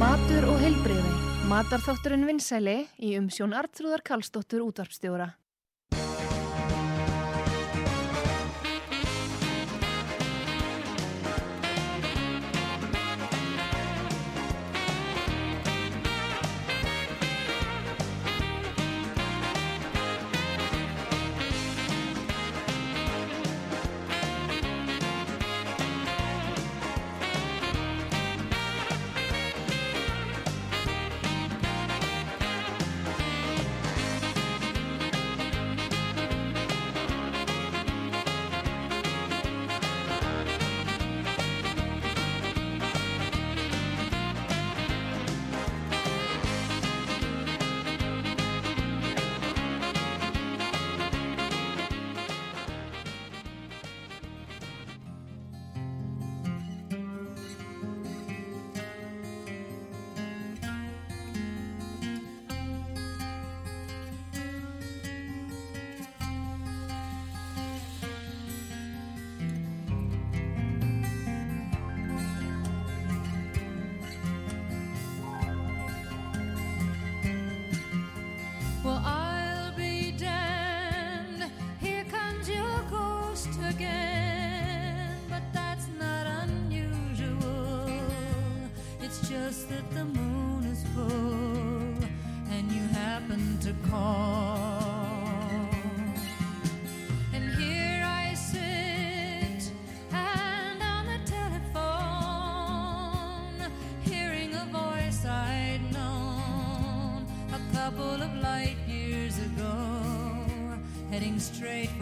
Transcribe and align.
Matur 0.00 0.46
og 0.48 0.62
heilbriði. 0.62 1.10
Matarþátturinn 1.50 2.22
vinsæli 2.24 2.76
í 3.04 3.10
umsjón 3.18 3.52
Artrúðar 3.52 4.00
Kallstóttur 4.00 4.62
útvarpstjóra. 4.64 5.26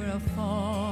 afar. 0.09 0.88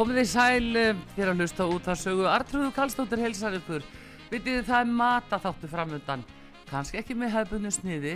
Komið 0.00 0.16
þið 0.16 0.28
sæl 0.30 0.76
eh, 0.80 1.00
þér 1.12 1.28
að 1.28 1.40
hlusta 1.42 1.64
út 1.68 1.88
að 1.92 1.98
sögu 2.00 2.22
Artrúðu 2.24 2.70
Kallstóttir 2.72 3.20
heilsar 3.20 3.52
ykkur. 3.58 3.82
Vitið 4.30 4.62
það 4.64 4.78
er 4.78 4.94
mataþáttu 4.96 5.68
framundan 5.68 6.22
kannski 6.70 6.96
ekki 7.02 7.16
með 7.20 7.34
hefbunni 7.34 7.72
sniði 7.74 8.14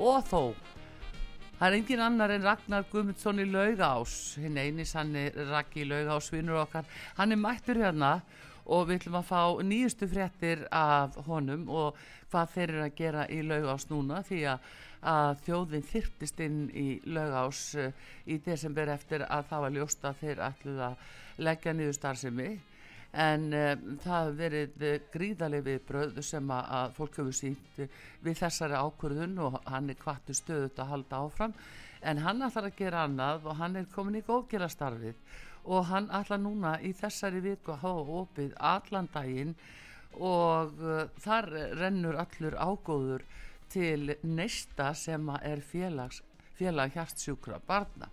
og 0.00 0.22
þó. 0.30 0.54
Það 1.58 1.66
er 1.66 1.76
engin 1.76 2.04
annar 2.06 2.32
en 2.32 2.46
Ragnar 2.48 2.88
Guðmundsson 2.88 3.44
í 3.44 3.46
Laugás. 3.50 4.14
Hinn 4.40 4.56
eini 4.56 4.88
sanni 4.88 5.26
Raggi 5.50 5.84
í 5.84 5.90
Laugás 5.90 6.30
vinnur 6.32 6.62
okkar, 6.62 6.88
hann 7.20 7.36
er 7.36 7.42
mættur 7.44 7.82
hérna 7.84 8.14
og 8.66 8.88
við 8.88 9.00
ætlum 9.00 9.18
að 9.20 9.28
fá 9.28 9.40
nýjustu 9.62 10.08
fréttir 10.10 10.64
af 10.74 11.16
honum 11.28 11.66
og 11.70 11.98
hvað 12.32 12.52
þeir 12.54 12.72
eru 12.72 12.84
að 12.84 12.96
gera 12.98 13.26
í 13.30 13.40
Laugás 13.46 13.86
núna 13.90 14.22
því 14.26 14.40
að, 14.52 14.70
að 15.06 15.42
þjóðin 15.46 15.86
þyrptist 15.90 16.42
inn 16.46 16.62
í 16.74 16.86
Laugás 17.06 17.60
uh, 17.78 17.92
í 18.26 18.38
desember 18.42 18.90
eftir 18.96 19.26
að 19.28 19.46
það 19.50 19.66
var 19.66 19.76
ljóst 19.76 20.08
að 20.08 20.22
þeir 20.22 20.42
ætluð 20.48 20.82
að 20.88 21.04
leggja 21.46 21.76
niður 21.76 21.98
starfsemi. 22.00 22.50
En 23.16 23.46
um, 23.54 23.88
það 24.02 24.34
verið 24.40 24.82
uh, 24.82 24.98
gríðarlega 25.14 25.68
viðbröð 25.70 26.20
sem 26.26 26.54
að, 26.58 26.70
að 26.80 26.94
fólk 26.98 27.18
hefur 27.22 27.40
sínt 27.40 27.82
við 28.26 28.38
þessari 28.42 28.82
ákvörðun 28.82 29.42
og 29.46 29.60
hann 29.70 29.92
er 29.92 30.00
kvartu 30.00 30.34
stöðut 30.36 30.82
að 30.82 30.94
halda 30.94 31.22
áfram. 31.22 31.58
En 32.06 32.20
hann 32.22 32.42
ætlar 32.44 32.68
að 32.68 32.78
gera 32.78 33.06
annað 33.06 33.46
og 33.46 33.60
hann 33.60 33.78
er 33.78 33.86
komin 33.94 34.18
í 34.18 34.26
góðgerastarfið 34.26 35.14
og 35.66 35.88
hann 35.90 36.06
ætlar 36.14 36.40
núna 36.40 36.76
í 36.82 36.92
þessari 36.96 37.42
viku 37.44 37.74
að 37.74 37.82
hafa 37.82 38.20
opið 38.22 38.54
allan 38.72 39.08
daginn 39.14 39.54
og 40.16 40.78
uh, 40.80 41.06
þar 41.20 41.50
rennur 41.76 42.18
allur 42.22 42.56
ágóður 42.56 43.24
til 43.72 44.14
neista 44.22 44.92
sem 44.94 45.26
er 45.42 45.60
félags, 45.60 46.22
félag 46.56 46.94
hjartsjúkra 46.94 47.58
barna. 47.66 48.08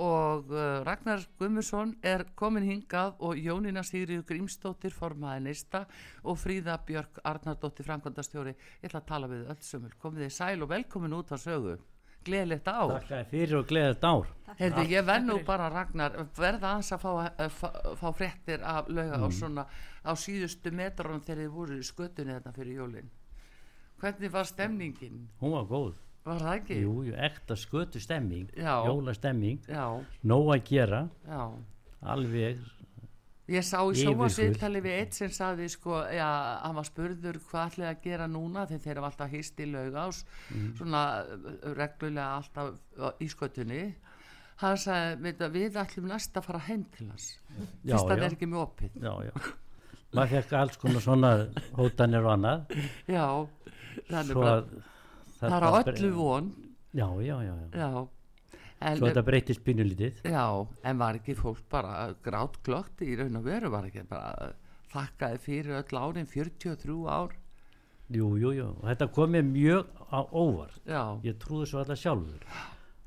Og 0.00 0.52
uh, 0.54 0.80
Ragnar 0.86 1.22
Gummursson 1.38 1.96
er 2.06 2.24
komin 2.38 2.64
hingað 2.64 3.18
og 3.26 3.38
Jónína 3.38 3.82
Sigriður 3.84 4.24
Grímsdóttir 4.28 4.94
formaði 4.94 5.44
neista 5.48 5.84
og 6.22 6.38
Fríða 6.40 6.78
Björk 6.86 7.20
Arnardóttir 7.26 7.86
Frankondastjóri 7.86 8.54
ég 8.54 8.88
ætla 8.88 9.02
að 9.02 9.08
tala 9.10 9.30
við 9.30 9.48
öll 9.50 9.62
sömul 9.66 9.94
komið. 10.00 10.28
Þið 10.28 10.36
sæl 10.38 10.62
og 10.62 10.70
velkomin 10.72 11.18
út 11.18 11.34
á 11.34 11.38
sögu 11.42 11.76
gleðilegt 12.24 12.68
ár 12.68 12.92
Takk 12.98 13.10
að 13.16 13.30
fyrir 13.30 13.56
og 13.60 13.66
gleðið 13.70 14.04
ár. 14.04 14.26
Heyrðu, 14.60 14.82
ég 14.90 15.04
verð 15.06 15.24
nú 15.28 15.36
bara 15.46 15.68
Ragnar 15.72 16.16
verða 16.36 16.72
aðeins 16.74 16.92
að 16.92 17.00
fá, 17.00 17.10
að 17.38 17.50
fá, 17.54 17.68
fá 17.96 18.08
fréttir 18.18 18.62
af 18.66 18.88
lauga 18.88 19.16
Mm. 19.16 19.24
og 19.24 19.32
svona 19.32 19.64
á 20.04 20.12
síðustu 20.16 20.72
metrunum 20.72 21.20
þegar 21.24 21.42
þið 21.44 21.50
voru 21.54 21.78
í 21.78 21.86
skötunni 21.86 22.34
þetta 22.36 22.52
fyrir 22.52 22.76
jólin 22.82 23.10
hvernig 24.00 24.30
var 24.32 24.44
stemningin? 24.48 25.28
Hún 25.40 25.52
var 25.52 25.64
góð. 25.68 25.94
Var 26.24 26.38
það 26.40 26.54
ekki? 26.58 26.76
Jú, 26.82 26.94
jú, 27.04 27.14
ekta 27.16 27.56
skötu 27.56 28.00
stemming, 28.00 28.50
Já. 28.56 28.84
jólastemming, 28.86 29.60
Já, 29.68 29.86
nóg 30.24 30.50
að 30.54 30.62
gera, 30.68 31.08
já 31.26 31.50
alveg, 32.02 32.58
Ég 33.50 33.64
sá 33.66 33.80
í 33.82 33.96
sjómasviðtali 33.98 34.80
við 34.84 34.92
eitt 35.00 35.16
sem 35.18 35.30
saði 35.34 35.66
sko, 35.72 35.96
já, 36.14 36.26
hann 36.62 36.76
var 36.76 36.86
spurður 36.86 37.38
hvað 37.48 37.72
ætlaði 37.72 37.88
að 37.90 38.02
gera 38.04 38.28
núna 38.30 38.66
þegar 38.70 38.82
þeir 38.84 38.92
eru 38.96 39.06
alltaf 39.08 39.32
hýst 39.32 39.58
í 39.64 39.66
laugás 39.72 40.20
Mm. 40.50 40.68
svona 40.78 41.00
reglulega 41.76 42.28
alltaf 42.36 43.16
í 43.20 43.28
skötunni 43.32 43.80
hann 44.60 44.76
sagði, 44.76 45.32
að 45.40 45.50
við 45.56 45.78
ætlum 45.82 46.06
næst 46.12 46.36
að 46.36 46.46
fara 46.46 46.58
heim 46.68 46.84
til 46.94 47.08
hans 47.08 47.26
fyrst 47.82 48.04
að 48.04 48.08
það 48.12 48.24
er 48.28 48.36
ekki 48.36 48.48
með 48.52 48.62
opið 48.66 49.00
já, 49.02 49.12
já. 49.30 49.34
Maður 50.14 50.32
fekk 50.36 50.52
alls 50.58 50.76
konar 50.82 51.02
svona 51.04 51.28
hótanir 51.78 52.24
og 52.26 52.32
annað. 52.34 52.64
já, 53.06 53.26
þannig 54.10 54.32
Svo 54.34 54.40
bara, 54.42 54.56
að 54.58 54.86
það 55.40 55.66
er 55.66 55.92
öllu 55.94 56.12
von 56.16 56.50
Já, 56.90 57.06
já, 57.22 57.36
já, 57.46 57.54
já. 57.78 57.90
En, 58.80 58.96
Svo 58.96 59.06
þetta 59.10 59.22
breytist 59.26 59.62
pínulítið. 59.64 60.22
já, 60.24 60.44
en 60.84 60.98
var 60.98 61.18
ekki 61.20 61.34
fólk 61.36 61.60
bara 61.70 62.14
grátt 62.24 62.60
glögt 62.64 63.02
í 63.04 63.14
raun 63.18 63.36
og 63.36 63.44
veru 63.44 63.70
var 63.70 63.84
ekki 63.90 64.06
bara 64.08 64.52
þakkaði 64.92 65.38
fyrir 65.44 65.78
öll 65.82 65.98
árin 66.00 66.26
43 66.26 67.06
ár 67.08 67.36
Jú, 68.10 68.32
jú, 68.42 68.50
jú. 68.50 68.64
Og 68.82 68.88
þetta 68.88 69.06
kom 69.14 69.30
mér 69.30 69.44
mjög 69.46 69.86
á 70.10 70.18
óvart. 70.34 70.80
já, 70.84 71.20
Ég 71.22 71.36
trúði 71.38 71.68
svo 71.70 71.78
alltaf 71.78 71.98
sjálfur. 72.00 72.42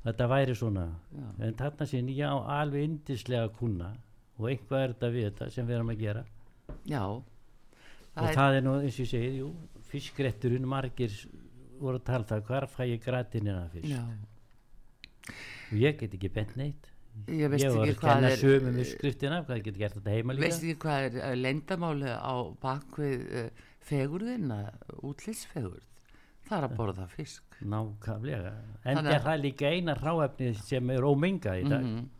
Þetta 0.04 0.28
væri 0.32 0.54
svona. 0.56 0.84
Já. 1.12 1.26
En 1.44 1.52
þarna 1.58 1.86
sín 1.90 2.08
ég 2.08 2.24
á 2.24 2.40
alveg 2.62 2.86
indislega 2.88 3.50
kuna 3.52 3.90
og 4.38 4.48
einhvað 4.48 4.80
er 4.86 4.94
þetta 4.94 5.10
við 5.12 5.26
þetta 5.28 5.50
sem 5.52 5.66
við 5.68 5.74
erum 5.76 5.92
að 5.92 5.98
gera. 6.00 6.24
já 6.88 7.02
og 7.04 7.24
það 8.32 8.56
er 8.56 8.62
nú 8.64 8.72
eins 8.80 8.94
og 8.96 9.04
ég 9.04 9.10
segið, 9.12 9.36
jú, 9.42 9.50
fiskretturinn 9.92 10.66
margir 10.72 11.12
voru 11.80 11.98
að 12.00 12.04
tala 12.08 12.24
það, 12.24 12.42
hvar 12.48 12.66
fæ 12.72 12.82
ég 12.88 13.04
gratinina 13.04 13.68
fyrst 13.74 13.92
já, 13.92 14.00
ég 15.80 15.96
get 16.00 16.14
ekki 16.18 16.30
bent 16.34 16.56
neitt. 16.60 16.90
Ég 17.30 17.46
veist 17.50 17.62
ég 17.62 17.70
var 17.70 17.86
ekki 17.86 17.94
að 17.94 18.00
hvað 18.00 18.14
kenna 18.14 18.30
er 18.32 18.38
veist 20.42 20.64
ekki 20.64 20.78
hvað 20.82 21.04
er 21.08 21.18
uh, 21.20 21.34
leyndamáli 21.38 22.10
á 22.10 22.34
bakvið 22.64 23.20
uh, 23.22 23.66
fegurðina 23.86 24.58
útlýsfegurð 25.06 25.84
það 26.48 26.56
er 26.58 26.66
að 26.66 26.74
borða 26.78 27.06
fisk. 27.08 27.56
nákvæmlega, 27.64 28.52
en 28.82 28.98
Þannig 28.98 29.14
er 29.14 29.24
það 29.24 29.40
líka 29.44 29.70
eina 29.70 29.94
ráefni 29.96 30.50
sem 30.58 30.90
er 30.92 31.06
ómenga 31.06 31.56
í 31.56 31.64
dag. 31.68 31.86
Mhm. 31.86 32.10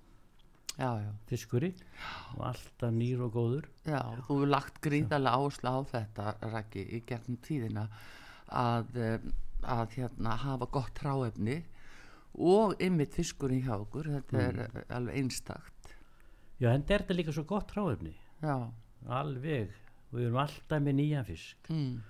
já, 0.79 0.91
já, 1.03 1.11
fiskurinn. 1.29 1.83
Og 2.37 2.47
alltaf 2.49 2.95
nýr 2.95 3.21
og 3.27 3.35
góður. 3.35 3.69
Já 3.85 4.01
þú 4.01 4.23
hefur 4.23 4.49
lagt 4.55 4.81
gríðarlega 4.81 5.37
áherslu 5.39 5.75
á 5.75 5.79
þetta 5.93 6.35
Raggi 6.55 6.87
í 6.87 7.03
gegnum 7.07 7.39
tíðina 7.43 7.89
að, 8.49 9.21
að 9.63 9.99
hérna 9.99 10.39
hafa 10.47 10.71
gott 10.71 10.99
ráefni 11.03 11.63
og 12.35 12.75
ymmit 12.83 13.15
fiskurinn 13.15 13.63
hjá 13.63 13.77
okkur 13.81 14.09
þetta 14.11 14.41
er 14.43 14.55
Mm. 14.55 14.77
uh, 14.77 14.97
alveg 14.97 15.17
einstakt. 15.21 15.95
Já, 16.61 16.71
en 16.75 16.83
er 16.89 17.03
þetta 17.03 17.15
líka 17.15 17.33
svo 17.33 17.45
gott 17.45 17.73
já, 18.43 18.71
alveg, 19.09 19.71
við 20.13 20.27
erum 20.27 20.37
alltaf 20.39 20.81
með 20.83 20.95
nýjan 20.95 21.25
fisk. 21.27 21.57
Mm. 21.71 22.03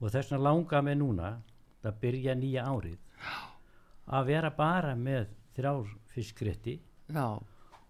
og 0.00 0.10
þess 0.10 0.32
vegna 0.32 0.42
langar 0.42 0.82
mig 0.82 0.96
núna 0.98 1.42
að 1.84 1.98
byrja 2.00 2.34
nýja 2.34 2.64
árið 2.66 2.98
að 4.08 4.26
vera 4.26 4.50
bara 4.50 4.94
með 4.98 5.28
þrjár 5.56 5.86
fiskrétti 6.14 6.80
já, 7.12 7.38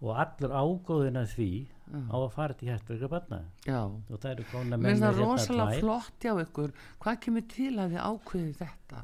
og 0.03 0.11
allur 0.19 0.51
ágóðin 0.53 1.17
að 1.17 1.31
því 1.35 1.49
Já. 1.93 1.99
á 2.09 2.15
að 2.17 2.29
fara 2.33 2.53
til 2.53 2.67
hjertverka 2.69 3.07
barna. 3.11 3.39
Já. 3.67 3.81
Og 3.85 4.19
það 4.19 4.29
eru 4.31 4.43
kona 4.51 4.77
Mér 4.77 4.83
menn 4.83 5.01
það 5.01 5.09
með 5.13 5.19
hérna 5.19 5.33
rosalega 5.33 5.79
flott 5.79 6.23
hjá 6.25 6.31
ykkur. 6.43 6.71
Hvað 7.03 7.19
kemur 7.25 7.45
til 7.53 7.73
að 7.77 7.91
þið 7.93 8.05
ákveði 8.07 8.53
þetta? 8.61 9.01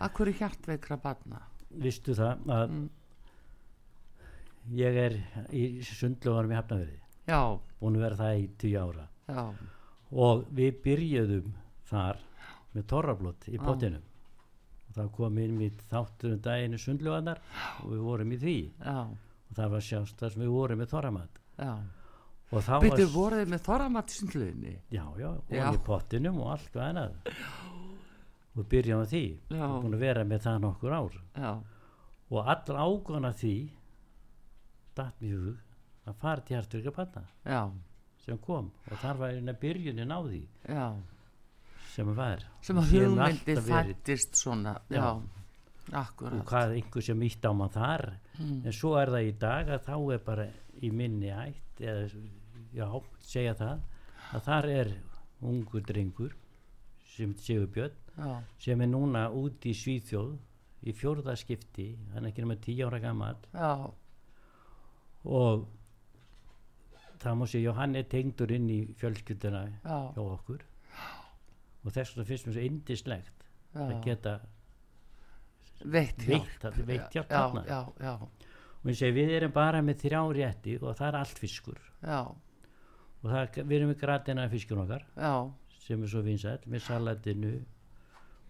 Að 0.00 0.14
hverju 0.18 0.34
hjartveikra 0.40 0.96
barna 1.04 1.40
vistu 1.82 2.14
það 2.14 2.44
að 2.58 2.68
Mm. 2.74 2.88
ég 4.74 4.96
er 4.96 5.16
í 5.52 5.64
sundlögunum 5.84 6.52
í 6.54 6.56
Hafnafjörði 6.56 7.00
já, 7.28 7.40
búin 7.80 7.98
að 7.98 8.04
vera 8.06 8.16
það 8.20 8.38
í 8.38 8.46
tíu 8.60 8.78
ára. 8.80 9.06
Já, 9.28 9.44
og 10.24 10.44
við 10.56 10.78
byrjuðum 10.84 11.52
þar 11.90 12.22
með 12.74 12.86
torrablót 12.92 13.48
í 13.48 13.58
pottinum. 13.60 14.02
Og 14.88 14.96
það 14.98 15.10
kom 15.16 15.38
inn 15.42 15.58
mitt 15.58 15.82
þáttur 15.90 16.36
um 16.36 16.40
daginu 16.44 16.78
sundlögunar 16.78 17.40
og 17.82 17.90
við 17.92 18.02
vorum 18.08 18.32
í 18.32 18.40
því. 18.40 18.56
Já, 18.80 18.96
og 19.50 19.56
það 19.58 19.70
var 19.76 19.86
sjást 19.88 20.24
sem 20.24 20.42
við 20.42 20.54
vorum 20.54 20.82
með 20.82 20.90
torramat. 20.94 21.40
Já. 21.58 21.74
Og 22.54 22.62
þá 22.62 22.74
Byrju, 22.84 23.06
var 23.08 23.14
voruð 23.14 23.40
þið 23.40 23.50
með 23.50 23.62
þorramatisindluðinni 23.64 24.72
já, 24.94 25.04
já, 25.18 25.30
og 25.32 25.74
í 25.74 25.78
pottinum 25.86 26.36
og 26.44 26.50
allt 26.54 26.76
og 26.76 26.82
annað 26.84 27.14
og 28.54 28.68
byrjum 28.70 29.02
á 29.02 29.06
því. 29.10 29.24
Já. 29.50 29.66
búin 29.82 29.96
að 29.96 30.04
vera 30.04 30.24
með 30.24 30.44
það 30.46 30.60
nokkur 30.64 30.94
ár. 30.94 31.16
Já, 31.34 31.52
og 32.30 32.50
allra 32.54 32.86
ágóðan 32.86 33.28
af 33.28 33.40
því 33.40 33.56
datt 34.94 35.24
hug 35.24 35.56
að 36.04 36.18
fara 36.20 36.44
til 36.44 36.56
hjartverka 36.56 36.92
barna 36.94 37.24
já, 37.44 37.62
sem 38.24 38.38
kom. 38.38 38.70
Og 38.90 39.00
þar 39.02 39.20
var 39.22 39.38
eina 39.38 39.54
byrjunin 39.58 40.14
á 40.14 40.18
því. 40.22 40.42
Já. 40.68 40.86
Sem 41.94 42.10
var. 42.16 42.42
Sem 42.62 42.78
að 42.78 42.90
Við 42.90 43.08
hugmyndi 43.08 43.56
fættist 43.68 44.38
svona. 44.38 44.76
Já. 44.90 45.14
Og 45.94 46.44
hvað 46.48 46.78
einhver 46.78 47.04
sem 47.04 47.26
ítt 47.26 47.44
á 47.44 47.52
mann 47.54 47.72
þar. 47.72 48.06
Mm. 48.34 48.64
en 48.66 48.74
svo 48.74 48.96
er 48.98 49.12
það 49.14 49.28
í 49.28 49.34
dag 49.38 49.68
að 49.70 49.84
þá 49.86 49.96
er 50.14 50.22
bara 50.26 50.44
í 50.82 50.88
minni 50.90 51.28
ætt 51.30 51.82
eða 51.82 52.08
já, 52.74 52.86
segja 53.22 53.52
það 53.60 53.84
að 54.34 54.48
þar 54.48 54.70
er 54.72 54.90
ungur 55.44 55.84
drengur 55.86 56.32
sem 57.14 57.36
Sigurbjörn 57.38 58.00
Já, 58.14 58.42
sem 58.62 58.80
er 58.84 58.90
núna 58.90 59.26
út 59.34 59.64
í 59.66 59.72
Svíþjóð 59.74 60.34
í 60.86 60.92
fjórðaskipti, 60.94 61.88
hann 62.12 62.26
er 62.26 62.30
ekki 62.30 62.44
nema 62.44 62.56
tíu 62.62 62.86
ára 62.86 63.00
gammal 63.02 63.38
já, 63.50 63.70
og 65.24 65.64
það 67.24 67.38
má 67.40 67.44
já, 67.48 67.72
hann 67.78 67.96
er 67.98 68.06
tengdur 68.12 68.52
inn 68.54 68.68
í 68.70 68.80
fjölskylduna 69.00 69.64
já, 69.80 69.96
hjá 70.14 70.22
okkur. 70.22 70.62
Og 71.84 71.92
þess 71.92 72.14
vegna 72.14 72.28
finnst 72.28 72.46
mér 72.48 72.56
svo 72.56 72.66
indislegt 72.68 73.46
að 73.74 73.94
geta 74.04 74.38
Veitt 76.86 77.12
hjálp. 77.12 77.32
og 78.84 78.88
ég 78.92 78.96
segi 79.00 79.16
við 79.16 79.34
erum 79.40 79.52
bara 79.52 79.82
með 79.84 80.04
þrjá 80.04 80.20
rétti 80.38 80.76
og 80.80 80.94
það 80.96 81.08
er 81.08 81.18
allt 81.18 81.40
fiskur. 81.42 81.80
Og 83.24 83.30
það, 83.32 83.58
við 83.64 83.76
erum 83.78 83.90
með 83.92 84.00
gratina 84.04 84.46
fiskun 84.52 84.82
okkar 84.84 85.04
sem 85.84 86.02
er 86.04 86.12
svo 86.12 86.22
vinsætt 86.24 86.66
með 86.70 86.84
salatinu 86.86 87.54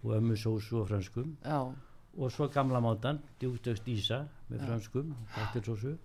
og 0.05 0.13
ömmusósu 0.19 0.81
og 0.83 0.89
franskum 0.89 1.37
já, 1.45 1.75
og 2.19 2.31
svo 2.33 2.49
gamla 2.49 2.81
mátan, 2.81 3.19
djúktökst 3.41 3.89
ísa 3.89 4.29
með 4.51 4.67
franskum, 4.67 5.15
kættilsósu 5.35 5.97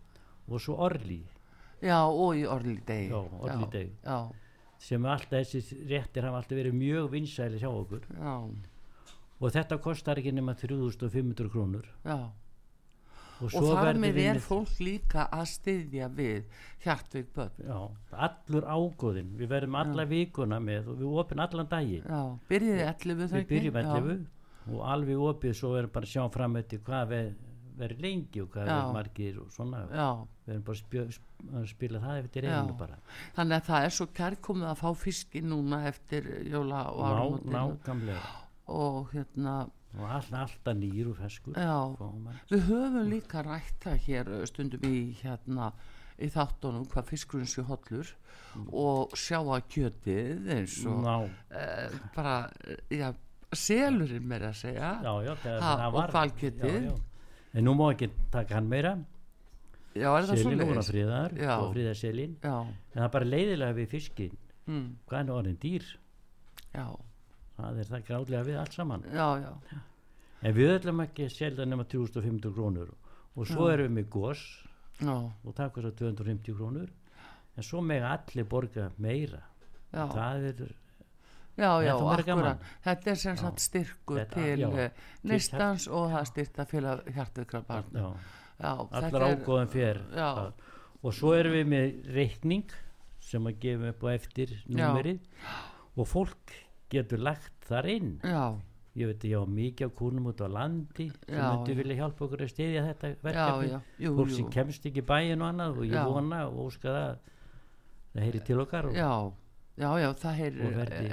og 0.47 0.61
svo 0.61 0.75
orli 0.79 1.21
já, 1.81 1.99
og 2.07 2.35
í 2.35 2.41
Já, 2.41 2.49
orðli 2.49 2.77
degi. 3.71 3.91
já, 4.03 4.31
sem 4.79 5.05
alltaf 5.05 5.29
þessi 5.51 5.85
réttir 5.87 6.23
hafa 6.23 6.37
alltaf 6.37 6.57
verið 6.57 6.73
mjög 6.73 7.11
vinsæli 7.11 7.59
hjá 7.59 7.69
okkur. 7.69 8.01
Já, 8.15 8.49
og 9.39 9.51
þetta 9.51 9.77
kostar 9.81 10.17
ekki 10.17 10.31
nema 10.31 10.53
3500 10.55 11.49
krónur. 11.49 11.85
Já 12.05 12.31
og, 13.39 13.53
og 13.55 13.69
þar 13.69 13.99
með 14.03 14.19
er 14.23 14.39
fólk 14.43 14.79
líka 14.83 15.27
að 15.35 15.45
styðja 15.53 16.09
við 16.15 16.63
hjartveik 16.83 17.29
börn. 17.35 17.61
Já, 17.63 17.79
allur 18.27 18.67
ágóðin 18.67 19.35
við 19.39 19.51
verðum 19.53 19.77
alla 19.79 20.07
vikuna 20.09 20.59
með 20.63 20.91
og 20.93 20.99
við 21.01 21.21
opin 21.23 21.43
allan 21.45 21.69
daginn. 21.71 22.03
Já, 22.07 22.21
byrjiði 22.51 22.87
11 22.87 23.37
við 23.37 23.47
byrjum 23.53 23.79
11 23.83 24.27
og 24.69 24.81
alveg 24.85 25.21
opið 25.29 25.55
svo 25.57 25.75
erum 25.79 25.93
bara 25.93 26.05
að 26.05 26.13
sjá 26.13 26.25
fram 26.33 26.59
eftir 26.59 26.83
hvað 26.85 27.13
við 27.13 27.29
verið 27.79 28.03
lengi 28.03 28.43
og 28.43 28.51
hvað 28.51 28.67
Já. 28.67 28.73
verið 28.73 28.93
margir 28.97 29.39
og 29.39 29.51
svona. 29.55 29.81
Já, 29.87 30.09
við 30.45 30.53
erum 30.53 30.65
bara 30.67 30.79
spjö, 30.81 31.05
spila 31.71 32.01
það 32.03 32.21
eftir 32.23 32.47
Já. 32.49 32.59
einu 32.59 32.75
bara. 32.79 32.99
Þannig 33.37 33.57
að 33.57 33.67
það 33.69 33.87
er 33.87 33.95
svo 33.97 34.07
kærkomið 34.19 34.69
að 34.69 34.81
fá 34.81 34.89
fiski 35.05 35.43
núna 35.45 35.81
eftir 35.89 36.29
jóla 36.51 36.83
og 36.91 37.39
nákvæmlega. 37.47 38.23
Og 38.69 39.13
hérna 39.15 39.55
og 39.97 40.03
all, 40.05 40.27
alltaf 40.43 40.75
nýr 40.77 41.07
og 41.09 41.17
feskur 41.17 41.55
við 42.51 42.67
höfum 42.69 43.07
líka 43.09 43.41
rætt 43.45 43.79
það 43.87 44.03
hér 44.05 44.29
uh, 44.37 44.43
stundum 44.49 44.85
í 44.85 44.99
hérna 45.21 45.71
í 46.19 46.27
þáttunum 46.33 46.85
hvað 46.91 47.07
fiskurinn 47.13 47.47
sé 47.49 47.63
hollur 47.65 48.11
og 48.75 49.13
sjá 49.17 49.39
að 49.39 49.65
kjötið 49.71 50.49
eins 50.57 50.77
og 50.85 51.05
uh, 51.07 51.99
bara, 52.15 52.35
uh, 52.67 52.81
já, 52.91 53.13
selurinn 53.55 54.27
meira 54.27 54.51
að 54.53 54.59
segja 54.65 54.91
já, 55.03 55.13
já, 55.25 55.33
það, 55.45 55.61
Ha, 55.63 55.75
það 55.77 55.95
og 55.95 56.01
já. 56.89 56.97
en 57.55 57.65
nú 57.65 57.73
má 57.79 57.87
ekki 57.93 58.11
taka 58.31 58.59
hann 58.59 58.67
meira. 58.69 58.97
Selin 60.37 60.59
voru 60.69 60.81
að 60.83 60.85
Já. 61.39 61.53
og 61.57 61.71
friða 61.73 61.93
selin. 61.97 62.35
Já, 62.43 62.57
en 62.61 62.93
það 62.93 63.05
er 63.07 63.13
bara 63.15 63.25
leiðilega 63.25 63.77
við 63.79 63.87
fiskin 63.95 64.35
mm, 64.69 64.83
hvað 65.09 65.19
er 65.19 65.25
nú 65.25 65.33
orðin 65.39 65.57
dýr? 65.63 65.87
Já, 66.75 66.85
það 67.59 67.79
er 67.83 67.91
það 67.91 68.07
gráðlega 68.09 68.47
við 68.47 68.59
allt 68.61 68.77
saman. 68.77 69.05
Já, 69.13 69.27
já. 69.43 69.79
En 70.39 70.55
við 70.55 70.73
ætlum 70.77 71.03
ekki 71.03 71.27
að 71.27 71.35
selja 71.35 71.67
nema 71.67 71.85
3500 71.91 72.55
krónur. 72.55 72.91
Og 73.35 73.47
svo 73.47 73.69
erum 73.71 73.89
við 73.89 73.95
með 73.99 74.09
gos 74.15 74.43
já, 74.99 75.15
og 75.15 75.55
það 75.55 75.71
kostar 75.75 75.95
250 76.01 76.57
krónur. 76.57 76.91
En 77.59 77.65
svo 77.65 77.81
með 77.83 78.07
allir 78.07 78.47
borga 78.49 78.89
meira. 78.97 79.41
Já, 79.89 80.05
það 80.13 80.47
er 80.51 80.59
já, 81.59 81.71
já, 81.83 81.93
akkurat 81.97 82.67
þetta 82.85 83.11
er 83.11 83.19
sem 83.19 83.37
sagt 83.39 83.63
styrkur 83.63 84.19
Þetta- 84.21 84.43
til 84.43 84.59
já, 84.59 84.67
uh, 84.69 85.07
neistans 85.23 85.87
og 85.87 86.11
það 86.13 86.27
styrta 86.29 86.65
félag 86.69 87.01
hjartökra 87.15 87.61
barn 87.67 87.89
já, 87.93 88.13
já, 88.59 88.73
allar 88.91 89.25
ágóðan 89.33 89.73
það. 89.73 90.53
og 91.03 91.13
svo 91.13 91.33
erum 91.33 91.53
við 91.57 91.67
með 91.73 92.13
reikning 92.13 92.71
sem 93.19 93.43
að 93.43 93.59
gefa 93.59 93.89
upp 93.93 94.03
á 94.03 94.09
eftir 94.13 94.55
númerið. 94.67 95.19
Og 95.99 96.07
fólk 96.07 96.53
getur 96.89 97.21
lagt 97.23 97.53
þar 97.69 97.87
inn. 97.93 98.11
Já, 98.25 98.45
ég 98.99 99.11
veit 99.11 99.25
ég 99.29 99.37
á 99.39 99.45
mikið 99.45 99.85
af 99.87 99.91
kúnum 99.99 100.29
út 100.31 100.41
á 100.43 100.47
landi 100.49 101.05
sem 101.11 101.35
Já, 101.37 101.49
já. 101.61 101.75
vilja 101.77 101.99
hjálpa 102.01 102.25
okkur 102.25 102.41
að 102.43 102.49
stiðja 102.53 102.85
þetta 102.87 103.11
já, 103.11 103.19
verkefni 103.23 103.69
já, 103.69 104.09
fólk 104.17 104.31
sem 104.35 104.49
kemst 104.55 104.87
ekki 104.89 105.03
bæin 105.05 105.43
og 105.43 105.51
annað 105.51 105.77
og 105.77 105.85
ég 105.85 105.93
Já. 105.95 106.01
vona 106.09 106.39
og 106.49 106.57
óska 106.65 106.95
það 106.95 107.13
það 108.09 108.25
heyri 108.25 108.41
til 108.49 108.59
okkar 108.65 108.89
og, 108.89 108.97
já, 108.97 109.11
já, 109.79 109.89
já, 110.01 110.09
það 110.23 110.41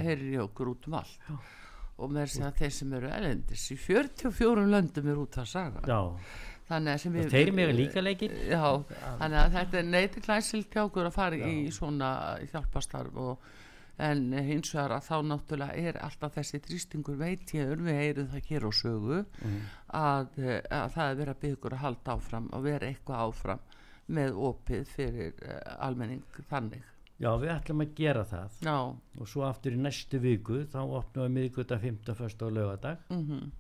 heyrir 0.01 0.27
í 0.33 0.41
okkur 0.47 0.73
út 0.73 0.89
um 0.89 0.97
allt. 1.03 1.31
Og 1.97 2.11
með 2.13 2.27
þess 2.27 2.43
að 2.49 2.59
þeir 2.61 2.73
sem 2.77 2.97
eru 2.99 3.09
elendis 3.21 3.67
í 3.73 3.77
44 3.81 4.67
löndum 4.73 5.07
er 5.13 5.21
út 5.23 5.39
að 5.41 5.47
saga. 5.53 5.85
Já, 5.89 6.01
þannig 6.69 7.07
að 7.07 7.31
þeir 7.33 7.53
mega 7.57 7.77
líka 7.77 8.03
leikir. 8.03 8.35
Já, 8.51 8.65
þannig 9.21 9.39
að 9.45 9.55
þetta 9.61 9.79
er 9.81 9.87
neyti 9.93 10.25
klæsilt 10.25 10.75
hjá 10.75 10.83
okkur 10.89 11.09
að 11.09 11.15
fara 11.17 11.39
í 11.53 11.71
svona 11.73 12.11
hjálpastarf 12.51 13.17
og 13.17 13.47
en 13.99 14.33
hins 14.33 14.75
vegar 14.75 14.93
að 14.99 15.07
þá 15.09 15.17
náttúrulega 15.31 15.77
er 15.89 15.99
alltaf 16.05 16.35
þessi 16.37 16.61
þrýstingur 16.67 17.17
veit 17.21 17.55
ég 17.55 17.71
við 17.81 17.97
heyrum 18.01 18.29
það 18.35 18.51
hér 18.51 18.67
á 18.69 18.71
sögu 18.73 19.25
Mhm. 19.43 19.61
að, 19.95 20.39
eh, 20.39 20.61
að 20.71 20.91
það 20.97 21.11
er 21.11 21.17
verið 21.21 21.35
að 21.35 21.41
byggja 21.41 21.57
ykkur 21.57 21.73
að 21.73 21.85
halda 21.87 22.13
áfram 22.17 22.49
og 22.53 22.63
vera 22.63 22.87
eitthvað 22.87 23.23
áfram 23.29 23.59
með 24.09 24.37
opið 24.39 24.85
fyrir 24.87 25.33
uh, 25.43 25.77
almenning 25.87 26.23
þannig 26.51 26.83
já, 27.19 27.31
við 27.41 27.51
ætlum 27.57 27.81
að 27.83 27.95
gera 27.95 28.25
það 28.25 28.51
já, 28.63 28.77
og 29.21 29.27
svo 29.29 29.43
aftur 29.49 29.73
í 29.73 29.77
næstu 29.81 30.21
viku 30.21 30.61
þá 30.71 30.79
opnum 30.85 31.25
við 31.25 31.33
miðguta 31.39 31.79
15. 31.81 32.15
fyrst 32.15 32.43
og 32.43 32.53
lögadag 32.53 32.99
mm 33.11 33.51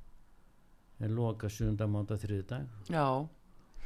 en 1.00 1.12
loka 1.14 1.49
7. 1.49 1.76
mánda 1.87 2.16
þriðdag 2.16 2.66
já 2.88 3.28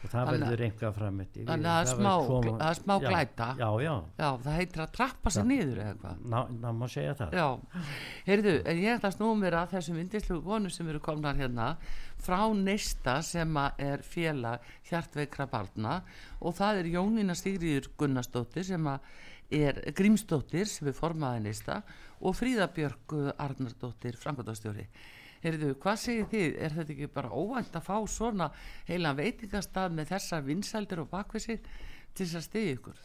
og 0.02 0.08
það 0.10 0.26
Þannig 0.30 0.40
að- 0.40 0.50
verður 0.50 0.62
einhvað 0.66 0.94
framötti 0.96 1.42
þannig 1.44 1.66
að 1.70 1.80
það 1.80 2.68
er 2.70 2.76
smá, 2.80 2.94
glæta. 3.04 3.48
já, 3.58 3.68
já, 3.84 3.94
já, 4.18 4.28
það 4.44 4.56
heitir 4.56 4.82
að 4.84 4.92
trappa 4.96 5.30
sig 5.30 5.44
niður 5.44 5.80
eða 5.82 5.90
eitthvað. 5.94 6.22
Ná, 6.24 6.38
ná 6.62 6.68
má 6.72 6.86
segja 6.88 7.14
það. 7.18 7.34
Já, 7.36 7.48
heyrðu, 8.26 8.54
en 8.66 8.76
ég 8.80 8.94
ætla 8.96 9.10
að 9.10 9.16
snúa 9.18 9.34
mér 9.42 9.56
að 9.60 9.74
þessum 9.76 9.98
indislu 10.00 10.40
konu 10.42 10.70
sem 10.70 10.88
eru 10.88 11.00
komnar 11.00 11.36
hérna 11.36 11.76
frá 12.20 12.40
Neista 12.56 13.22
sem 13.22 13.56
er 13.78 13.98
félag 14.02 14.60
hjartveikra 14.90 15.46
barna 15.50 16.02
og 16.40 16.54
það 16.56 16.80
er 16.80 16.90
Jónína 16.96 17.36
Stigriður 17.36 17.88
Gunnarsdóttir 18.00 18.64
sem 18.64 18.86
er 19.50 19.80
Grímsdóttir 19.92 20.64
sem 20.66 20.88
er 20.88 20.94
formaði 20.96 21.42
Neista 21.42 21.82
og 22.20 22.34
Fríða 22.36 22.68
Björg 22.72 23.34
Arnardóttir 23.38 24.16
Frankværtastjóri. 24.16 24.86
Heyrðu, 25.40 25.70
hvað 25.80 26.00
segir 26.02 26.26
þið? 26.32 26.56
Er 26.66 26.74
þetta 26.76 26.92
ekki 26.94 27.06
bara 27.14 27.30
óvænt 27.32 27.76
að 27.78 27.86
fá 27.86 27.96
svona 28.12 28.50
heilan 28.88 29.16
veitingastað 29.16 29.94
með 29.96 30.10
þessar 30.12 30.42
vinsældir 30.44 31.00
og 31.04 31.08
bakvisir 31.14 31.62
til 32.12 32.26
þess 32.26 32.36
að 32.42 32.46
stiði 32.48 32.74
ykkur? 32.76 33.00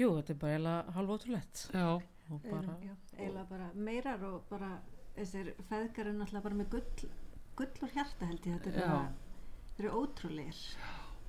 Jú, 0.00 0.08
þetta 0.16 0.32
er 0.32 0.38
bara 0.40 0.54
eiginlega 0.54 0.94
halv 0.96 1.12
ótrúlegt 1.16 1.64
Já, 1.74 1.88
og 2.30 2.46
bara, 2.46 2.76
já, 2.86 2.94
eiginlega 3.18 3.46
bara 3.50 3.68
meirar 3.74 4.24
og 4.30 4.46
bara 4.48 4.70
þessir 5.18 5.50
feðgar 5.68 6.08
er 6.08 6.16
náttúrulega 6.16 6.44
bara 6.46 6.60
með 6.62 6.70
gull, 6.76 7.10
gull 7.58 7.84
og 7.88 7.96
hjarta 7.98 8.28
held 8.30 8.46
ég 8.48 8.56
þetta 8.56 8.70
er 8.70 8.78
Já. 8.80 8.86
bara, 8.94 9.34
þeir 9.76 9.84
eru 9.90 9.98
ótrúlegir 10.04 10.62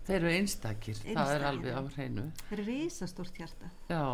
þeir 0.07 0.15
eru 0.21 0.31
einstakir, 0.37 0.95
það 1.01 1.09
er 1.11 1.17
Einstakir, 1.17 1.47
alveg 1.49 1.73
á 1.75 1.81
já. 1.81 1.91
hreinu. 1.97 2.23
þeir 2.47 2.55
eru 2.61 2.67
risastórt 2.69 3.41
hjarta 3.41 3.71
Já, 3.91 4.05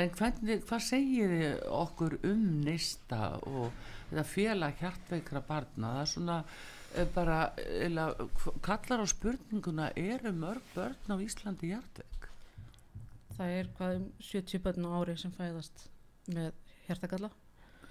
en 0.00 0.14
hvernig, 0.16 0.64
hvað 0.70 0.86
segir 0.88 1.34
þið 1.34 1.60
okkur 1.82 2.16
um 2.30 2.46
neista 2.64 3.20
og 3.50 3.92
þetta 4.14 4.26
félag 4.30 4.80
hjartveikra 4.80 5.44
barna, 5.48 5.92
það 5.96 6.02
er 6.04 6.10
svona 6.14 6.38
eh, 6.94 7.08
bara, 7.14 7.38
eða, 7.58 8.08
kallar 8.64 9.02
á 9.02 9.06
spurninguna, 9.10 9.90
eru 9.98 10.34
mörg 10.36 10.74
börn 10.76 11.14
á 11.14 11.16
Íslandi 11.20 11.72
hjartveik? 11.74 12.30
það 13.34 13.56
er 13.58 13.70
hvað 13.78 13.96
um 13.98 14.04
70 14.22 14.62
börn 14.62 14.86
á 14.86 14.90
ári 15.00 15.16
sem 15.18 15.32
fæðast 15.34 15.88
með 16.34 16.52
hjertakalla 16.86 17.30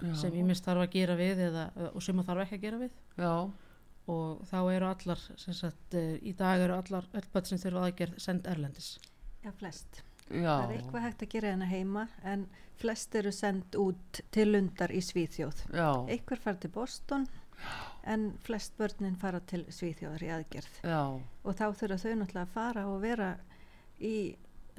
Já, 0.00 0.14
sem 0.18 0.34
ég 0.34 0.46
mist 0.48 0.64
þarf 0.66 0.84
að 0.84 0.94
gera 0.96 1.14
við 1.18 1.44
eða, 1.46 1.68
og 1.92 2.02
sem 2.02 2.18
að 2.18 2.30
þarf 2.30 2.44
ekki 2.44 2.56
að 2.58 2.64
gera 2.64 2.80
við 2.80 2.96
já, 3.20 3.34
og 4.14 4.40
þá 4.50 4.58
eru 4.74 4.88
allar, 4.88 5.22
sem 5.40 5.56
sagt, 5.56 5.94
eh, 5.96 6.16
í 6.24 6.34
dag 6.36 6.64
eru 6.64 6.76
allar 6.76 7.06
öll 7.14 7.28
börn 7.32 7.50
sem 7.50 7.60
þurfa 7.62 7.86
aðgerð 7.88 8.18
send 8.24 8.48
erlendis. 8.50 8.90
já, 9.44 9.52
flest, 9.60 10.02
já, 10.30 10.50
það 10.50 10.64
er 10.64 10.76
eitthvað 10.78 11.06
hægt 11.06 11.24
að 11.24 11.32
gera 11.34 11.52
hérna 11.52 11.70
heima 11.70 12.04
en 12.22 12.46
flest 12.80 13.14
eru 13.14 13.32
sendt 13.32 13.78
út 13.78 14.20
til 14.34 14.50
lundar 14.52 14.92
í 14.94 15.02
Svíþjóð. 15.04 15.64
Já, 15.74 15.88
einhver 16.10 16.42
fara 16.42 16.60
til 16.62 16.72
Boston 16.74 17.28
en 18.04 18.32
flest 18.44 18.74
börnin 18.78 19.16
fara 19.20 19.40
til 19.40 19.64
Svíþjóðar 19.72 20.24
í 20.26 20.32
aðgerð. 20.38 20.80
Já, 20.84 21.02
og 21.44 21.58
þá 21.58 21.66
þurfa 21.80 22.00
þau 22.02 22.16
náttúrulega 22.20 22.46
að 22.46 22.54
fara 22.56 22.86
og 22.90 22.98
vera 23.04 23.30
í 24.00 24.16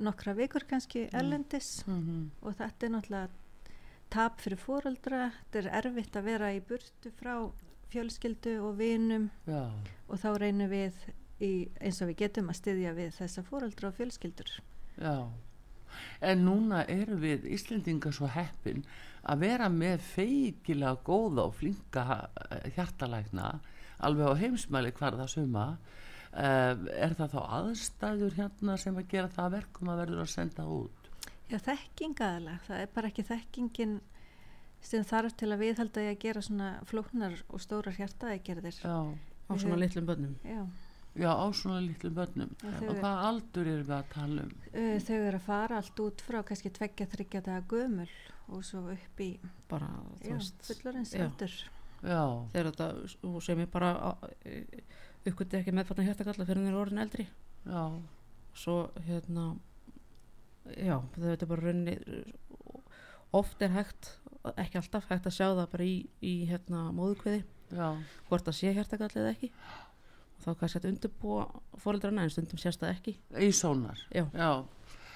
nokkra 0.03 0.35
vikur 0.35 0.65
kannski 0.69 1.07
erlendis. 1.15 1.85
Mhm, 1.87 2.31
og 2.41 2.57
þetta 2.59 2.85
er 2.85 2.95
náttúrulega 2.95 3.29
tap 4.09 4.41
fyrir 4.43 4.59
fóreldra, 4.61 5.31
þetta 5.51 5.61
er 5.61 5.69
erfitt 5.81 6.15
að 6.19 6.27
vera 6.29 6.51
í 6.53 6.61
burtu 6.61 7.11
frá 7.15 7.51
fjölskyldu 7.93 8.59
og 8.61 8.77
vinum. 8.79 9.29
Og 10.09 10.19
þá 10.21 10.29
reynum 10.41 10.69
við 10.69 10.93
í, 11.39 11.69
eins 11.81 12.01
og 12.01 12.11
við 12.11 12.21
getum 12.25 12.51
að 12.51 12.59
styðja 12.61 12.93
við 12.97 13.13
þessa 13.17 13.43
fóreldra 13.43 13.89
og 13.89 13.97
fjölskyldur. 13.99 14.51
Já. 14.99 15.17
En 16.25 16.43
núna 16.43 16.83
erum 16.91 17.21
við 17.21 17.45
Íslendingar 17.55 18.15
svo 18.15 18.27
heppin 18.31 18.83
að 19.25 19.45
vera 19.45 19.69
með 19.71 20.03
feikilega 20.05 20.99
góða 21.05 21.47
og 21.47 21.55
flinka 21.59 22.05
eh, 22.49 22.67
hjartalækna 22.75 23.53
alveg 24.05 24.27
á 24.27 24.41
heimsmæli 24.41 24.91
hvar 24.97 25.15
það 25.15 25.31
suma 25.31 25.65
uh, 26.35 26.73
er 26.91 27.15
það 27.15 27.31
þá 27.31 27.41
aðstæður 27.61 28.35
hérna 28.35 28.75
sem 28.81 28.97
að 28.99 29.07
gera 29.13 29.31
það 29.31 29.45
að 29.45 29.55
verkum 29.55 29.91
að 29.91 30.01
verður 30.03 30.23
að 30.25 30.33
senda 30.33 30.65
út 30.67 31.05
Já, 31.45 31.59
þekking 31.61 32.21
aðalega, 32.25 32.59
það 32.65 32.79
er 32.81 32.91
bara 32.95 33.09
ekki 33.11 33.25
þekkingin 33.27 33.95
sem 34.85 35.03
þarf 35.05 35.35
til 35.37 35.51
að 35.53 35.61
viðhalda 35.61 36.05
að 36.09 36.17
gera 36.23 36.41
svona 36.45 36.69
flóknar 36.89 37.35
og 37.53 37.61
stórar 37.61 37.97
hjartaðegerðir. 37.97 38.79
já, 38.81 38.97
á 39.49 39.51
svona 39.53 39.77
litlum 39.77 40.07
börnum. 40.09 40.33
Já, 40.45 40.63
já 41.15 41.29
á 41.31 41.45
svona 41.55 41.79
litlum 41.85 42.13
börnum. 42.17 42.49
Og 42.65 42.95
hvað 42.99 43.21
aldur 43.29 43.67
erum 43.71 43.85
við 43.87 43.95
að 43.97 44.09
tala 44.13 44.45
um? 44.45 44.55
Uh, 44.73 44.97
þau 45.07 45.15
eru 45.19 45.37
að 45.39 45.45
fara 45.45 45.77
allt 45.81 46.01
út 46.05 46.23
frá 46.25 46.41
kannski 46.47 46.71
tveggja 46.75 47.07
þryggja 47.13 47.41
daga 47.45 47.63
gömul 47.71 48.09
og 48.51 48.65
svo 48.67 48.83
upp 48.93 49.21
í 49.25 49.29
Bara, 49.71 49.87
já, 50.21 50.35
fullorins 50.67 51.13
já. 51.15 51.23
aldur. 51.25 51.53
já, 52.05 52.21
þegar 52.53 52.67
þetta, 52.71 52.89
sem 53.41 53.59
ég 53.63 53.71
bara 53.73 53.93
uppgöti 55.25 55.57
ekki 55.61 55.73
meðfatna 55.73 56.05
hjartakalla 56.05 56.45
fyrir 56.45 56.61
þeir 56.67 56.73
eru 56.73 56.81
orðin 56.83 57.01
eldri. 57.05 57.25
já, 57.65 57.85
Svo, 58.55 58.75
hérna, 59.07 59.55
já, 60.77 60.99
þetta 61.17 61.43
er 61.43 61.49
bara 61.49 61.65
raunni 61.65 61.95
oft 63.35 63.61
er 63.65 63.73
hægt 63.75 64.11
ekki 64.55 64.77
alltaf 64.79 65.09
hægt 65.09 65.25
að 65.27 65.33
sjá 65.35 65.47
það 65.57 65.71
bara 65.73 65.83
í, 65.89 65.95
í 66.23 66.35
hérna 66.47 66.85
móðukviði 66.95 67.41
já, 67.75 67.89
hvort 68.29 68.45
það 68.45 68.55
sé 68.59 68.71
hjartakall 68.77 69.09
eða 69.15 69.33
ekki. 69.33 69.49
og 69.49 69.94
þá 70.45 70.51
kannski 70.59 70.81
að 70.81 70.89
undirbúa 70.91 71.45
fóreldrana 71.81 72.25
en 72.25 72.33
stundum 72.33 72.61
sést 72.61 72.81
það 72.81 72.93
ekki. 72.93 73.15
Í 73.41 73.49
sónar. 73.55 74.01
Já. 74.13 74.25
já, 74.29 74.49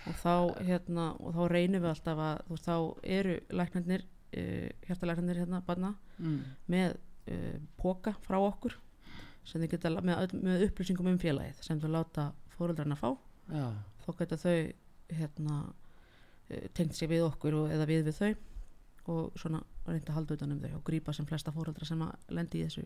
og 0.09 0.17
þá, 0.23 0.33
hérna, 0.65 1.09
og 1.21 1.35
þá 1.37 1.41
reynum 1.53 1.83
við 1.83 1.91
alltaf 1.91 2.23
að 2.25 2.43
þú 2.47 2.55
veist, 2.55 2.69
þá 2.69 3.09
eru 3.17 3.35
læknarnir 3.61 4.05
uh, 4.05 4.69
hjartalæknarnir 4.87 5.41
hérna 5.43 5.63
barna 5.67 5.93
mm. 6.17 6.39
með 6.71 6.97
uh, 6.97 7.57
póka 7.79 8.15
frá 8.25 8.39
okkur 8.41 8.77
sem 9.47 9.61
þið 9.63 9.73
geta 9.73 9.93
með, 10.01 10.35
með 10.41 10.67
upplýsingum 10.67 11.09
um 11.13 11.21
félagið 11.21 11.63
sem 11.65 11.81
þau 11.81 11.89
láta 11.93 12.29
fóreldrana 12.57 12.97
fá. 12.99 13.11
Já, 13.49 13.65
þá 14.05 14.09
geta 14.21 14.41
þau 14.41 14.57
hérna 15.19 15.59
uh, 15.69 16.65
tengt 16.77 16.97
sér 16.97 17.13
við 17.13 17.25
okkur 17.29 17.63
og, 17.63 17.73
eða 17.73 17.89
við 17.89 18.09
við 18.09 18.23
þau 18.23 18.33
og 19.09 19.37
svona 19.39 19.61
reynda 19.87 20.11
að 20.11 20.17
halda 20.19 20.35
utan 20.37 20.51
um 20.53 20.59
þau 20.61 20.73
og 20.77 20.83
grípa 20.85 21.13
sem 21.15 21.25
flesta 21.25 21.53
fóreldra 21.53 21.87
sem 21.87 22.01
að 22.05 22.33
lendi 22.35 22.59
í 22.59 22.67
þessu 22.67 22.83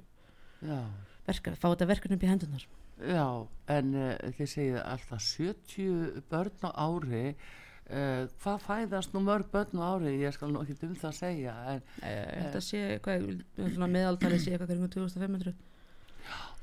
já. 0.64 0.80
Verkefni, 1.28 1.60
fá 1.60 1.68
þetta 1.72 1.90
verkefni 1.92 2.18
upp 2.20 2.26
í 2.26 2.32
hendunar 2.32 2.66
Já, 3.04 3.28
en 3.74 3.92
uh, 3.98 4.16
þið 4.38 4.50
segið 4.54 4.80
alltaf 4.84 5.28
70 5.28 6.24
börn 6.32 6.66
á 6.68 6.70
ári 6.78 7.26
uh, 7.34 8.24
hvað 8.44 8.66
fæðast 8.68 9.16
nú 9.16 9.24
mörg 9.26 9.52
börn 9.54 9.82
á 9.82 9.86
ári? 9.96 10.16
Ég 10.22 10.36
skal 10.36 10.54
nú 10.54 10.64
ekki 10.64 10.78
um 10.88 10.96
það 10.96 11.12
að 11.12 11.20
segja 11.20 11.60
en, 11.74 11.86
þetta 12.00 12.64
sé, 12.64 12.84
hvað, 13.04 13.30
svona 13.60 13.92
meðaltalið 13.98 14.44
sé 14.46 14.56
eitthvað 14.56 14.74
kringum 14.76 14.94
2500 14.98 15.56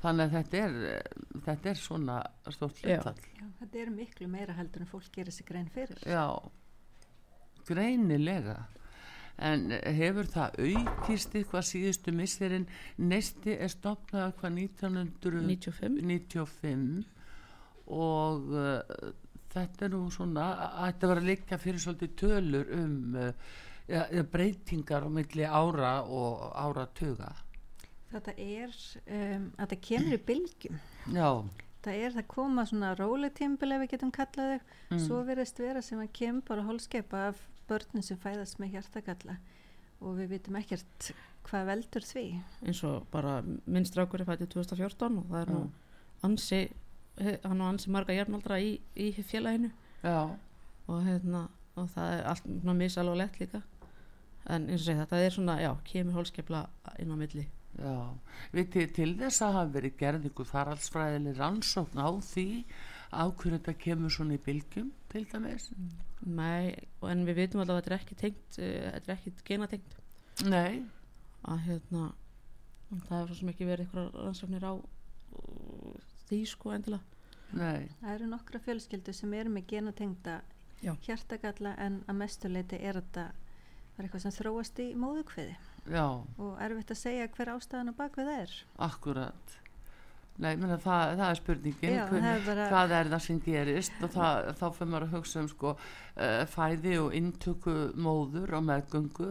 þannig 0.01 0.25
að 0.25 0.35
þetta 0.37 0.61
er 0.65 0.77
þetta 1.45 1.71
er 1.71 1.79
svona 1.79 2.17
stórt 2.49 2.81
Já. 2.81 2.95
hlutfall. 2.95 3.27
Já, 3.37 3.45
þetta 3.61 3.81
er 3.83 3.93
miklu 3.93 4.29
meira 4.31 4.55
heldur 4.57 4.85
en 4.85 4.89
fólk 4.89 5.09
gerir 5.13 5.35
sig 5.35 5.45
grein 5.47 5.69
fyrir. 5.73 6.01
Já, 6.09 6.25
greinilega 7.67 8.57
en 9.37 9.71
hefur 9.71 10.29
það 10.29 10.59
aukist 10.67 11.35
eitthvað 11.35 11.67
síðustu 11.69 12.13
misserinn 12.15 12.67
neisti 12.97 13.55
er 13.57 13.71
stopnað 13.71 14.35
hvað 14.39 14.57
1995 14.59 16.01
95 16.01 17.05
og 17.91 18.51
uh, 18.53 19.11
þetta 19.51 19.87
er 19.87 19.93
nú 19.95 20.05
svona 20.13 20.47
ætti 20.87 21.05
að 21.05 21.13
vera 21.13 21.23
að 21.23 21.29
liggja 21.31 21.61
fyrir 21.61 21.83
svolítið 21.83 22.15
tölur 22.21 22.73
um 22.77 23.15
uh, 23.19 23.31
ja, 23.89 24.05
ja, 24.11 24.23
breytingar 24.23 25.07
á 25.07 25.09
milli 25.11 25.47
ára 25.47 25.95
og 26.03 26.51
áratuga 26.55 27.31
Þetta 28.11 28.33
er, 28.43 28.71
um, 29.07 29.43
það 29.55 29.77
kemur 29.87 30.15
í 30.17 30.23
bylgjum. 30.27 30.79
já, 31.15 31.29
Það 31.81 32.01
er 32.05 32.11
það 32.13 32.25
koma 32.29 32.65
svona 32.69 32.89
róletímbil 32.93 33.71
ef 33.73 33.79
við 33.81 33.91
getum 33.95 34.11
kallað 34.13 34.51
þau. 34.51 34.73
mm. 34.91 34.99
Svo 35.05 35.21
verðist 35.25 35.61
vera 35.63 35.81
sem 35.81 36.01
að 36.03 36.11
kemur 36.19 36.43
bara 36.45 36.65
holskepa 36.67 37.21
af 37.31 37.39
börnum 37.71 38.05
sem 38.05 38.19
fæðast 38.19 38.59
með 38.61 38.77
hjartakalla 38.77 39.39
og 40.01 40.17
við 40.17 40.35
vitum 40.35 40.57
ekkert 40.59 41.11
hvað 41.47 41.67
veldur 41.71 42.05
því. 42.05 42.25
eins 42.67 42.83
og 42.85 43.07
bara 43.13 43.39
minn 43.41 43.87
strákur 43.87 44.21
er 44.21 44.29
fættið 44.29 44.53
2014 44.57 45.19
og 45.21 45.27
það 45.31 45.41
er 45.41 45.53
nú 45.55 45.63
ansi 46.25 46.61
hann 47.19 47.61
og 47.61 47.67
ansi 47.67 47.91
marga 47.93 48.15
jafnaldra 48.15 48.59
í, 48.61 48.75
í 48.95 49.11
félaginu. 49.25 49.71
Já, 50.01 50.31
og, 50.87 51.01
hérna, 51.05 51.47
og 51.77 51.89
það 51.93 52.13
er 52.15 52.29
allt 52.31 52.47
svona 52.47 52.77
misalvarlegt 52.77 53.41
líka. 53.41 53.61
En 54.49 54.67
eins 54.67 54.81
og 54.81 54.87
segja 54.87 55.03
þetta 55.03 55.19
er 55.21 55.35
svona, 55.35 55.57
já, 55.61 55.71
kemur 55.85 56.21
hólskepla 56.21 56.63
inn 57.01 57.13
á 57.13 57.15
milli. 57.19 57.45
Já. 57.77 57.97
Vitið 58.55 58.95
til 58.97 59.11
þess 59.19 59.43
að 59.45 59.57
hafa 59.57 59.73
verið 59.75 59.99
gerð 59.99 60.25
ykkur 60.31 60.49
faraldsfræðileg 60.49 61.37
rannsókn 61.37 62.01
á 62.01 62.09
því 62.31 62.47
á 63.11 63.23
hverju 63.27 63.57
þetta 63.57 63.73
kemur 63.83 64.13
svona 64.13 64.37
í 64.37 64.41
bylgjum 64.45 64.89
til 65.11 65.25
dæmis? 65.31 65.69
Nei, 66.25 66.71
og 67.01 67.09
en 67.11 67.25
við 67.27 67.39
vitum 67.43 67.63
allavega 67.63 67.81
að 67.81 67.83
þetta 67.83 67.93
er 67.93 67.99
ekki 67.99 68.19
tengt 68.21 68.59
uh, 68.61 68.89
þetta 68.95 69.11
er 69.11 69.17
ekki 69.17 69.33
genatengt. 69.51 69.95
Nei, 70.47 70.81
að 71.51 71.63
hérna 71.67 72.07
það 73.07 73.17
er 73.21 73.27
svo 73.31 73.39
sem 73.41 73.51
ekki 73.53 73.67
verið 73.69 73.87
eitthvað 73.87 74.19
rannsóknir 74.25 74.67
á 74.67 74.73
uh, 74.75 75.95
því 76.29 76.41
sko 76.53 76.73
endilega. 76.75 77.03
Nei. 77.51 77.89
Það 77.99 78.13
eru 78.15 78.27
nokkra 78.31 78.61
fjölskyldu 78.63 79.13
sem 79.15 79.33
eru 79.35 79.51
með 79.51 79.65
genatengda 79.73 80.37
Já. 80.81 80.93
hjartakalla 81.03 81.75
en 81.83 81.99
að 82.09 82.21
mestuleiti 82.21 82.79
er 82.79 83.01
þetta 83.01 83.25
bara 83.97 84.07
eitthvað 84.07 84.23
sem 84.23 84.33
þróast 84.37 84.79
í 84.81 84.87
móðukviði 84.97 85.57
já, 85.91 86.05
og 86.39 86.53
erfitt 86.63 86.93
að 86.95 86.99
segja 87.01 87.27
hver 87.35 87.51
ástæðan 87.53 87.91
á 87.91 87.99
bakvið 87.99 88.29
það 88.31 88.39
er. 88.45 88.53
akkurat 88.87 89.57
nei, 90.37 90.55
menna, 90.55 90.77
það, 90.81 91.15
það 91.19 91.27
er 91.29 91.39
spurningin. 91.41 91.93
Já, 91.95 92.05
hver- 92.09 92.21
það 92.23 92.31
er 92.39 92.45
bara, 92.45 92.67
hvað 92.71 92.91
er 92.99 93.09
það 93.11 93.21
sem 93.27 93.39
gerist? 93.45 93.93
Og 94.03 94.09
það, 94.15 94.49
þá 94.61 94.65
fyrir 94.77 94.91
maður 94.91 95.07
að 95.07 95.15
hugsa 95.17 95.39
um 95.43 95.47
sko, 95.51 95.75
uh, 96.17 96.45
fæði 96.55 96.97
og 97.01 97.13
inntöku 97.13 97.75
móður 97.95 98.53
og 98.57 98.63
meðgöngu. 98.69 99.29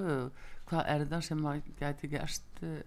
Hvað 0.70 0.84
er 0.94 1.04
það 1.10 1.20
sem 1.26 1.40
maður 1.42 1.62
gæti 1.80 2.10
gerst? 2.12 2.44
Uh, 2.62 2.82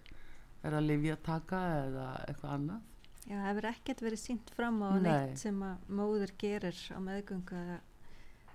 er 0.63 0.71
það 0.77 0.85
lifja 0.87 1.15
taka 1.23 1.57
eða 1.83 2.07
eitthvað 2.27 2.53
annað? 2.57 2.81
Já, 3.23 3.35
það 3.39 3.47
hefur 3.49 3.65
ekkert 3.69 4.01
verið 4.03 4.19
sínt 4.19 4.49
fram 4.55 4.77
á 4.83 4.89
Nei. 4.95 5.01
neitt 5.07 5.39
sem 5.39 5.59
að 5.63 5.89
móður 5.95 6.31
gerir 6.39 6.79
á 6.91 6.99
meðgöngu 6.99 7.59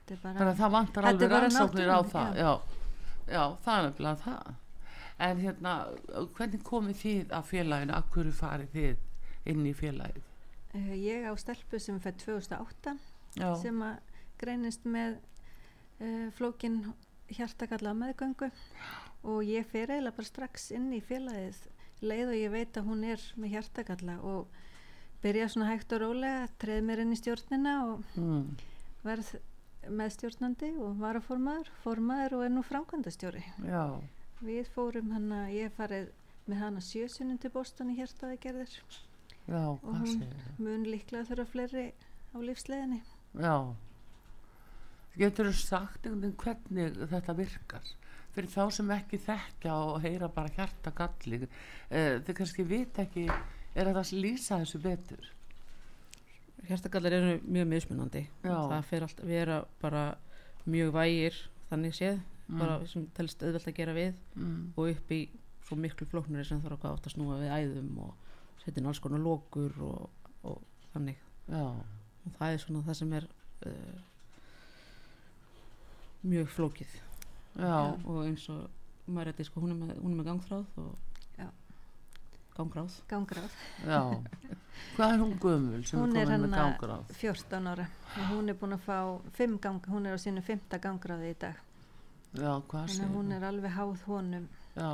þetta 0.09 0.13
er 0.15 0.21
bara 0.25 0.51
að 0.53 0.59
það 0.63 0.73
vantar 0.75 1.09
alveg 1.09 1.31
rannsóknir 1.33 1.89
á 1.93 2.01
það. 2.05 2.37
já. 2.37 2.51
Já. 3.29 3.43
það 3.65 3.79
er 3.79 3.87
nefnilega 3.89 4.17
það. 4.25 4.55
En 5.19 5.41
hérna, 5.43 5.73
hvernig 6.37 6.63
komið 6.63 7.01
þið 7.03 7.33
að 7.35 7.47
félaginu, 7.51 7.95
af 7.97 8.11
hverju 8.15 8.33
farið 8.39 8.69
þið 8.77 8.97
inn 9.51 9.65
í 9.69 9.75
félagið? 9.77 10.25
Uh, 10.75 10.93
ég 11.01 11.27
á 11.29 11.33
stelpu 11.41 11.81
sem 11.81 11.99
fætt 12.03 12.21
2008 12.27 12.97
já, 13.39 13.51
sem 13.63 13.83
að 13.85 13.99
greinist 14.39 14.85
með 14.87 15.19
uh, 15.19 16.29
flókin 16.37 16.83
hjartakalla 17.33 17.95
meðgöngu. 17.97 18.51
Og 19.29 19.43
ég 19.45 19.67
fer 19.67 19.91
eiginlega 19.91 20.17
bara 20.17 20.29
strax 20.29 20.71
inn 20.77 20.93
í 20.95 21.03
félagið 21.05 21.59
leið 22.07 22.29
og 22.31 22.39
ég 22.39 22.53
veit 22.55 22.77
að 22.79 22.87
hún 22.87 23.05
er 23.05 23.23
með 23.37 23.57
hjartakalla 23.57 24.19
og 24.23 24.47
byrja 25.23 25.49
svona 25.51 25.73
hægt 25.73 25.93
og 25.97 26.05
rólega, 26.05 26.47
treð 26.63 26.85
mér 26.87 27.03
inn 27.03 27.15
í 27.15 27.19
stjórnina 27.19 27.73
og 27.89 28.05
mm, 28.15 28.45
verð 29.03 29.33
meðstjórnandi 29.89 30.71
og 30.85 31.01
varaformaður, 31.01 31.73
formaður 31.83 32.39
og 32.39 32.45
er 32.47 32.55
nú 32.55 32.63
framkvæmdastjóri. 32.67 33.43
já, 33.67 33.83
Við 34.39 34.71
fórum 34.71 35.11
hana, 35.11 35.49
ég 35.51 35.67
hef 35.67 35.79
farið 35.81 36.13
með 36.47 36.63
hana 36.63 36.83
sjösunum 36.85 37.39
til 37.43 37.51
Boston 37.51 37.91
í 37.91 37.99
hjartaðagerðir 37.99 38.77
já, 39.49 39.63
og 39.73 39.85
hún 39.89 40.07
segir 40.07 40.51
mun 40.59 40.85
líklega 40.89 41.27
þurfa 41.29 41.47
fleiri 41.53 41.85
á 42.35 42.37
lífsleginni. 42.45 43.03
Já 43.39 43.55
Getur 45.19 45.49
þú 45.49 45.55
sagt 45.59 46.05
einhvern 46.07 46.21
veginn 46.23 46.37
hvernig 46.39 46.99
þetta 47.11 47.35
virkar 47.35 47.89
fyrir 48.37 48.51
þá 48.53 48.63
sem 48.77 48.93
ekki 48.95 49.19
þekkja 49.25 49.75
og 49.89 49.97
heyra 50.05 50.29
bara 50.31 50.53
hjarta 50.55 50.93
galli 50.95 51.41
eh, 51.91 52.21
þau 52.23 52.35
kannski 52.39 52.67
vita 52.69 53.03
ekki 53.03 53.27
er 53.29 53.89
að 53.91 53.99
það 53.99 54.13
lýsa 54.23 54.61
þessu 54.63 54.79
betur 54.85 55.33
hjartagallar 56.69 57.17
eru 57.19 57.37
mjög 57.43 57.71
mismunandi 57.73 58.25
Já. 58.45 58.55
það 58.55 58.89
fer 58.93 59.07
allt 59.07 59.23
að 59.25 59.33
vera 59.33 59.61
bara 59.83 60.05
mjög 60.69 60.93
vægir 60.95 61.41
þannig 61.71 61.97
séð 61.99 62.21
Mm. 62.49 62.59
bara 62.63 62.77
sem 62.89 63.05
telst 63.13 63.43
auðvelt 63.45 63.67
að 63.69 63.77
gera 63.77 63.93
við 63.93 64.15
mm. 64.39 64.61
og 64.81 64.87
upp 64.95 65.11
í 65.13 65.19
svo 65.69 65.77
miklu 65.77 66.07
flóknari 66.09 66.47
sem 66.49 66.63
þarf 66.65 66.81
að 66.81 66.95
átt 66.95 67.09
að 67.11 67.13
snúa 67.13 67.37
við 67.43 67.51
æðum 67.53 67.99
og 68.07 68.28
setja 68.69 68.83
inn 68.83 68.89
alls 68.91 69.01
konar 69.01 69.23
lokur 69.25 69.73
og, 69.81 70.31
og 70.45 70.63
þannig. 70.93 71.17
Já, 71.49 71.65
og 71.65 72.35
það 72.39 72.55
er 72.55 72.63
svona 72.63 72.85
það 72.85 72.99
sem 73.01 73.13
er 73.17 73.27
uh, 73.67 74.01
mjög 76.29 76.51
flókið. 76.53 76.97
Já, 77.59 77.77
og 78.05 78.19
eins 78.27 78.45
og 78.53 79.09
maður 79.09 79.33
er 79.33 79.49
sko, 79.49 79.63
hún, 79.65 79.73
er 79.73 79.79
með, 79.81 79.95
hún 80.03 80.13
er 80.13 80.19
með 80.21 80.29
gangþráð 80.29 80.81
og 80.83 81.39
Já. 81.39 81.47
gangráð. 82.59 82.99
Gangráð, 83.09 83.57
já. 83.87 84.01
Hvað 84.97 85.15
er 85.15 85.23
hún 85.23 85.33
gömul 85.43 85.87
sem 85.89 85.99
Hún 86.03 86.13
er 86.15 86.21
er 86.21 86.29
komin 86.29 86.45
með 86.45 86.53
hérna- 86.53 86.61
gangur 86.61 86.93
á? 86.93 86.99
14 87.23 87.71
ára. 87.73 87.89
Og 88.19 88.29
hún 88.35 88.49
er 88.53 88.59
búin 88.61 88.77
að 88.77 88.85
fá 88.85 88.99
fimm 89.33 89.57
gang, 89.59 89.81
hún 89.89 90.07
er 90.07 90.15
á 90.15 90.19
sínu 90.21 90.43
fymta 90.45 90.79
gangráði 90.79 91.33
í 91.33 91.39
dag. 91.41 91.57
Já, 92.37 92.53
hvað 92.69 92.93
að 93.01 93.17
hún 93.17 93.33
er 93.33 93.49
alveg 93.49 93.73
háð 93.73 94.05
honum. 94.07 94.49
Já, 94.77 94.93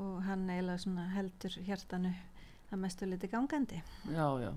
og 0.00 0.22
hann 0.24 0.48
eiginlega 0.48 1.08
heldur 1.12 1.58
hjartanu 1.66 2.14
að 2.72 2.82
mestu 2.84 3.08
liti 3.08 3.30
gangandi. 3.30 3.80
Já, 4.10 4.26
já. 4.42 4.52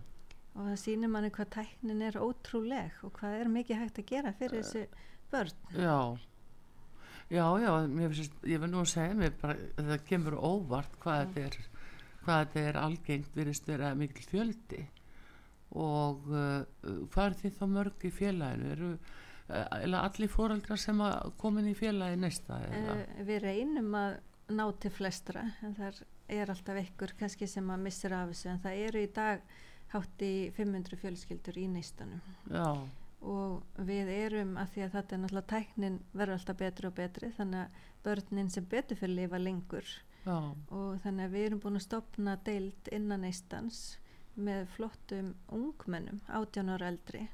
Og 0.56 0.70
það 0.70 0.78
sýnir 0.80 1.12
manni 1.12 1.32
hvað 1.36 1.52
tæknin 1.58 2.06
er 2.08 2.18
ótrúleg 2.22 3.04
og 3.04 3.12
hvað 3.18 3.42
er 3.42 3.52
mikið 3.52 3.82
hægt 3.82 4.00
að 4.00 4.08
gera 4.12 4.32
fyrir 4.40 4.64
þessi 4.64 4.86
börn. 5.34 5.58
Já, 5.76 5.98
já, 7.28 7.46
já, 7.60 7.72
finnst, 8.16 8.38
ég 8.48 8.62
vil 8.64 8.72
nú 8.72 8.86
segja 8.88 9.18
mér 9.20 9.36
bara, 9.42 9.58
það 9.76 10.06
kemur 10.08 10.38
óvart 10.40 10.96
hvað 11.04 11.26
þetta 11.26 11.44
er, 11.50 11.58
hvað 12.24 12.42
þetta 12.46 12.64
er 12.70 12.80
algengt 12.86 13.36
virðist 13.36 13.68
vera 13.68 13.92
mikil 14.00 14.30
fjöldi. 14.32 14.86
Og 15.76 16.30
uh, 16.32 16.64
hvað 17.12 17.26
er 17.26 17.38
þið 17.42 17.56
þá 17.60 17.66
mörg 17.74 18.08
í 18.08 18.14
félaginu? 18.16 18.72
Eru 18.78 18.92
uh, 18.96 20.00
allir 20.06 20.32
fóreldrar 20.32 20.80
sem 20.80 21.04
að 21.04 21.34
komin 21.42 21.68
í 21.68 21.76
félagi 21.76 22.22
næsta? 22.22 22.62
Uh, 22.72 23.04
við 23.28 23.44
reynum 23.44 23.92
að 24.00 24.22
ná 24.56 24.70
til 24.80 24.94
flestra 24.94 25.50
en 25.66 25.76
það 25.76 25.88
er 25.90 26.04
alltaf 26.30 26.82
ykkur 26.82 27.16
kannski 27.20 27.48
sem 27.48 27.70
að 27.70 27.88
missir 27.88 28.14
af 28.16 28.30
þessu 28.32 28.52
en 28.52 28.62
það 28.64 28.84
eru 28.90 29.02
í 29.06 29.10
dag 29.14 29.42
hátt 29.94 30.24
í 30.26 30.36
500 30.56 31.00
fjölskyldur 31.02 31.58
í 31.62 31.66
neistanum. 31.72 32.22
Já, 32.50 32.70
og 33.26 33.82
við 33.88 34.10
erum 34.14 34.56
að 34.62 34.74
því 34.74 34.84
að 34.86 34.96
þetta 34.98 35.16
er 35.16 35.22
náttúrulega 35.22 35.52
tæknin 35.54 36.00
verður 36.14 36.38
alltaf 36.38 36.58
betri 36.60 36.90
og 36.90 36.98
betri 36.98 37.32
þannig 37.38 37.62
að 37.64 37.86
börnin 38.06 38.52
sem 38.54 38.68
betur 38.70 39.00
fyrir 39.00 39.16
lifa 39.22 39.40
lengur. 39.42 39.94
Já, 40.26 40.38
og 40.74 41.00
þannig 41.04 41.28
að 41.28 41.38
við 41.38 41.48
erum 41.48 41.62
búin 41.64 41.80
að 41.80 41.86
stopna 41.86 42.36
deild 42.46 42.92
innan 42.94 43.26
eistans 43.28 43.82
með 44.36 44.68
flottum 44.76 45.34
ungmennum 45.54 46.22
18 46.28 46.72
ára 46.76 46.92
eldri. 46.92 47.26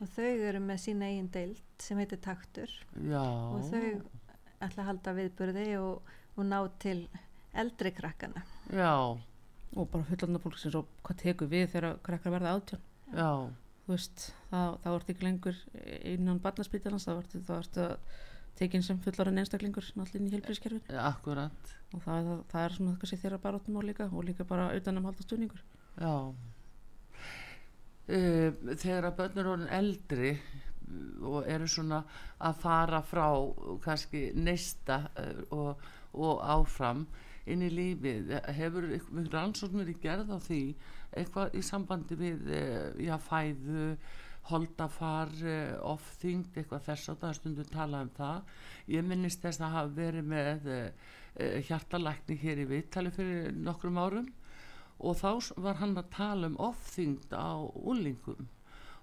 Og 0.00 0.10
þau 0.12 0.28
eru 0.28 0.60
með 0.60 0.82
sína 0.82 1.08
eigin 1.08 1.30
deild 1.32 1.82
sem 1.82 1.98
heitir 2.00 2.20
taktur. 2.22 2.72
Já. 3.00 3.22
Og 3.22 3.64
þau 3.70 3.84
ætla 4.60 4.82
að 4.82 4.88
halda 4.90 5.14
viðburði 5.16 5.68
og, 5.80 6.10
og 6.36 6.48
ná 6.48 6.58
til 6.82 7.06
eldri 7.62 7.92
krakkana. 7.96 8.44
Já, 8.72 8.92
og 9.76 9.90
bara 9.92 10.06
fullandar 10.08 10.44
fólk 10.44 10.58
sem 10.60 10.72
svo 10.74 10.86
hvað 11.06 11.22
tekur 11.22 11.50
við 11.52 11.70
þegar 11.74 11.98
krakkar 12.06 12.36
verða 12.36 12.54
átján? 12.56 12.86
Já, 13.12 13.30
þú 13.86 13.94
veist, 13.94 14.30
þá, 14.50 14.60
þá 14.82 14.88
ertu 14.94 15.14
ekki 15.14 15.26
lengur 15.26 15.60
innan 16.14 16.40
barnaspítalans, 16.42 17.06
þá 17.06 17.14
ertu, 17.18 17.42
þá 17.46 17.54
ertu 17.60 17.88
tekin 18.56 18.84
sem 18.84 18.98
fullarinn 19.04 19.42
einstaklingur 19.42 19.84
náttúrulega 19.94 20.22
inn 20.22 20.28
í 20.30 20.34
helbriðskerfin 20.34 21.00
akkurat. 21.02 21.72
Og 21.92 22.02
það, 22.02 22.28
það, 22.28 22.44
það 22.52 22.62
er 22.66 22.76
svona 22.76 22.98
kannski 23.00 23.18
þeirra 23.22 23.40
baróttum 23.42 23.80
líka 23.84 24.08
og 24.10 24.24
líka 24.26 24.46
bara 24.48 24.70
utanum 24.76 25.08
halda 25.08 25.26
stuðningur. 25.26 25.64
Já. 26.00 26.14
Uh, 28.06 28.52
Þegar 28.78 29.10
að 29.10 29.18
börn 29.18 29.42
eru 29.42 29.52
orðin 29.56 29.74
eldri 29.74 30.32
og 31.26 31.48
eru 31.50 31.66
svona 31.66 32.04
að 32.46 32.60
fara 32.62 33.00
frá 33.02 33.26
kannski 33.82 34.28
neista 34.38 35.00
uh, 35.18 35.40
og, 35.50 35.86
og 36.14 36.44
áfram 36.56 37.06
inn 37.46 37.64
í 37.64 37.70
lífið, 37.72 38.30
hefur 38.58 38.86
ykkur 38.98 39.28
rannsókn 39.32 39.82
verið 39.82 40.00
gerð 40.02 40.32
á 40.34 40.38
því 40.42 40.60
eitthvað 41.16 41.58
í 41.58 41.64
sambandi 41.66 42.18
við 42.18 42.48
uh, 42.50 42.88
já, 43.02 43.14
fæðu 43.22 43.90
holdafar, 44.50 45.32
uh, 45.42 45.76
ofþyngd 45.92 46.56
eitthvað 46.58 46.88
þess 46.88 47.12
að 47.12 47.20
það 47.22 47.28
er 47.28 47.38
stundum 47.40 47.70
talað 47.70 48.06
um 48.06 48.10
það. 48.16 48.56
Ég 48.96 49.06
minnist 49.06 49.44
þess 49.44 49.62
að 49.62 49.76
hafa 49.76 49.94
verið 50.00 50.28
með 50.32 50.68
uh, 50.74 51.14
hjartalækni 51.68 52.38
hér 52.40 52.64
í 52.64 52.68
viðtali 52.72 53.12
fyrir 53.14 53.54
nokkrum 53.60 54.00
árum 54.00 54.28
og 54.96 55.18
þá 55.20 55.52
var 55.60 55.80
hann 55.82 55.96
að 56.00 56.12
tala 56.14 56.48
um 56.48 56.60
ofþyngd 56.70 57.34
á 57.36 57.60
úlingum 57.60 58.48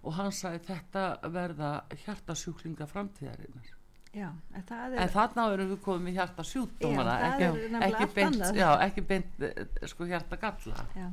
og 0.03 0.17
hann 0.17 0.33
sagði 0.35 0.65
þetta 0.71 1.05
verða 1.31 1.71
hjartasjúklinga 2.03 2.89
framtíðarinnar 2.89 3.69
já, 4.13 4.27
en 4.53 4.65
það 4.69 4.95
er 4.95 5.03
en 5.03 5.13
þarna 5.13 5.45
erum 5.53 5.71
við 5.73 5.79
komið 5.85 6.03
með 6.07 6.17
hjartasjúkdómana 6.19 7.15
Já, 7.17 7.23
það 7.23 7.55
ekki, 7.55 7.87
ekki 7.87 8.09
beint, 8.17 8.43
já, 8.57 8.67
ekki 8.85 9.05
beint 9.09 9.45
eh, 9.47 9.87
sko 9.89 10.07
hjartagalla. 10.09 10.85
Já, 10.97 11.07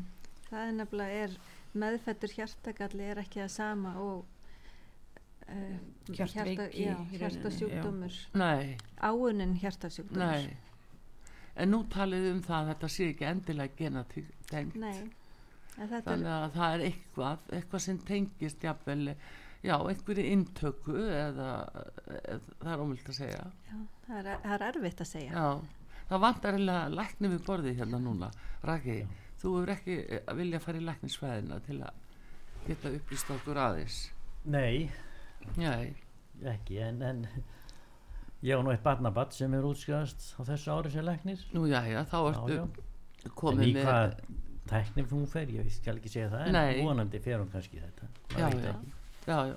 það 0.50 0.66
er 0.66 0.74
nefnilega 0.80 1.24
er 1.24 1.38
meðfættur 1.80 2.34
hjartagalli 2.36 3.08
er 3.12 3.22
ekki 3.22 3.42
það 3.44 3.52
sama 3.54 3.94
og 4.02 4.24
uh, 5.46 5.76
já, 6.10 6.26
rauninni, 6.26 7.20
hjartasjúkdómur. 7.20 8.18
Nei, 8.40 8.74
áunin 9.00 9.54
hjartasjúkdómur 9.62 10.26
nei. 10.26 10.58
En 11.60 11.72
nú 11.74 11.82
talið 11.92 12.30
um 12.30 12.44
það 12.44 12.60
að 12.60 12.68
þetta 12.72 12.92
sé 12.94 13.08
ekki 13.10 13.26
endilega 13.28 13.76
genatengt 13.76 14.76
Nei, 14.80 15.10
en 15.76 15.88
er, 15.88 16.02
þannig 16.06 16.32
að 16.32 16.50
það 16.56 16.74
er 16.74 16.84
eitthvað 16.86 17.54
eitthvað 17.58 17.82
sem 17.84 17.98
tengist 18.06 18.64
jafnvel 18.64 19.14
já, 19.66 19.74
einhverju 19.76 20.26
intöku 20.34 20.96
eða, 20.96 21.50
eða 22.20 22.38
það 22.60 22.72
er 22.72 22.84
ómöld 22.84 23.12
að 23.12 23.18
segja. 23.18 23.44
Já, 23.70 23.76
það, 24.06 24.20
er, 24.20 24.40
það 24.44 24.54
er 24.56 24.66
erfitt 24.70 25.04
að 25.04 25.10
segja. 25.10 25.44
Já, 25.44 25.98
það 26.10 26.24
vantar 26.26 26.58
eiginlega 26.58 26.94
lækni 26.96 27.32
við 27.34 27.44
borðið 27.46 27.82
hérna 27.82 28.02
núna. 28.06 28.30
Raki, 28.70 28.98
þú 29.42 29.54
hefur 29.58 29.74
ekki 29.76 29.98
eh, 30.06 30.34
vilja 30.40 30.60
að 30.60 30.66
fara 30.66 30.80
í 30.80 30.86
læknisfæðina 30.88 31.60
til 31.68 31.78
að 31.84 32.08
geta 32.66 32.94
upplýst 32.98 33.32
okkur 33.36 33.62
aðeins? 33.68 34.02
Nei, 34.50 34.90
Nei, 35.56 35.94
ekki, 36.44 36.78
en, 36.84 37.00
en 37.02 37.24
ég 38.44 38.56
á 38.56 38.60
nú 38.64 38.72
eitt 38.72 38.84
barnabatt 38.84 39.34
sem 39.36 39.52
er 39.56 39.66
útskjáðast 39.66 40.34
á 40.36 40.40
þessu 40.52 40.74
ári 40.74 40.92
sem 40.92 41.04
læknir. 41.06 41.42
nú 41.56 41.66
já, 41.68 41.80
já, 41.88 42.00
þá 42.08 42.18
ertu 42.30 43.32
komið 43.36 43.74
með 43.76 43.88
hvað 43.88 44.16
tæknir 44.70 45.08
hún 45.10 45.26
fer, 45.28 45.50
ég 45.56 45.68
skal 45.74 45.96
ekki 45.98 46.12
segja 46.12 46.30
það, 46.32 46.46
en 46.46 46.56
Nei. 46.56 46.82
vonandi 46.84 47.20
fer 47.24 47.40
hún 47.40 47.50
kannski 47.52 47.80
þetta. 47.82 48.10
Já, 48.36 48.48
já. 48.54 48.74
Já, 49.26 49.38
já. 49.50 49.56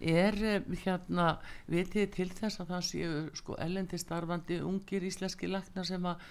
Er 0.00 0.36
eh, 0.40 0.62
hérna 0.80 1.34
vitið 1.68 2.06
til 2.14 2.28
þess 2.32 2.62
að 2.62 2.70
það 2.72 2.84
séu 2.88 3.16
sko 3.36 3.56
ellendi 3.60 3.98
starfandi 4.00 4.62
ungir 4.64 5.04
íslenski 5.04 5.50
læknar 5.50 5.84
sem 5.84 6.06
að 6.08 6.22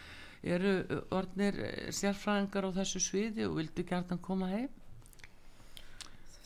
eru 0.55 0.73
eh, 0.79 1.03
orðnir 1.13 1.59
eh, 1.67 1.91
sérfræðingar 1.93 2.65
á 2.65 2.77
þessu 2.79 3.01
sviði 3.03 3.45
og 3.45 3.59
vildu 3.59 3.85
gjarnan 3.85 4.21
koma 4.25 4.49
heim? 4.49 4.71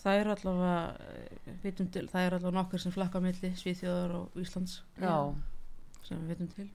Það 0.03 0.19
er 0.19 0.29
allavega 0.33 1.55
vitum 1.63 1.87
til, 1.87 2.09
það 2.11 2.25
er 2.25 2.35
allavega 2.35 2.57
nokkur 2.57 2.81
sem 2.83 2.91
flakka 2.91 3.21
á 3.23 3.25
milli 3.25 3.53
Svíþjóðar 3.55 4.17
og 4.17 4.41
Íslands. 4.43 4.81
Já, 4.99 5.15
sem 6.03 6.19
við 6.19 6.33
vitum 6.33 6.49
til. 6.57 6.67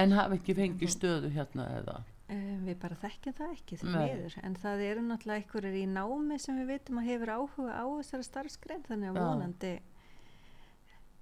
En 0.00 0.16
hafa 0.16 0.38
ekki 0.38 0.56
fengið 0.56 0.94
stöðu 0.94 1.34
hérna 1.34 1.68
eða 1.76 1.98
uh, 2.30 2.56
við 2.64 2.76
bara 2.82 2.98
þekkjum 3.02 3.36
það 3.38 3.54
ekki 3.56 3.78
því 3.80 3.90
Nei. 3.90 4.00
miður. 4.00 4.36
En 4.46 4.56
það 4.62 4.84
eru 4.86 5.06
náttúrulega 5.06 5.42
einhverjir 5.42 5.78
í 5.80 5.86
námi 5.90 6.38
sem 6.42 6.60
við 6.60 6.70
vitum 6.74 7.00
að 7.02 7.10
hefur 7.10 7.34
áhuga 7.36 7.74
á 7.76 7.84
þessari 8.00 8.28
starfsgrein 8.28 8.86
þannig 8.88 9.12
að 9.12 9.20
Já. 9.20 9.24
vonandi 9.26 9.72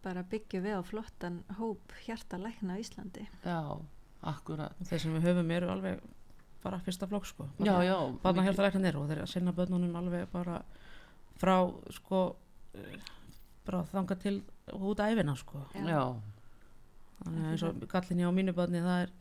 bara 0.05 0.23
byggjum 0.31 0.65
við 0.65 0.79
á 0.79 0.83
flottan 0.87 1.41
hóp 1.59 1.97
hjartalækna 2.05 2.79
á 2.79 2.81
Íslandi. 2.81 3.27
Já, 3.43 3.61
akkurat. 4.31 4.79
Þeir 4.87 5.03
sem 5.05 5.17
við 5.17 5.29
höfum 5.29 5.53
eru 5.57 5.73
alveg 5.73 6.05
bara 6.63 6.81
fyrsta 6.83 7.09
flokk 7.11 7.27
sko. 7.29 7.49
Já, 7.63 7.75
já, 7.87 7.97
barna 8.23 8.45
hjáltalæknir 8.47 8.99
og 8.99 9.09
þeir 9.11 9.25
sinna 9.31 9.55
börnunum 9.55 9.95
alveg 9.99 10.27
bara 10.33 10.63
frá 11.39 11.57
sko 11.95 12.23
eh, 12.75 12.99
bara 13.67 13.85
þanga 13.93 14.19
til 14.23 14.37
út 14.75 15.03
æfina 15.03 15.37
sko. 15.39 15.63
Já, 15.75 16.03
þannig 17.23 17.45
að 17.45 17.53
eins 17.53 17.67
og 17.69 17.85
gallinni 17.91 18.27
á 18.27 18.33
mínu 18.35 18.55
barni 18.57 18.83
það 18.85 19.05
er 19.07 19.15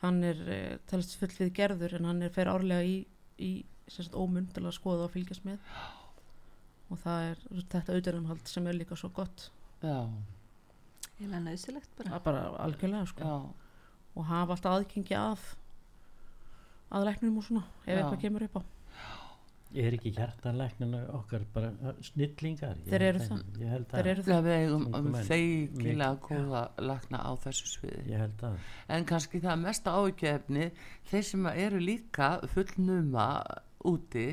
hann 0.00 0.22
er 0.24 0.42
eh, 0.48 0.76
telst 0.90 1.16
full 1.20 1.32
við 1.36 1.54
gerður 1.60 1.96
en 1.98 2.08
hann 2.10 2.22
er 2.24 2.32
fer 2.34 2.50
árlega 2.52 2.84
í, 2.86 2.98
í 3.38 3.52
sérst 3.90 4.14
ómun 4.16 4.48
til 4.54 4.64
að 4.66 4.76
skoða 4.78 5.08
og 5.08 5.14
fylgjast 5.14 5.46
með. 5.48 5.62
Og 6.90 6.98
það 7.02 7.24
er 7.30 7.40
þetta 7.70 7.94
auðvitaðumhald 7.94 8.50
sem 8.50 8.66
er 8.66 8.78
líka 8.78 8.98
svo 8.98 9.12
gott. 9.14 9.50
Já, 9.84 10.06
Eða 11.20 11.38
nöðsilegt 11.44 11.90
bara. 11.98 12.08
Það 12.08 12.16
er 12.16 12.22
bara 12.24 12.44
algjörlega 12.64 13.08
sko. 13.10 13.28
Já, 13.28 13.80
og 14.16 14.24
hafa 14.30 14.56
alltaf 14.56 14.76
aðgengi 14.78 15.16
að 15.18 15.42
að 16.90 17.06
læknum 17.06 17.36
og 17.38 17.44
svona 17.46 17.62
ef 17.84 17.92
Já. 17.92 17.98
eitthvað 18.00 18.22
kemur 18.24 18.44
upp 18.46 18.56
á 18.58 18.62
Er 19.74 19.94
ekki 19.94 20.10
hjartalækninu 20.16 20.98
okkar 21.14 21.44
bara 21.54 21.68
uh, 21.70 21.92
snillingar? 22.02 22.74
Ég 22.82 22.88
Þeir 22.90 23.04
held 23.04 23.20
eru 23.20 23.34
að- 23.36 23.60
Ég 23.60 23.68
held 23.70 23.84
þeir 23.92 24.08
að, 24.34 24.40
við 24.48 24.54
eigum 24.56 24.86
um 24.98 25.10
feikilega 25.28 26.08
góða 26.24 26.62
lagna 26.82 27.20
á 27.22 27.30
þessu 27.44 27.68
sviði 27.76 28.02
ég 28.10 28.18
held 28.24 28.42
að. 28.48 28.56
en 28.88 29.04
kannski 29.06 29.40
það 29.44 29.60
mesta 29.62 29.94
ágefni 29.94 30.70
þeir 31.12 31.22
sem 31.30 31.46
eru 31.52 31.78
líka 31.84 32.32
fullnuma 32.54 33.28
úti 33.86 34.26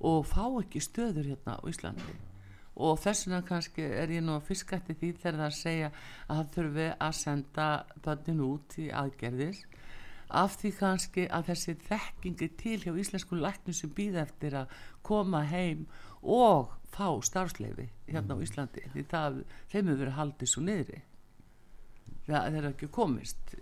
og 0.00 0.26
fá 0.28 0.44
ekki 0.60 0.82
stöður 0.84 1.30
hérna 1.32 1.56
á 1.56 1.60
Íslandi 1.72 2.18
og 2.82 2.98
þess 3.00 3.26
vegna 3.28 3.42
kannski 3.48 3.82
er 3.84 4.08
ég 4.12 4.22
nú 4.24 4.36
að 4.36 4.46
fiska 4.48 4.76
eftir 4.76 4.96
því 5.00 5.10
þegar 5.22 5.40
það 5.46 5.56
segja 5.62 5.90
að 6.28 6.36
það 6.38 6.52
þurfi 6.54 6.86
að 7.08 7.16
senda 7.18 7.66
bönnin 8.04 8.44
út 8.46 8.76
í 8.80 8.86
aðgerðis 8.90 9.64
af 10.32 10.56
því 10.60 10.70
kannski 10.78 11.24
að 11.28 11.48
þessi 11.50 11.74
þekkingi 11.88 12.48
til 12.60 12.78
hjá 12.84 12.92
íslensku 13.02 13.36
læknum 13.38 13.74
sem 13.76 13.90
býða 13.96 14.22
eftir 14.26 14.56
að 14.62 14.72
koma 15.06 15.42
heim 15.50 15.86
og 16.22 16.72
fá 16.92 17.08
starfsleifi 17.24 17.88
hérna 18.08 18.36
á 18.36 18.42
Íslandi 18.44 18.82
því 18.92 19.04
það, 19.10 19.38
þeim 19.72 19.86
hefur 19.88 20.00
verið 20.02 20.16
haldið 20.18 20.50
svo 20.52 20.62
niðri. 20.66 21.00
Það 22.26 22.44
þeir 22.52 22.58
eru 22.62 22.70
ekki 22.74 22.88
komist. 22.94 23.54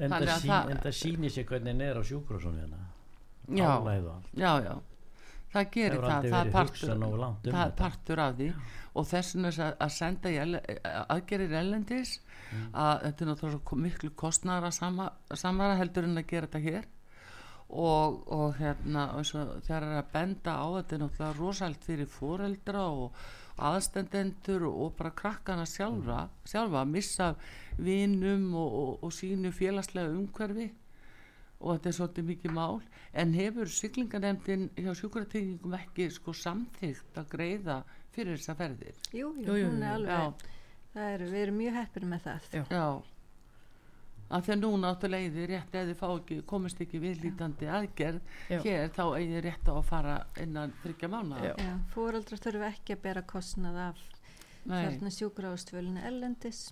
En 0.00 0.10
það, 0.10 0.28
að 0.30 0.40
sí, 0.40 0.48
það- 0.48 0.70
en 0.70 0.78
það 0.84 0.94
sýnir 1.00 1.30
sér 1.34 1.44
hvernig 1.50 1.82
er 1.88 1.98
á 1.98 2.02
sjúkrosum 2.06 2.54
hérna. 2.60 2.78
Já. 3.50 3.66
Já, 4.38 4.52
já, 4.64 4.74
það 5.52 5.70
gerir 5.74 6.00
það 6.00 6.22
það 6.30 6.46
er 6.46 6.52
partur, 6.54 6.90
um 6.94 7.00
það 7.42 7.66
er 7.66 7.74
partur 7.82 8.18
af 8.20 8.36
því. 8.38 8.48
Og 8.94 9.06
þess 9.06 9.34
er 9.34 9.50
að, 9.50 9.76
að 9.80 9.90
senda 9.90 10.30
aðgerir 11.10 11.52
ellendis 11.60 12.20
Mm. 12.20 12.29
Að 12.72 13.04
þetta 13.04 13.24
er 13.24 13.30
náttúrulega 13.30 13.60
svo 13.60 13.76
miklu 13.76 14.10
kostnara 14.16 14.70
sama, 14.74 15.10
samara 15.34 15.78
heldur 15.80 16.08
en 16.08 16.18
að 16.20 16.26
gera 16.32 16.48
þetta 16.48 16.64
hér. 16.66 16.88
Og, 17.70 18.16
og 18.34 18.56
hérna 18.58 19.12
og 19.14 19.26
svo, 19.28 19.44
þegar 19.62 19.84
er 19.86 20.00
að 20.00 20.10
benda 20.14 20.56
á 20.58 20.66
þetta 20.80 20.96
er 20.96 21.02
náttúrulega 21.04 21.38
rosalt 21.38 21.86
fyrir 21.86 22.10
foreldra 22.10 22.88
og 22.90 23.20
aðstendendur 23.60 24.64
og, 24.66 24.94
bara 24.98 25.12
krakkana 25.14 25.66
sjálfa, 25.68 26.24
sjálfa 26.48 26.82
að 26.82 26.92
missa 26.96 27.30
vinum 27.78 28.54
og, 28.58 28.76
og, 28.82 28.92
og 29.06 29.14
sínu 29.14 29.52
félagslega 29.54 30.14
umhverfi. 30.16 30.70
Og 31.60 31.76
þetta 31.76 31.90
er 31.90 31.96
svolítið 31.98 32.28
mikið 32.30 32.54
mál. 32.56 32.78
En 33.12 33.34
hefur 33.36 33.68
siglinganemdin 33.68 34.70
hjá 34.80 34.94
sjúkratryggingum 34.96 35.74
ekki 35.76 36.06
sko 36.14 36.32
samþygt 36.32 37.20
að 37.20 37.34
greiða 37.34 37.82
fyrir 38.14 38.40
þessa 38.40 38.56
ferðir? 38.56 38.96
Jú, 39.12 39.34
jú, 39.36 39.44
Jú, 39.44 39.58
jú, 39.60 39.68
hún 39.68 39.84
er 39.84 39.98
alveg 39.98 40.48
er, 40.94 41.24
við 41.24 41.40
erum 41.44 41.58
mjög 41.60 41.80
heppir 41.80 42.06
með 42.10 42.26
það 42.26 42.52
Já. 42.52 42.64
já 42.70 42.84
að 44.30 44.46
þegar 44.46 44.60
núna 44.60 44.90
áttu 44.94 45.10
leiði 45.10 45.46
rétt 45.50 45.72
eða 45.74 45.88
þið 45.88 45.98
fá 45.98 46.06
ekki, 46.12 46.36
komist 46.46 46.82
ekki 46.84 47.00
viðlítandi 47.02 47.70
aðgerð 47.70 48.20
Já. 48.52 48.58
hér 48.62 48.92
þá 48.94 49.04
eigið 49.18 49.40
rétt 49.46 49.70
á 49.70 49.74
að 49.74 49.88
fara 49.88 50.16
innan 50.42 50.74
þryggja 50.84 51.10
mánu 51.10 51.54
fóreldrar 51.94 52.42
þurfa 52.44 52.68
ekki 52.70 52.96
að 52.96 53.02
bera 53.08 53.24
kostnað 53.26 53.80
af 53.88 54.04
Nei. 54.70 54.76
þarna 54.84 55.14
sjúkrahústvölinu 55.16 56.04
ellendis 56.06 56.68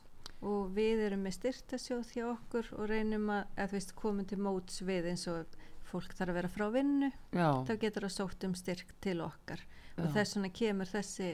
og 0.47 0.71
við 0.77 1.03
erum 1.09 1.25
með 1.27 1.39
styrtasjóð 1.41 2.13
hjá 2.15 2.27
okkur 2.31 2.69
og 2.77 2.91
reynum 2.93 3.27
að, 3.35 3.49
að 3.59 3.75
veist, 3.75 3.95
komum 3.99 4.29
til 4.29 4.39
móts 4.43 4.83
við 4.87 5.11
eins 5.11 5.27
og 5.31 5.59
fólk 5.89 6.13
þarf 6.15 6.31
að 6.31 6.39
vera 6.39 6.51
frá 6.53 6.67
vinnu 6.71 7.09
já, 7.11 7.49
þá 7.67 7.73
getur 7.81 8.07
það 8.07 8.15
sótt 8.15 8.45
um 8.47 8.55
styrk 8.59 8.93
til 9.03 9.19
okkar 9.25 9.65
og 9.97 10.05
já. 10.05 10.13
þess 10.15 10.37
vegna 10.37 10.53
kemur 10.61 10.93
þessi 10.93 11.31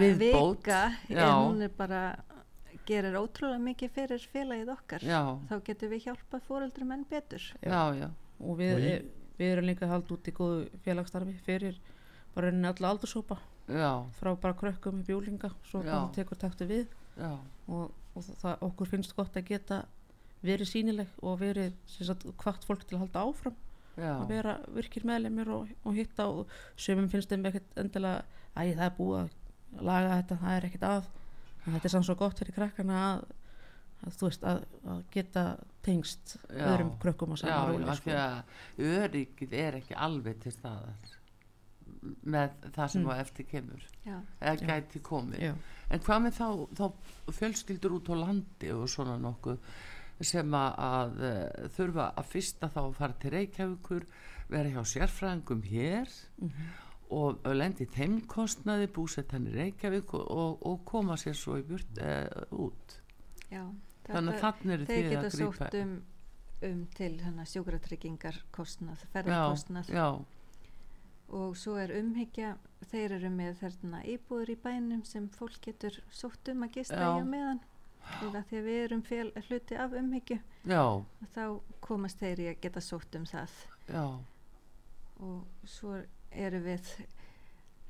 Viðbót, 0.00 0.68
hún 1.48 1.62
er 1.64 1.72
bara 1.78 2.00
gerir 2.86 3.14
ótrúlega 3.16 3.62
mikið 3.64 3.92
fyrir 3.94 4.24
félagið 4.32 4.70
okkar 4.74 5.04
já, 5.08 5.20
þá 5.48 5.54
getur 5.64 5.88
við 5.94 6.02
hjálpað 6.08 6.42
fóreldrum 6.48 6.90
enn 6.92 7.04
betur. 7.08 7.46
Já, 7.64 7.80
já, 7.96 8.08
og 8.40 8.58
við, 8.60 8.74
Og 8.74 8.84
ég- 8.84 9.06
við 9.38 9.52
erum 9.54 9.68
líka 9.70 9.88
hald 9.88 10.10
út 10.12 10.28
í 10.28 10.34
góðu 10.36 10.66
félagsstarfi 10.84 11.34
fyrir 11.46 11.78
bara 12.34 12.50
rauninni 12.50 12.68
alla 12.68 12.90
aldursópa 12.92 13.38
já, 13.68 13.90
frá 14.20 14.34
bara 14.40 14.54
krökkum 14.54 15.00
í 15.00 15.06
bjúlinga 15.06 15.50
svo 15.64 15.80
Já. 15.82 15.92
bara 15.94 16.12
tekur 16.12 16.36
taktu 16.36 16.66
við. 16.68 16.86
Já, 17.16 17.32
og, 17.68 17.90
og 18.14 18.22
það, 18.42 18.58
okkur 18.68 18.86
finnst 18.90 19.14
gott 19.16 19.36
að 19.38 19.46
geta 19.48 19.84
verið 20.44 20.68
sínileg 20.68 21.08
og 21.22 21.38
verið 21.40 21.72
sem 21.86 22.04
sagt, 22.06 22.26
hvart 22.36 22.64
fólk 22.68 22.84
til 22.84 22.98
að 22.98 23.06
halda 23.06 23.22
áfram. 23.30 23.56
Já, 23.96 24.10
að 24.20 24.28
vera 24.28 24.58
virkir 24.74 25.04
meðlemir 25.06 25.48
og, 25.54 25.68
og 25.86 25.94
hitta 25.94 26.26
og 26.28 26.48
sömum 26.76 27.08
finnst 27.08 27.30
þeim 27.30 27.46
ekkert 27.46 27.76
endilega 27.78 28.24
æ 28.58 28.74
það 28.74 28.84
er 28.90 28.94
búið 28.98 29.18
að 29.22 29.30
laga 29.80 30.16
þetta 30.22 30.36
það 30.42 30.56
er 30.56 30.64
ekkert 30.68 30.82
að 30.90 31.04
en 31.66 31.72
þetta 31.72 31.84
er 31.88 31.94
samt 31.96 32.04
svo 32.06 32.14
gott 32.20 32.38
fyrir 32.38 32.54
krakkana 32.54 32.98
að, 33.14 33.24
að 34.04 34.16
þú 34.20 34.28
veist 34.28 34.44
að, 34.44 34.64
að 34.94 35.02
geta 35.14 35.44
tengst 35.84 36.36
Já. 36.48 36.64
öðrum 36.74 36.92
krökkum 37.02 37.32
á 37.32 37.36
já, 37.36 37.40
sama 37.44 37.72
róli 37.72 37.88
af 37.88 38.00
því 38.00 38.14
sko. 38.14 38.18
að 38.20 38.94
öryggið 39.04 39.52
er 39.64 39.78
ekki 39.80 39.94
alveg 40.06 40.38
til 40.44 40.52
staðar 40.52 41.12
með 42.24 42.50
það 42.74 42.88
sem 42.92 43.02
Mm. 43.04 43.10
á 43.10 43.14
eftir 43.20 43.46
kemur 43.48 43.82
já, 44.04 44.18
eða 44.40 44.60
Já. 44.60 44.66
gæti 44.68 45.00
komið 45.00 45.40
Já. 45.40 45.54
en 45.90 46.00
hvað 46.00 46.22
með 46.24 46.32
þá, 46.38 46.48
þá 46.76 46.84
fjölskyldur 47.32 47.92
út 47.96 48.08
á 48.12 48.14
landi 48.16 48.70
og 48.72 48.88
svona 48.88 49.16
nokkuð 49.18 49.58
sem 50.20 50.50
að, 50.54 50.74
að 50.78 51.22
eh, 51.28 51.68
þurfa 51.76 52.14
að 52.16 52.24
fyrsta 52.30 52.68
þá 52.70 52.78
að 52.84 52.94
fara 52.94 53.12
til 53.20 53.30
Reykjavíkur 53.34 54.04
vera 54.48 54.68
hjá 54.68 54.82
sérfræðingum 54.84 55.62
hér 55.64 56.08
Mhm. 56.38 56.68
Og 57.12 57.44
lendi 57.52 57.84
þeimkostnaði 57.92 58.88
búsett 58.94 59.34
hann 59.36 59.50
í 59.50 59.54
Reykjavík 59.54 60.14
og, 60.16 60.24
og, 60.30 60.62
og 60.70 60.84
koma 60.88 61.18
sér 61.20 61.36
svo 61.36 61.58
í 61.60 61.66
burt 61.68 61.98
e, 62.00 62.14
út. 62.56 63.00
Já 63.52 63.66
þannig 64.08 64.36
að 64.36 64.40
þannig 64.42 64.74
eru 64.74 64.86
geta 65.08 65.28
að 65.28 65.36
grípa 65.38 65.68
um, 65.80 65.92
um 66.68 66.80
til 66.96 67.12
hana 67.24 67.46
sjúkratryggingar 67.48 68.40
kostnað, 68.54 69.04
ferðarkostnað 69.14 69.92
já, 69.94 70.08
og 71.34 71.54
svo 71.58 71.76
er 71.80 71.94
umhyggja 71.98 72.54
þeir 72.90 73.16
eru 73.18 73.30
með 73.32 73.60
þarna 73.62 74.02
íbúður 74.12 74.52
í 74.54 74.58
bænum 74.60 75.04
sem 75.08 75.30
fólk 75.32 75.56
getur 75.64 75.96
sótt 76.12 76.52
um 76.52 76.66
að 76.66 76.80
gista 76.80 77.14
í 77.16 77.24
meðan. 77.28 77.62
Að 78.04 78.42
því 78.50 78.58
að 78.58 78.66
við 78.66 78.78
erum 78.82 79.00
fél, 79.00 79.30
hluti 79.46 79.76
af 79.80 79.94
umhyggju 79.96 80.36
þá 80.68 81.44
komast 81.80 82.20
þeir 82.20 82.42
í 82.42 82.48
að 82.50 82.58
geta 82.66 82.82
sótt 82.84 83.16
um 83.16 83.24
það. 83.24 83.54
Já, 83.88 84.04
og 85.24 85.70
svo 85.70 85.96
erum 86.34 86.64
við 86.64 86.90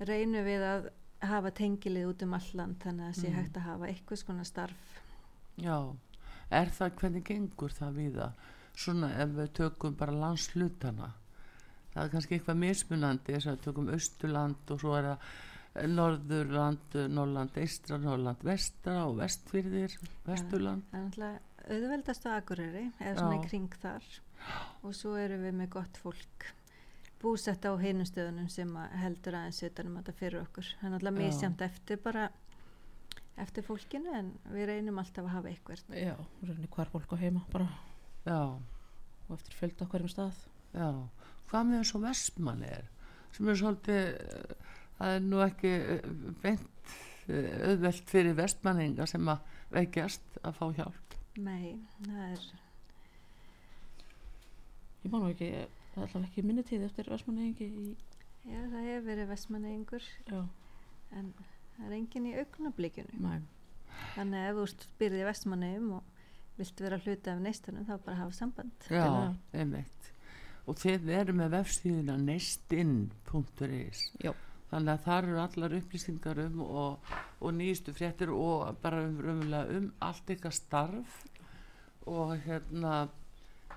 reynum 0.09 0.45
við 0.47 0.65
að 0.69 0.89
hafa 1.25 1.51
tengilið 1.57 2.09
út 2.11 2.23
um 2.27 2.35
alland 2.37 2.77
þannig 2.83 3.07
að 3.07 3.13
það 3.15 3.21
sé 3.23 3.29
Mm. 3.31 3.37
hægt 3.39 3.57
að 3.57 3.63
hafa 3.69 3.87
eitthvað 3.89 4.19
skona 4.19 4.45
starf. 4.45 5.01
Já 5.57 5.79
er 6.51 6.67
það 6.67 6.91
hvernig 7.01 7.25
gengur 7.25 7.71
það 7.73 7.95
við 7.97 8.15
það? 8.19 8.33
Svona 8.77 9.09
ef 9.23 9.29
við 9.39 9.53
tökum 9.55 9.95
bara 9.97 10.13
landslutana 10.13 11.13
það 11.95 12.05
er 12.05 12.09
kannski 12.11 12.35
eitthvað 12.39 12.57
mismunandi 12.59 13.33
þess 13.37 13.47
að 13.47 13.57
við 13.57 13.65
tökum 13.69 13.89
Östurland 13.95 14.71
og 14.75 14.81
svo 14.81 14.95
er 14.99 15.05
það 15.05 15.19
Norðurland, 15.95 16.95
Norrland, 17.11 17.57
Eistra, 17.59 17.97
Norrland, 17.99 18.43
Vestra 18.47 19.07
og 19.09 19.17
Vestfyrðir, 19.19 19.97
Vesturland. 20.27 20.85
það 20.91 20.99
er 20.99 21.07
náttúrulega 21.07 21.41
auðveldast 21.71 22.27
á 22.27 22.31
Akureyri 22.37 22.85
eða 23.01 23.15
svona 23.19 23.39
í 23.41 23.49
kring 23.49 23.75
þar. 23.83 24.05
Og 24.85 24.95
svo 24.95 25.15
erum 25.17 25.43
við 25.43 25.55
með 25.63 25.69
gott 25.71 25.97
fólk 26.03 26.47
búsett 27.25 27.65
á 27.65 27.73
hinum 27.81 28.07
stöðunum 28.09 28.51
sem 28.53 28.71
að 28.77 28.97
heldur 29.03 29.39
aðeins 29.41 29.63
utanum 29.69 29.99
þetta 30.01 30.17
fyrir 30.21 30.43
okkur 30.45 30.69
það 30.77 30.87
er 30.89 30.95
náttúrulega 30.95 31.23
misjamt 31.23 31.65
eftir 31.65 32.01
bara 32.05 32.29
eftir 33.41 33.67
fólkinu 33.67 34.13
en 34.15 34.31
við 34.53 34.69
reynum 34.71 35.01
alltaf 35.03 35.25
að 35.25 35.35
hafa 35.39 35.51
eitthvað 35.51 35.99
já, 35.99 36.15
rauninni 36.45 36.71
hvar 36.77 36.93
fólk 36.93 37.17
á 37.17 37.23
heima 37.25 37.43
bara 37.53 37.69
Já, 38.25 38.57
og 39.29 39.33
eftir 39.37 39.57
fjölda 39.59 39.87
hverjum 39.93 40.09
stað 40.09 40.37
já. 40.73 40.89
Hvað 41.51 41.67
með 41.69 41.83
þessu 41.83 42.01
vestmann 42.01 42.63
er? 42.65 42.87
Sem 43.35 43.49
er 43.51 43.59
svolítið, 43.61 44.07
eh, 44.15 44.71
það 44.99 45.17
er 45.17 45.25
nú 45.27 45.43
ekki 45.45 45.73
eh, 45.77 46.07
beint 46.41 46.95
eh, 47.29 47.51
auðvelt 47.69 48.13
fyrir 48.15 48.39
vestmanninga 48.39 49.07
sem 49.11 49.29
að 49.29 49.59
veikjast 49.75 50.39
að 50.41 50.57
fá 50.61 50.65
hjálp. 50.79 51.17
nei, 51.37 51.77
það 52.07 52.21
er 52.31 52.45
ég 55.05 55.13
má 55.13 55.19
nú 55.19 55.31
ekki, 55.35 55.51
það 55.95 56.03
er 56.03 56.07
alltaf 56.09 56.29
ekki 56.29 56.45
minni 56.45 56.65
tíð 56.67 56.87
eftir 56.89 57.11
Vestmannegingi 57.13 57.67
í, 57.71 57.91
já, 58.49 58.61
það 58.73 58.87
hefur 58.89 59.05
verið 59.09 59.29
vestmannegingur 59.31 60.09
já, 60.27 60.41
en 61.15 61.29
það 61.77 61.85
er 61.87 61.95
engin 61.99 62.31
í 62.31 62.35
augnablikinu. 62.43 63.21
Næ, 63.23 63.37
þannig 64.17 64.41
að 64.41 64.49
ef 64.49 64.59
þú 64.59 64.87
spyrði 64.89 65.23
í 65.23 65.29
vestmannegum 65.29 65.93
og 65.99 66.11
vilt 66.59 66.83
vera 66.85 66.99
hluti 67.03 67.31
af 67.31 67.43
neistunum 67.43 67.87
þá 67.87 67.95
bara 67.97 68.19
hafa 68.23 68.37
samband. 68.37 68.89
Já, 68.91 69.07
einmitt. 69.55 70.11
Og 70.71 70.79
þið 70.81 71.11
eru 71.13 71.35
með 71.37 71.59
vefstíðina 71.59 72.17
neistinn.is 72.23 74.05
já, 74.23 74.33
þannig 74.71 74.93
að 74.95 75.03
það 75.05 75.19
eru 75.19 75.41
allar 75.43 75.77
upplýsingar 75.79 76.41
um 76.47 76.63
og, 76.65 77.11
og 77.41 77.57
nýjustu 77.59 77.95
fréttir 77.97 78.33
og 78.33 78.79
bara 78.83 79.03
um, 79.05 79.19
um 79.79 79.91
allt 80.05 80.35
ykkar 80.35 80.55
starf. 80.57 81.21
Og 82.05 82.35
hérna 82.45 83.07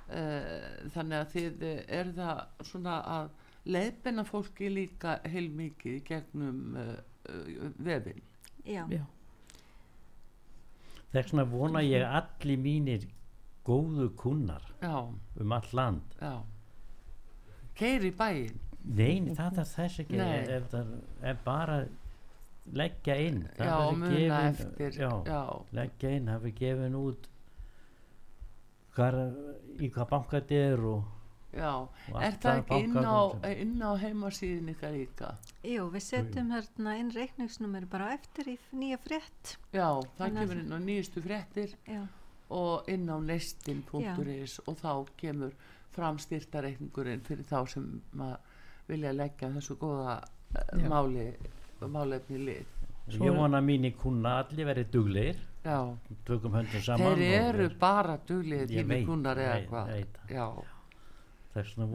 þannig 0.07 1.17
að 1.19 1.31
þið 1.35 1.63
er 1.99 2.11
það 2.15 2.41
svona 2.69 2.95
að 3.17 3.29
leiðbenna 3.67 4.23
fólki 4.23 4.69
líka 4.71 5.17
heilmikið 5.27 5.97
í 5.97 6.03
gegnum 6.07 6.77
uh, 6.79 6.93
uh, 7.27 7.71
vefin 7.83 8.21
já, 8.63 8.85
já, 8.91 9.03
Þess 11.11 11.31
vegna 11.33 11.43
vona 11.51 11.81
ég 11.83 12.03
allir 12.07 12.59
mínir 12.59 13.05
góðu 13.67 14.09
kunnar 14.19 14.63
já, 14.81 14.95
um 15.39 15.51
all 15.55 15.69
land. 15.75 16.15
já. 16.21 16.33
Keiri 17.77 18.11
bæinn. 18.17 18.57
Nei, 18.87 19.33
það 19.35 19.59
er 19.61 19.67
þess 19.71 19.99
ekki. 20.03 20.19
Ef 20.57 20.67
það 20.71 20.91
er 21.31 21.39
bara 21.45 21.77
leggja 22.75 23.15
inn. 23.27 23.41
Það 23.57 23.71
já, 23.71 23.77
muna 23.97 24.11
gefin- 24.13 24.47
eftir 24.51 24.99
Já, 25.01 25.09
já, 25.27 25.41
leggja 25.79 26.11
inn, 26.17 26.27
hafi 26.31 26.51
gefin 26.59 26.95
út 26.99 27.27
hvar, 28.97 29.17
í 29.79 29.89
hvað 29.93 30.09
banka 30.11 30.39
þetta 30.41 30.59
er 30.73 30.83
og, 30.89 31.05
já. 31.53 31.71
og 32.11 32.19
er 32.27 32.37
það 32.43 32.61
ekki 32.63 32.79
inn 32.83 32.97
á, 32.97 33.19
inn 33.53 33.75
á 33.85 33.91
heimasíðin 34.01 34.71
ykkar 34.73 34.95
líka? 34.97 35.31
Jú, 35.63 35.87
við 35.93 36.05
setjum 36.09 36.51
hérna 36.55 36.95
inn 36.99 37.11
reikningsnummer 37.15 37.85
bara 37.91 38.11
eftir 38.17 38.53
í 38.53 38.57
nýja 38.73 38.99
frétt. 39.05 39.55
Já, 39.71 39.87
það 39.87 40.13
Þannig 40.21 40.37
að- 40.37 40.47
kemur 40.47 40.61
inn 40.63 40.73
á 40.73 40.79
nýjustu 40.89 41.23
fréttir 41.25 41.75
já, 41.87 42.03
og 42.49 42.87
inn 42.89 43.09
á 43.09 43.17
neistin.is 43.21 44.59
og 44.67 44.77
þá 44.81 44.91
kemur 45.17 45.53
fram 45.97 46.17
styrtareikningurinn 46.21 47.23
fyrir 47.25 47.45
þá 47.47 47.59
sem 47.67 47.87
vilja 48.87 49.11
leggja 49.13 49.49
þessu 49.55 49.75
góða 49.81 50.19
eh, 50.55 50.81
Já. 50.83 50.87
máli 50.91 51.23
málefni 51.81 52.37
lið. 52.41 52.65
Svo 53.07 53.25
Ég 53.25 53.35
vona 53.37 53.59
að 53.61 53.65
mínir 53.69 53.93
kunna 53.99 54.37
allir 54.43 54.67
verið 54.67 54.89
duglegir, 54.91 55.37
já, 55.37 55.56
tökum 56.25 56.51
höndum 56.57 56.81
saman. 56.81 57.17
þeir 57.17 57.45
eru 57.49 57.69
bara 57.79 58.17
duglið 58.27 58.69
Ég 58.71 58.83
tími 58.85 58.87
veit, 58.95 59.05
kunnar 59.07 59.37
eða 59.37 59.67
hvað 59.67 59.91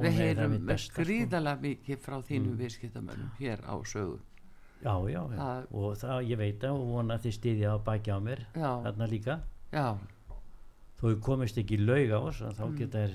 við 0.03 0.17
heyrum 0.19 0.55
sko. 0.79 1.03
gríðalega 1.03 1.61
mikið 1.63 1.99
frá 2.03 2.17
þínum 2.23 2.53
Mm. 2.53 2.59
viðskiptamönnum 2.63 3.31
hér 3.39 3.61
á 3.65 3.75
sögu 3.85 4.19
Já, 4.83 4.95
já, 5.07 5.23
já. 5.31 5.37
Það- 5.39 5.67
og 5.75 5.97
það, 5.97 6.25
ég 6.29 6.37
veit 6.39 6.59
það 6.61 6.73
og 6.75 6.87
vona 6.91 7.15
að 7.15 7.23
þið 7.23 7.35
stýðja 7.39 7.69
á 7.71 7.79
baki 7.85 8.11
á 8.11 8.19
mér 8.21 8.41
já, 8.55 8.83
þarna 8.83 9.07
líka. 9.09 9.41
já, 9.73 9.99
Þó 11.03 11.21
komist 11.21 11.57
ekki 11.59 11.79
laug 11.79 12.11
á 12.11 12.19
oss, 12.29 12.41
að 12.43 12.55
þá 12.55 12.65
Mm. 12.67 12.77
geta 12.79 12.99
þér 12.99 13.15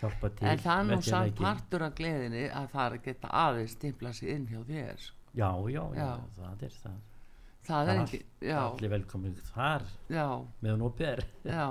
hjálpa 0.00 0.28
til. 0.36 0.48
en 0.48 0.58
það 0.58 0.80
er 0.80 0.96
nú 0.96 1.02
samt 1.02 1.34
partur 1.36 1.82
af 1.82 1.94
gleðinni 1.94 2.50
að 2.50 2.68
það 2.70 2.92
að 2.92 3.02
geta 3.04 3.28
aðeins 3.28 3.70
stimpla 3.76 4.12
sig 4.14 4.28
inn 4.30 4.46
hjá 4.46 4.64
þér 4.64 5.10
Já, 5.34 5.50
já, 5.70 5.82
já, 5.94 5.94
Já. 5.94 6.20
það 6.38 6.62
er 6.62 6.68
það. 6.82 7.00
Það 7.66 7.92
er 7.92 8.02
ekki, 8.02 8.20
Allir 8.56 8.92
velkomin 8.94 9.38
þar 9.52 9.86
meðan 10.08 10.84
opið 10.88 11.08
er. 11.10 11.24
Já, 11.44 11.66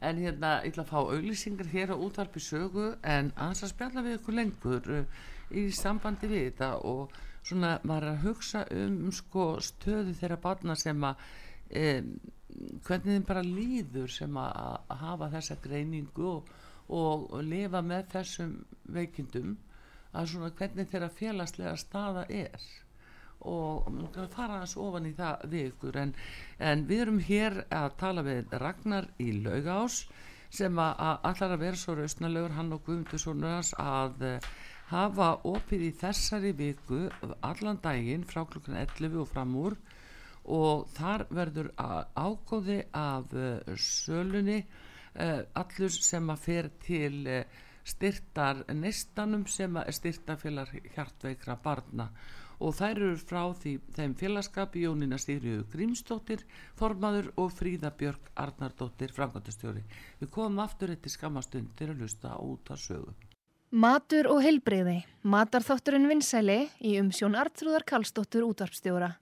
en 0.00 0.22
hérna, 0.24 0.52
ég 0.64 0.72
ætla 0.72 0.86
að 0.86 0.92
fá 0.92 0.98
auglýsingar 1.00 1.70
hér 1.72 1.94
á 1.94 1.96
útvarpi 1.96 2.42
sögu 2.42 2.92
en 3.02 3.32
aðeins 3.36 3.64
að 3.66 3.74
spjalla 3.74 4.04
við 4.06 4.18
ykkur 4.18 4.38
lengur 4.38 4.92
uh, 4.96 5.20
í 5.50 5.66
sambandi 5.74 6.30
við 6.30 6.46
þetta 6.50 6.72
og 6.88 7.16
svona 7.46 7.76
er 7.80 8.08
að 8.10 8.26
hugsa 8.26 8.64
um 8.76 9.08
sko 9.14 9.54
stöðu 9.64 10.14
þeirra 10.18 10.40
barna 10.40 10.76
sem 10.78 11.04
að 11.04 11.24
um, 11.80 12.12
hvernig 12.84 13.16
þeim 13.16 13.26
bara 13.28 13.46
líður 13.46 14.12
sem 14.12 14.36
að, 14.40 14.76
að 14.90 15.02
hafa 15.04 15.30
þessa 15.34 15.56
greiningu 15.64 16.28
og, 16.34 16.52
og, 16.88 17.26
og 17.30 17.42
lifa 17.46 17.82
með 17.84 18.08
þessum 18.14 18.54
veikindum 18.94 19.56
að 20.10 20.32
svona 20.32 20.52
hvernig 20.58 20.90
þeirra 20.90 21.10
félagslega 21.14 21.76
staða 21.78 22.24
er 22.28 22.68
og 23.48 23.86
fara 24.34 24.60
hans 24.60 24.76
ofan 24.76 25.06
í 25.08 25.14
það 25.16 25.44
við 25.52 25.68
ykkur. 25.70 25.98
En, 26.02 26.14
en 26.58 26.82
við 26.88 27.04
erum 27.04 27.20
hér 27.24 27.62
að 27.72 27.94
tala 28.00 28.24
við 28.26 28.52
Ragnar 28.60 29.08
í 29.22 29.30
Laugás 29.40 30.02
sem 30.50 30.80
að, 30.82 31.04
allar 31.30 31.54
að 31.54 31.62
vera 31.62 31.78
svo 31.78 31.94
rausnalegur 31.96 32.56
hann 32.56 32.74
og 32.74 32.82
Guðmundur 32.86 33.22
sonur 33.22 33.54
hans 33.54 33.72
að 33.78 34.26
uh, 34.26 34.50
hafa 34.90 35.30
opið 35.46 35.86
í 35.86 35.92
þessari 36.00 36.52
viku 36.58 37.04
allan 37.46 37.78
daginn 37.82 38.26
frá 38.26 38.42
klukkan 38.50 38.80
11 38.82 39.18
og 39.22 39.30
fram 39.30 39.56
úr. 39.56 39.78
Og 40.50 40.86
þar 40.96 41.26
verður 41.30 41.70
ágóði 41.78 42.80
af 42.96 43.32
uh, 43.36 43.74
sölunni 43.78 44.60
uh, 44.60 45.42
allur 45.54 45.94
sem 45.94 46.32
að 46.34 46.46
fer 46.48 46.70
til 46.82 47.44
styrtar 47.90 48.66
nestanum 48.76 49.46
sem 49.48 49.78
að 49.80 49.94
styrtafélag 49.96 50.74
hjartveikra 50.92 51.56
barna. 51.62 52.10
og 52.10 52.39
þær 52.68 52.98
eru 52.98 53.16
frá 53.16 53.40
því, 53.56 53.72
þeim 53.96 54.14
félagskapi 54.20 54.82
Jónina 54.84 55.16
Sigriðu 55.16 55.64
Grímsdóttir 55.72 56.44
formaður 56.76 57.30
og 57.40 57.54
Fríða 57.56 57.88
Björk 57.96 58.28
Arnardóttir 58.36 59.14
framkvæmtastjóri. 59.16 59.80
Við 60.20 60.32
komum 60.34 60.60
aftur 60.60 60.92
eftir 60.92 61.14
skammastundir 61.16 61.94
að 61.94 62.04
lusta 62.04 62.36
út 62.44 62.68
að 62.68 62.82
sögu. 62.84 63.16
Matur 63.70 64.28
og 64.28 64.42
heilbreyði. 64.44 64.98
Matarþátturinn 65.22 66.08
vinsæli 66.10 66.60
í 66.84 66.98
umsjón 67.00 67.38
Artrúðar 67.38 67.88
Karlsdóttur 67.88 68.44
útvarpstjóra. 68.50 69.14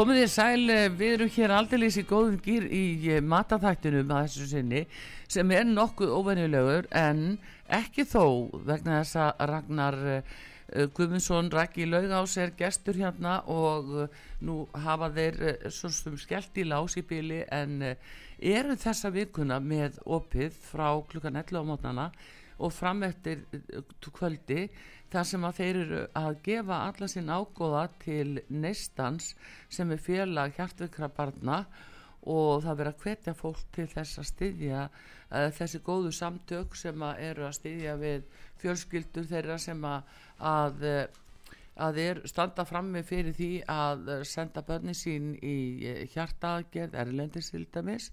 Komið 0.00 0.16
þér 0.16 0.30
sæl, 0.32 0.70
eh, 0.72 0.86
við 0.88 1.10
erum 1.12 1.30
hér 1.34 1.52
aldeilis 1.52 1.96
í 2.00 2.02
góðum 2.08 2.38
gýr 2.40 2.64
í 2.72 2.84
eh, 3.12 3.18
mataþættinum 3.20 4.08
að 4.16 4.22
þessu 4.30 4.46
sinni 4.48 4.80
sem 5.28 5.50
er 5.52 5.66
nokkuð 5.68 6.14
óvenjulegur 6.16 6.86
en 6.96 7.20
ekki 7.68 8.06
þó 8.08 8.48
vegna 8.64 9.02
þess 9.02 9.18
að 9.20 9.42
Ragnar 9.50 9.98
uh, 10.14 10.86
Guðmundsson 10.96 11.52
Raggi 11.52 11.84
Laugás 11.84 12.38
er 12.40 12.54
gestur 12.56 12.96
hérna 12.96 13.42
og 13.44 13.92
nú 14.40 14.62
hafa 14.86 15.10
þeir 15.18 15.68
svo 15.68 15.92
sem 15.92 16.16
skellt 16.16 16.56
í 16.56 16.64
lás 16.64 16.96
í 16.96 17.04
bíli 17.04 17.42
en 17.52 17.82
eru 17.84 18.78
þessa 18.80 19.12
vikuna 19.12 19.60
með 19.60 20.00
opið 20.08 20.56
frá 20.70 20.94
klukkan 21.12 21.36
11 21.42 21.60
á 21.60 21.64
mótnana 21.74 22.12
og 22.56 22.72
fram 22.72 23.04
eftir 23.04 23.44
kvöldi 24.08 24.70
þar 25.10 25.28
sem 25.30 25.46
að 25.46 25.60
þeir 25.60 25.78
eru 25.84 26.02
að 26.20 26.40
gefa 26.46 26.80
alla 26.88 27.08
sín 27.10 27.30
ágóða 27.30 27.84
til 28.02 28.40
neistans 28.48 29.32
sem 29.68 29.90
er 29.90 30.02
félag 30.02 30.54
hjartveikra 30.58 31.10
barna 31.16 31.64
og 32.20 32.60
það 32.64 32.82
verið 32.82 32.92
að 32.92 33.06
hvetja 33.06 33.34
fólk 33.34 33.64
til 33.74 33.88
þess 33.90 34.20
að 34.20 34.28
styðja 34.28 34.82
uh, 34.86 35.48
þessi 35.56 35.80
góðu 35.86 36.12
samtök 36.12 36.76
sem 36.76 37.02
að 37.02 37.24
eru 37.30 37.48
að 37.48 37.56
styðja 37.58 37.96
við 38.00 38.28
fjölskyldur 38.60 39.28
þeirra 39.30 39.56
sem 39.58 39.84
að, 39.88 40.14
að 40.38 40.86
uh, 40.90 41.02
að 41.80 42.00
þeir 42.00 42.20
standa 42.28 42.66
frammi 42.68 43.02
fyrir 43.06 43.36
því 43.36 43.50
að 43.70 44.10
eh, 44.12 44.24
senda 44.28 44.62
börni 44.66 44.94
sín 44.96 45.32
í 45.36 45.56
eh, 45.86 46.02
hjartaaðgerð 46.12 46.96
erlendis 47.02 47.50
til 47.54 47.66
dæmis 47.72 48.10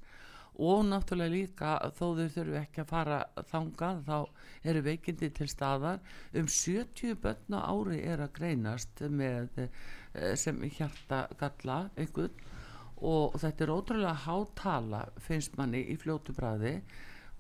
og 0.58 0.86
náttúrulega 0.88 1.34
líka 1.34 1.72
þó 1.94 2.06
þau 2.18 2.30
þurfu 2.34 2.56
ekki 2.62 2.82
að 2.82 2.90
fara 2.90 3.18
þangað 3.52 4.00
þá 4.08 4.18
eru 4.72 4.84
veikindi 4.88 5.30
til 5.38 5.50
staðar. 5.52 6.00
Um 6.34 6.48
70 6.50 7.20
börn 7.22 7.58
á 7.58 7.62
ári 7.70 8.00
er 8.02 8.24
að 8.26 8.34
greinast 8.40 9.04
með 9.10 9.68
eh, 9.68 10.34
sem 10.36 10.64
hjartagalla 10.66 11.84
einhvern. 11.96 12.42
Og 13.06 13.38
þetta 13.38 13.64
er 13.64 13.74
ótrúlega 13.76 14.16
hátala 14.26 15.04
finnst 15.22 15.58
manni 15.60 15.84
í 15.94 15.98
fljótu 16.02 16.34
bræði 16.34 16.80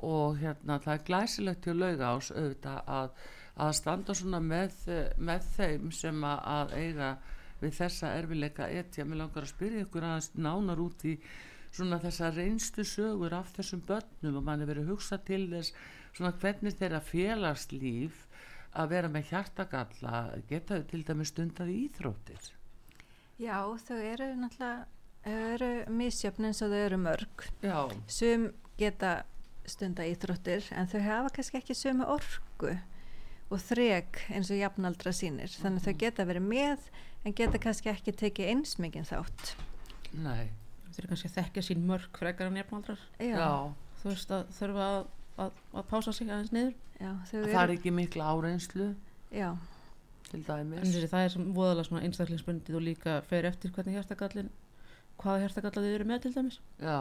og 0.05 0.38
hérna 0.38 0.78
það 0.84 0.93
er 0.93 1.05
glæsilegt 1.07 1.63
til 1.65 1.74
lauga 1.80 2.11
ás 2.13 2.30
auðvitað 2.30 2.91
að, 2.99 3.07
að 3.65 3.72
standa 3.80 4.13
svona 4.13 4.41
með, 4.45 4.76
með 5.18 5.47
þeim 5.55 5.91
sem 5.95 6.28
að 6.30 6.76
eiga 6.78 7.15
við 7.57 7.74
þessa 7.80 8.13
erfileika 8.20 8.68
etja, 8.70 9.05
mér 9.05 9.24
langar 9.24 9.47
að 9.47 9.53
spyrja 9.55 9.86
ykkur 9.88 10.05
aðeins 10.05 10.30
nánar 10.38 10.82
út 10.84 11.05
í 11.09 11.15
svona 11.78 12.01
þessa 12.03 12.34
reynstu 12.36 12.86
sögur 12.88 13.38
af 13.38 13.53
þessum 13.55 13.86
börnum 13.88 14.41
og 14.41 14.45
mann 14.49 14.65
er 14.65 14.69
verið 14.69 14.88
að 14.88 14.93
hugsa 14.95 15.21
til 15.30 15.45
þess 15.53 15.73
svona 16.17 16.34
hvernig 16.41 16.78
þeirra 16.78 17.01
félagslíf 17.05 18.25
að 18.78 18.93
vera 18.93 19.09
með 19.13 19.32
hjartagalla 19.32 20.21
geta 20.49 20.78
þau 20.78 20.88
til 20.91 21.03
dæmis 21.07 21.34
stundað 21.34 21.73
í 21.73 21.82
íþróttir 21.88 22.53
Já, 23.38 23.61
þau 23.86 23.97
eru 24.01 24.32
náttúrulega 24.34 24.88
eru 25.28 25.71
misjöfn 25.93 26.47
eins 26.49 26.61
og 26.65 26.71
þau 26.71 26.80
eru 26.80 26.97
mörg. 27.01 27.47
Já, 27.61 27.86
Sum 28.09 28.49
geta 28.80 29.23
stunda 29.67 30.05
íþróttir 30.07 30.69
en 30.73 30.89
þau 30.89 31.01
hafa 31.03 31.34
kannski 31.36 31.59
ekki 31.59 31.75
sömu 31.78 32.07
orku 32.09 32.71
og 33.47 33.61
þreg 33.63 34.21
eins 34.34 34.51
og 34.51 34.57
jafnaldra 34.57 35.13
sínir. 35.15 35.51
Þannig 35.53 35.84
að 35.84 35.89
þau 35.89 36.01
geta 36.03 36.28
verið 36.30 36.47
með 36.47 36.88
en 37.25 37.36
geta 37.38 37.61
kannski 37.61 37.91
ekki 37.91 38.15
tekið 38.23 38.53
eins 38.53 38.78
mikið 38.82 39.11
þátt. 39.11 39.53
nei, 40.13 40.49
Eru 40.97 41.07
kannski 41.11 41.29
að 41.29 41.35
þekkja 41.37 41.61
sín 41.67 41.83
mörg 41.85 42.17
frekar 42.17 42.47
en 42.49 42.55
jafnaldrar. 42.57 42.99
já, 43.21 43.73
Þú 44.01 44.09
veist 44.11 44.31
að 44.33 44.45
þurfa 44.57 44.85
að, 44.97 45.07
að, 45.45 45.51
að 45.77 45.87
pása 45.91 46.13
sig 46.13 46.29
aðeins 46.29 46.51
niður. 46.55 46.73
já 46.99 47.11
þau 47.29 47.41
það 47.45 47.63
er 47.63 47.73
ekki 47.75 47.91
mikla 47.93 48.29
áreinslu 48.33 48.87
já, 49.31 49.49
til 50.31 50.39
En 50.39 50.45
dæmis 50.47 50.81
þessi, 50.95 51.09
það 51.11 51.25
er 51.27 51.29
sem 51.35 51.49
voðalega 51.53 51.87
svona 51.89 52.01
einstaklingsbundið 52.07 52.75
og 52.79 52.81
líka 52.87 53.17
fer 53.29 53.45
eftir 53.45 53.71
hvernig 53.75 53.93
hjartagallin, 53.99 54.49
hvaða 55.21 55.43
hjartagalla 55.45 55.83
þið 55.85 55.95
eru 55.99 56.07
með 56.09 56.21
til 56.25 56.33
dæmis. 56.37 56.59
já, 56.81 56.97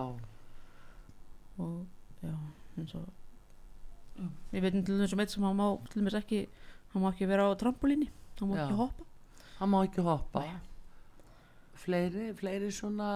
Og 1.59 1.87
já, 2.23 2.35
eins 2.79 2.95
og, 2.99 3.09
ég 4.53 4.61
veit 4.65 4.77
til 4.85 4.99
þess 5.01 5.15
að 5.17 5.23
eitt 5.25 5.33
sem 5.35 5.45
hann 5.47 5.57
má 5.57 5.67
til 5.89 6.03
dæmis 6.03 6.17
ekki, 6.21 6.43
hann 6.93 7.03
má 7.05 7.11
ekki 7.13 7.29
vera 7.31 7.49
á 7.49 7.57
trampolíni, 7.61 8.09
hann 8.41 8.51
má 8.53 8.57
Já. 8.59 8.65
ekki 8.67 8.77
hoppa. 8.83 9.05
hann 9.59 9.71
má 9.73 9.79
ekki 9.87 10.05
hoppa 10.05 10.41
Nei. 10.45 10.57
Fleiri, 11.83 12.29
fleiri 12.39 12.71
svona 12.73 13.09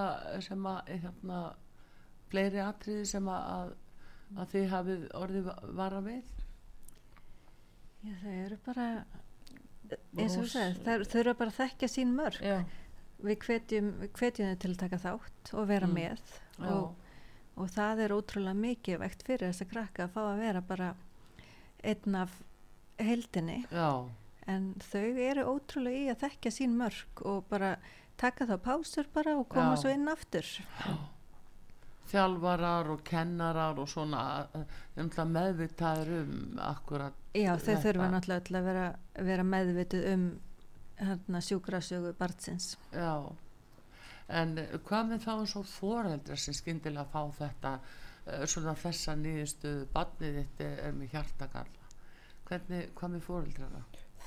sem 0.45 0.67
að 0.67 0.81
hérna, 0.91 1.41
fleiri 2.31 2.61
atriði 2.65 3.07
sem 3.11 3.29
að, 3.33 3.73
að, 4.37 4.51
þið 4.53 4.69
hafið 4.75 5.07
orðið 5.21 5.49
va- 5.51 5.59
vara 5.83 6.01
við? 6.07 6.37
Já, 8.01 8.15
þau 8.23 8.35
eru 8.47 8.59
bara, 8.65 8.85
eins 10.17 10.37
og 10.39 10.45
þú 10.47 10.51
sagði, 10.55 10.95
þau 11.11 11.19
eru 11.21 11.35
bara 11.41 11.53
að 11.53 11.59
þekkja 11.61 11.89
sín 11.97 12.15
mörg. 12.17 12.41
Já, 12.45 12.61
Við 13.21 13.37
hvetjum, 13.45 13.89
þau 14.17 14.31
til 14.63 14.71
að 14.71 14.79
taka 14.81 14.97
þátt 15.03 15.51
og 15.61 15.67
vera 15.69 15.87
Mm. 15.87 15.93
með 15.99 16.21
og, 16.73 16.95
og 17.61 17.67
það 17.69 17.99
er 18.07 18.15
ótrúlega 18.17 18.57
mikilvægt 18.57 19.23
fyrir 19.27 19.51
þess 19.51 19.61
að 19.67 19.69
krakka 19.75 20.05
að 20.07 20.15
fá 20.15 20.21
að 20.31 20.39
vera 20.41 20.63
bara 20.65 20.95
einn 21.85 22.15
af 22.17 22.39
heildinni. 22.99 23.59
Já, 23.71 24.09
en 24.49 24.71
þau 24.81 25.05
eru 25.21 25.45
ótrúlega 25.53 26.01
í 26.01 26.09
að 26.15 26.23
þekkja 26.25 26.51
sín 26.57 26.79
mörg 26.81 27.21
og 27.29 27.45
bara 27.53 27.75
taka 28.21 28.47
þá 28.51 28.57
pásur 28.67 29.09
bara 29.15 29.35
og 29.41 29.49
koma 29.49 29.75
Já. 29.77 29.81
svo 29.83 29.95
inn 29.95 30.09
aftur. 30.13 30.47
þjálfarar 32.11 32.89
og 32.91 33.03
kennarar 33.07 33.79
og 33.79 33.89
svona 33.89 34.23
uh, 34.59 34.65
umtlað 34.99 35.29
meðvitaður 35.37 36.09
um 36.25 36.33
akkurat 36.67 37.15
Já, 37.39 37.53
þau 37.55 37.67
Þetta- 37.69 37.83
þurfa 37.85 38.09
náttúrulega 38.15 38.59
að 38.61 38.67
vera, 38.67 38.87
vera 39.31 39.45
meðvituð 39.47 40.07
um 40.15 40.25
hérna, 41.01 41.41
sjúkrasögu 41.41 42.11
barnsins. 42.19 42.73
Já, 42.93 43.13
en 44.29 44.59
eh, 44.59 44.75
hvað 44.85 45.07
með 45.13 45.23
þá 45.25 45.31
eins 45.37 45.55
og 45.57 45.69
foreldra 45.71 46.37
sem 46.37 46.55
skyndilega 46.59 47.07
fá 47.13 47.23
þetta, 47.39 47.77
uh, 48.27 48.43
svona 48.51 48.75
þessa 48.77 49.15
nýðustu, 49.17 49.73
barnið 49.95 50.41
þitt 50.43 50.65
er 50.67 50.93
með 50.99 51.15
hjartakalla. 51.15 51.87
Hvernig, 52.51 52.91
hvað 52.99 53.15
með 53.15 53.25
foreldrana? 53.29 53.85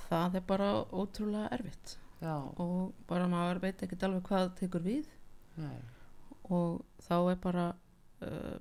það 0.08 0.36
er 0.40 0.44
bara 0.48 0.72
ótrúlega 0.96 1.52
erfitt 1.56 1.98
Já, 2.24 2.36
og 2.40 2.94
bara 3.10 3.28
maður 3.28 3.60
veit 3.66 3.82
ekki 3.84 4.00
alveg 4.06 4.28
hvað 4.30 4.54
tekur 4.62 4.84
við. 4.86 5.10
Nei, 5.60 5.76
og 6.50 6.84
þá 7.04 7.16
er 7.34 7.42
bara 7.44 7.66
uh, 8.24 8.56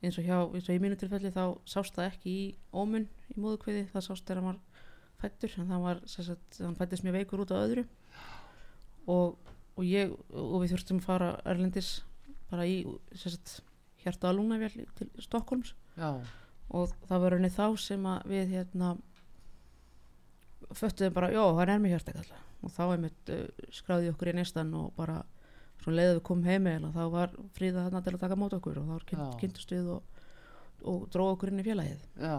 eins 0.00 0.18
og 0.20 0.26
hjá, 0.26 0.36
eins 0.44 0.68
og 0.68 0.76
í 0.76 0.82
mínu 0.82 0.98
tilfelli 1.00 1.32
þá 1.34 1.44
sást 1.68 1.96
það 1.96 2.10
ekki 2.10 2.34
í 2.34 2.44
ómun 2.72 3.08
í 3.32 3.38
móðukviði, 3.40 3.86
það 3.92 4.06
sást 4.06 4.28
þegar 4.28 4.46
var 4.46 4.60
fættur 5.20 5.56
en 5.60 5.72
það 5.72 5.86
var, 5.86 6.02
sagt, 6.08 6.60
hann 6.60 6.76
fættist 6.78 7.04
mjög 7.04 7.18
veikur 7.18 7.44
út 7.44 7.52
á 7.52 7.60
öðru. 7.60 7.84
Og, 9.10 9.50
og 9.76 9.84
ég, 9.84 10.12
og 10.32 10.60
við 10.62 10.74
þurftum 10.74 11.00
að 11.00 11.08
fara 11.08 11.30
erlendis 11.48 11.90
bara 12.50 12.66
í 12.68 12.82
sagt, 13.16 13.60
hjarta 14.04 14.30
að 14.30 14.40
lungnavél 14.40 14.86
til 14.98 15.08
Stokkólms 15.22 15.74
og 16.70 16.92
það 17.08 17.24
var 17.24 17.34
raunin 17.34 17.52
þá 17.54 17.66
sem 17.80 18.06
að 18.08 18.28
við 18.30 18.54
hérna 18.54 18.92
föttuðum 20.76 21.16
bara, 21.16 21.32
já, 21.34 21.42
hann 21.58 21.72
er 21.74 21.82
með 21.82 21.96
hjartakalla 21.96 22.40
og 22.60 22.72
þá 22.74 22.82
einmitt 22.86 23.34
uh, 23.34 23.44
skráði 23.74 24.10
okkur 24.12 24.32
í 24.32 24.36
neistan 24.40 24.72
og 24.78 24.90
bara 24.98 25.20
svo 25.80 25.94
leiðið 25.94 26.18
við 26.18 26.24
komum 26.28 26.48
heim 26.48 26.66
eða 26.68 26.90
þá 26.96 27.04
var 27.14 27.36
fríða 27.56 27.86
þarna 27.86 28.02
til 28.04 28.14
að 28.14 28.24
taka 28.24 28.40
mót 28.40 28.56
okkur 28.58 28.82
og 28.82 28.90
þá 28.90 29.06
kynnt, 29.12 29.38
kynntust 29.40 29.72
við 29.72 29.94
og, 29.94 30.18
og 30.92 31.06
dróð 31.12 31.32
okkur 31.36 31.52
inn 31.52 31.62
í 31.62 31.66
félagið. 31.66 32.04
Já. 32.20 32.36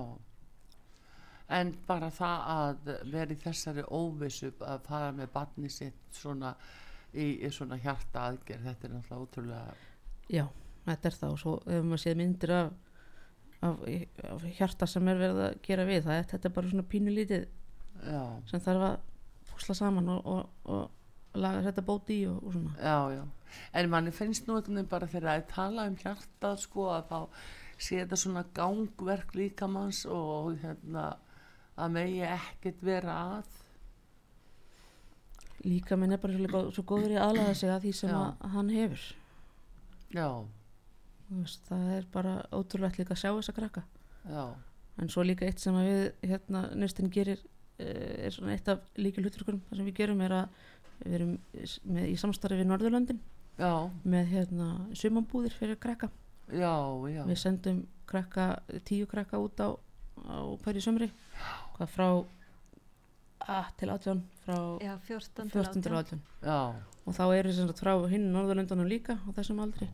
En 1.52 1.74
bara 1.88 2.12
það 2.16 2.46
að 2.54 2.94
vera 3.12 3.34
í 3.34 3.42
þessari 3.42 3.84
óvissu 3.90 4.54
að 4.64 4.86
fara 4.86 5.12
með 5.16 5.34
barnið 5.34 5.74
sitt 5.74 6.16
svona 6.16 6.54
í, 7.12 7.26
í 7.44 7.50
svona 7.54 7.80
hjarta 7.82 8.28
aðgerð, 8.30 8.68
þetta 8.70 8.88
er 8.88 8.94
náttúrulega 8.96 9.26
ótrúlega, 9.26 9.76
já, 10.32 10.46
þetta 10.88 11.10
er 11.10 11.18
það 11.20 11.36
og 11.36 11.42
svo 11.42 11.56
hefur 11.66 11.88
maður 11.90 12.04
séð 12.06 12.20
myndir 12.22 12.54
af, 12.56 12.72
af, 13.68 13.82
af 14.32 14.46
hjarta 14.60 14.90
sem 14.90 15.12
er 15.12 15.22
verið 15.22 15.42
að 15.48 15.58
gera 15.68 15.88
við 15.90 16.06
það, 16.08 16.22
þetta 16.34 16.50
er 16.50 16.56
bara 16.58 16.72
svona 16.74 16.88
pínulítið 16.94 17.48
já, 18.06 18.24
sem 18.52 18.64
þarf 18.68 18.88
að 18.88 19.00
púsla 19.62 19.76
saman 19.78 20.10
og, 20.10 20.26
og, 20.26 20.50
og 20.66 21.40
laga 21.40 21.62
þetta 21.70 21.84
bóti 21.88 22.18
í 22.24 22.28
og, 22.28 22.42
og 22.44 22.54
svona. 22.58 22.76
Já, 22.82 22.98
já. 23.16 23.24
En 23.76 23.90
manni 23.92 24.12
finnst 24.16 24.48
nú 24.48 24.56
einhvern 24.58 24.78
veginn 24.80 24.90
bara 24.92 25.08
þegar 25.12 25.38
að 25.38 25.48
tala 25.52 25.86
um 25.90 25.96
hjartað 26.00 26.60
sko 26.64 26.86
að 26.96 27.10
þá 27.12 27.20
sé 27.82 27.98
þetta 28.02 28.18
svona 28.22 28.44
gangverk 28.56 29.34
líkamanns 29.36 30.06
og 30.06 30.54
hérna 30.62 31.06
að 31.82 31.94
megi 31.96 32.22
ekkert 32.28 32.82
vera 32.86 33.16
að. 33.40 33.58
Líka 35.66 35.98
minn 36.00 36.12
er 36.16 36.18
bara 36.22 36.34
góð- 36.34 36.72
svo 36.74 36.84
góður 36.84 37.12
í 37.14 37.18
að 37.20 37.28
aðlaga 37.30 37.54
sig 37.56 37.70
að 37.70 37.82
því 37.86 37.94
sem 37.94 38.10
að 38.18 38.50
hann 38.56 38.70
hefur. 38.74 39.04
Já, 40.12 40.28
veist, 41.30 41.62
það 41.70 41.92
er 41.98 42.06
bara 42.12 42.34
ótrúlegt 42.52 42.98
líka 43.00 43.14
að 43.14 43.22
sjá 43.22 43.30
þessa 43.38 43.54
krakka. 43.56 43.84
Já, 44.28 44.46
en 44.98 45.10
svo 45.10 45.24
líka 45.24 45.46
eitt 45.46 45.60
sem 45.60 45.76
að 45.76 45.88
við 45.92 46.30
hérna 46.32 46.64
nöstin 46.76 47.12
gerir 47.14 47.40
er 47.82 48.36
svona 48.36 48.56
eitt 48.56 48.70
af 48.72 48.84
líka 49.00 49.24
hlutverkunum 49.24 49.62
það 49.70 49.82
sem 49.82 49.90
við 49.90 50.00
gerum 50.02 50.24
er 50.26 50.36
að 50.42 50.60
við 51.02 51.16
erum 51.18 51.32
með, 51.84 52.10
í 52.12 52.18
samstarfi 52.20 52.60
við 52.60 52.70
Norðurlöndin 52.70 53.22
já, 53.58 53.74
með 54.04 54.36
hérna 54.36 54.68
sumambúðir 54.98 55.56
fyrir 55.56 55.80
krakka. 55.82 56.12
Já, 56.52 56.76
já, 57.10 57.24
við 57.26 57.40
sendum 57.40 57.82
krakka, 58.10 58.52
tíu 58.88 59.08
krakka 59.10 59.40
út 59.42 59.62
á, 59.64 59.70
á 60.28 60.38
hverju 60.66 60.84
sömri 60.84 61.08
hvað 61.78 61.94
frá 61.94 62.08
a, 63.48 63.64
til 63.80 63.90
átján 63.94 64.24
frá 64.44 64.58
Já, 64.84 64.96
14 65.08 65.50
til 65.50 65.62
14 65.62 65.86
til 65.86 65.96
18. 65.96 66.02
átján. 66.02 66.24
Já, 66.44 66.60
og 67.06 67.18
þá 67.18 67.24
eru 67.38 67.54
sem 67.56 67.70
sagt 67.70 67.84
frá 67.84 67.94
hinn 68.12 68.32
Norðurlöndunum 68.36 68.90
líka 68.90 69.18
á 69.18 69.30
þessum 69.38 69.62
aldri. 69.64 69.90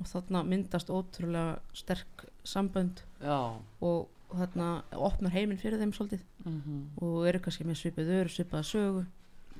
Og 0.00 0.08
þarna 0.08 0.42
myndast 0.42 0.90
ótrúlega 0.90 1.60
sterk 1.76 2.24
sambönd 2.48 3.04
já, 3.22 3.54
og 3.80 4.08
þarna 4.38 4.68
opnar 5.08 5.34
heiminn 5.34 5.60
fyrir 5.60 5.80
þeim 5.82 5.92
svolítið. 5.96 6.22
Mhm, 6.44 6.78
og 7.02 7.26
eru 7.28 7.42
kannski 7.44 7.66
með 7.68 7.80
svipið 7.82 8.14
ör, 8.18 8.32
svipaða 8.32 8.68
sögu. 8.68 9.04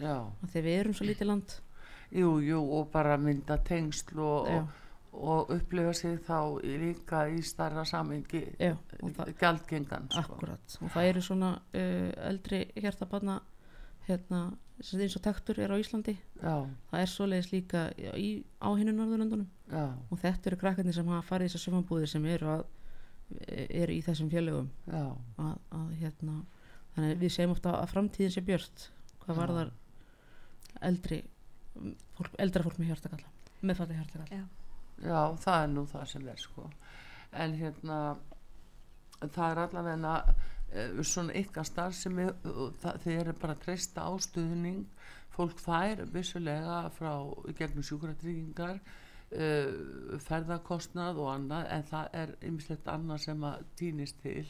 Að 0.01 0.57
við 0.67 0.79
erum 0.79 0.95
svo 0.95 1.07
lítið 1.07 1.29
land. 1.31 1.59
Jú, 2.13 2.41
jú 2.45 2.61
og 2.79 2.91
bara 2.93 3.17
mynda 3.17 3.57
tengsl 3.65 4.19
og, 4.21 4.49
og, 4.49 4.69
og 5.13 5.53
upplifa 5.55 5.95
sig 5.97 6.19
þá 6.27 6.61
líka 6.61 7.23
í 7.33 7.41
starra 7.45 7.85
það, 9.17 9.33
gjaldgengan 9.41 10.11
sko. 10.11 10.21
akkurat 10.21 10.77
og 10.81 10.93
það 10.93 11.09
eru 11.09 11.23
svona 11.25 11.55
uh, 11.57 12.11
eldri 12.29 12.67
hjartabanna 12.77 13.39
hérna, 14.09 14.43
sem 14.83 15.01
eins 15.03 15.17
og 15.19 15.23
tektur 15.25 15.61
er 15.63 15.73
á 15.73 15.77
Íslandi. 15.79 16.17
Já, 16.41 16.67
það 16.91 17.03
er 17.03 17.11
svoleiðis 17.11 17.51
líka 17.53 17.83
í, 18.19 18.43
á 18.59 18.69
hinnu 18.75 18.95
Norðurlöndunum. 18.97 19.49
Og 20.11 20.21
þetta 20.23 20.51
eru 20.51 20.61
krakkarnir 20.61 20.97
sem 20.97 21.11
hafa 21.13 21.27
farið 21.29 21.51
þessar 21.53 21.65
sumambúðir 21.67 22.11
sem 22.11 22.27
eru, 22.33 22.51
að, 22.57 22.65
eru 23.49 23.95
í 23.95 24.01
þessum 24.05 24.31
félögum. 24.33 24.71
Já, 24.87 25.05
að, 25.43 25.55
að 25.79 25.93
hérna 26.01 26.39
þannig 26.95 27.15
að 27.15 27.23
við 27.25 27.35
segjum 27.37 27.55
ofta 27.55 27.77
að 27.79 27.93
framtíðin 27.93 28.35
sé 28.35 28.45
björt 28.47 28.89
hvað 29.23 29.37
Já. 29.37 29.41
varðar 29.41 29.71
eldri 30.89 31.23
fólk, 32.19 32.35
eldra 32.43 32.67
fólk 32.67 32.81
með 32.81 32.93
hjartakalla 32.93 33.33
meðfætti 33.63 33.97
hjartakalla. 33.97 34.37
Já. 34.37 34.45
já, 35.07 35.21
það 35.45 35.59
er 35.63 35.73
nú 35.73 35.85
það 35.91 36.07
sem 36.13 36.29
er 36.33 36.41
sko. 36.43 36.69
En 37.43 37.55
hérna 37.59 37.99
það 39.23 39.45
er 39.47 39.61
allavega 39.67 40.15
uh, 40.19 41.03
svona 41.07 41.37
ykkar 41.39 41.69
starf 41.69 41.97
sem 41.97 42.19
er, 42.25 42.35
uh, 42.49 42.69
það, 42.83 42.99
þið 43.05 43.21
eru 43.21 43.37
bara 43.45 43.57
að 43.57 43.65
treysta 43.67 44.07
ástuðning 44.11 44.83
fólk 45.33 45.63
fær 45.63 46.03
vissulega 46.13 46.83
frá 46.97 47.13
í 47.49 47.55
gegnum 47.57 47.87
sjúkratryggingar 47.87 48.83
uh, 49.37 50.19
ferðarkostnað 50.27 51.23
og 51.23 51.31
annað 51.35 51.71
en 51.77 51.89
það 51.89 52.19
er 52.23 52.35
ymmislegt 52.49 52.91
annað 52.93 53.25
sem 53.27 53.49
að 53.49 53.65
týnist 53.79 54.21
til 54.25 54.45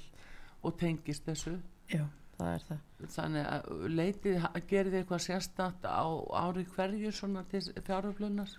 og 0.62 0.76
tengist 0.78 1.26
þessu. 1.26 1.56
Já, 1.90 2.04
það 2.38 2.52
er 2.52 2.66
það. 2.68 2.84
Þannig 3.16 3.48
að 3.52 3.88
leitið, 4.00 4.44
gerði 4.70 5.00
eitthvað 5.00 5.24
sérstakt 5.26 5.88
á 5.88 6.06
ári 6.42 6.66
hverju 6.74 7.14
svona 7.14 7.42
til 7.50 7.64
fjáröflunar? 7.82 8.54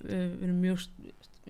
Við, 0.00 0.36
erum 0.46 0.62
mjög 0.62 0.86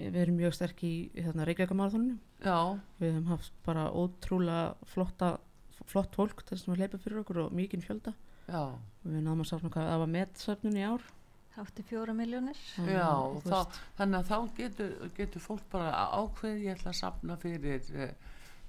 við 0.01 0.17
erum 0.23 0.39
mjög 0.41 0.57
sterk 0.57 0.81
í 0.89 0.95
hérna, 1.13 1.45
Reykjavíkamarathoninu 1.45 2.17
já, 2.41 2.79
við 2.97 3.11
hefum 3.11 3.27
haft 3.35 3.59
bara 3.67 3.83
ótrúlega 3.93 4.89
flotta 4.89 5.35
flott 5.91 6.17
fólk 6.17 6.45
til 6.45 6.57
þess 6.57 6.71
að 6.71 6.81
hleypa 6.81 7.01
fyrir 7.03 7.23
okkur 7.23 7.45
og 7.45 7.55
mikinn 7.57 7.85
fjölda. 7.85 8.15
Já. 8.51 8.63
Við 9.05 9.25
náðum 9.25 9.45
að 9.45 9.51
safna 9.51 9.73
hvað 9.75 9.89
það 9.91 10.03
var 10.03 10.13
metsöfnun 10.15 10.79
í 10.79 10.87
ár 10.87 11.07
84 11.63 12.15
miljónir. 12.17 12.59
Þannig 12.77 12.97
Já, 12.97 13.09
þá, 13.47 13.79
þannig 13.99 14.19
að 14.21 14.31
þá 14.31 14.57
getur, 14.57 14.95
getur 15.17 15.45
fólk 15.45 15.65
bara 15.73 16.05
ákveð 16.21 16.63
ég 16.65 16.77
ætla 16.79 16.93
að 16.95 16.99
sapna 17.01 17.37
fyrir 17.41 17.91
uh, 17.95 18.11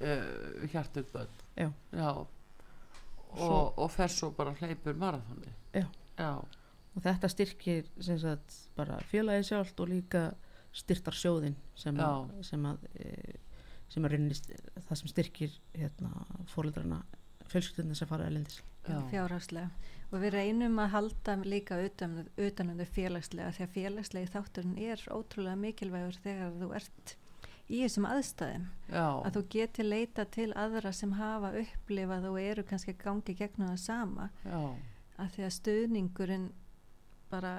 uh, 0.02 0.66
hjartugböld 0.72 1.44
Já. 1.58 1.70
og, 2.04 2.28
Svo- 3.38 3.74
og 3.80 3.92
fer 3.94 4.12
svo 4.12 4.32
bara 4.36 4.56
hleypur 4.60 4.98
marathoni 5.00 5.54
Já. 5.78 5.86
Já, 6.20 6.32
og 6.96 7.06
þetta 7.06 7.30
styrkir 7.32 7.88
sem 8.04 8.20
sagt, 8.20 8.58
bara 8.76 9.00
félagið 9.12 9.48
sjálft 9.52 9.80
og 9.80 9.90
líka 9.94 10.26
styrtar 10.76 11.16
sjóðin 11.18 11.56
sem 11.76 11.98
að, 12.00 12.30
sem 12.48 12.66
að, 12.68 12.84
e, 13.00 13.38
sem 13.92 14.06
að 14.08 14.14
reynist 14.16 14.52
það 14.88 15.00
sem 15.00 15.12
styrkir 15.12 15.56
hérna, 15.76 16.12
fóreldrana 16.52 17.02
fjölskylduna 17.52 17.98
sem 17.98 18.10
fara 18.10 18.28
elendis 18.32 18.62
já, 18.88 19.00
fjárhagslega. 19.12 19.70
Og 20.12 20.20
við 20.20 20.34
reynum 20.36 20.80
að 20.84 20.94
halda 20.96 21.36
líka 21.48 21.78
utan, 21.86 22.18
utan 22.36 22.72
um 22.74 22.80
þau 22.82 22.94
félagslega 22.98 23.56
því 23.56 23.66
að 23.66 23.76
félagslegi 23.76 24.32
þátturinn 24.34 24.78
er 24.92 25.04
ótrúlega 25.14 25.60
mikilvægur 25.60 26.18
þegar 26.24 26.56
þú 26.60 26.72
ert 26.80 27.14
í 27.72 27.80
þessum 27.86 28.08
aðstæðum. 28.10 28.66
Já, 28.92 29.06
að 29.08 29.38
þú 29.38 29.44
geti 29.56 29.86
leita 29.86 30.26
til 30.36 30.50
aðra 30.60 30.92
sem 30.96 31.14
hafa 31.16 31.54
upplifað 31.62 32.28
og 32.32 32.40
eru 32.42 32.66
kannski 32.68 32.98
gangi 33.00 33.38
gegnum 33.40 33.72
það 33.72 33.84
sama. 33.86 34.28
Já, 34.44 34.60
að 35.22 35.38
því 35.38 35.48
að 35.48 35.56
stuðningurinn 35.60 36.50
bara 37.32 37.54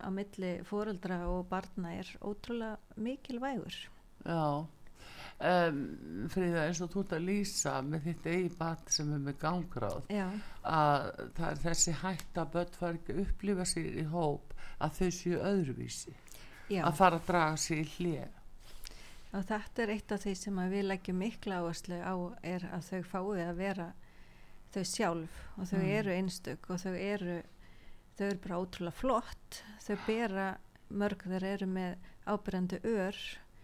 á 0.00 0.08
milli 0.14 0.54
foreldra 0.64 1.20
og 1.28 1.44
barna 1.50 1.92
er 1.98 2.08
ótrúlega 2.24 2.78
mikilvægur. 2.96 3.76
Já, 4.24 4.64
um, 5.40 5.82
Fríða 6.32 6.64
eins 6.68 6.80
og 6.84 6.90
þú 6.92 7.02
ert 7.04 7.12
að 7.18 7.26
lýsa 7.28 7.74
með 7.86 8.08
þitt 8.08 8.26
eigi 8.32 8.48
bat 8.58 8.90
sem 8.94 9.12
er 9.14 9.20
með 9.26 9.36
gangráð 9.42 10.08
já, 10.12 10.26
að 10.62 11.10
það 11.36 11.50
er 11.50 11.62
þessi 11.66 11.94
hætt 12.02 12.40
að 12.42 12.50
börn 12.56 12.74
fara 12.78 12.98
ekki 12.98 13.14
að 13.16 13.22
upplifa 13.26 13.68
sér 13.72 14.00
í 14.02 14.06
hóp 14.12 14.56
að 14.78 14.98
þau 14.98 15.10
séu 15.18 15.38
öðruvísi 15.52 16.14
já. 16.70 16.82
að 16.84 16.98
fara 16.98 17.20
að 17.20 17.28
draga 17.30 17.56
sér 17.62 17.84
í 17.84 17.88
hlið 17.96 18.34
og 19.38 19.44
þetta 19.44 19.82
er 19.84 19.90
eitt 19.92 20.12
af 20.16 20.22
því 20.24 20.34
sem 20.40 20.60
við 20.72 20.86
leggjum 20.88 21.18
mikla 21.20 21.58
áherslu 21.62 21.98
á 22.00 22.14
er 22.42 22.68
að 22.72 22.86
þau 22.88 23.02
fái 23.12 23.42
að 23.44 23.58
vera 23.58 23.88
þau 24.72 24.84
sjálf 24.84 25.42
og 25.56 25.66
þau 25.68 25.78
Mm. 25.78 25.90
eru 25.98 26.12
einstök 26.12 26.70
og 26.70 26.80
þau 26.80 26.94
eru 26.96 27.36
þau 28.18 28.24
eru 28.26 28.38
bara 28.44 28.58
ótrúlega 28.62 28.96
flott 28.98 29.62
þau 29.84 29.96
bera 30.06 30.46
mörg 30.88 31.22
þeir 31.28 31.44
eru 31.44 31.66
með 31.66 31.96
ábyrjandi 32.26 32.80
ör 32.84 33.20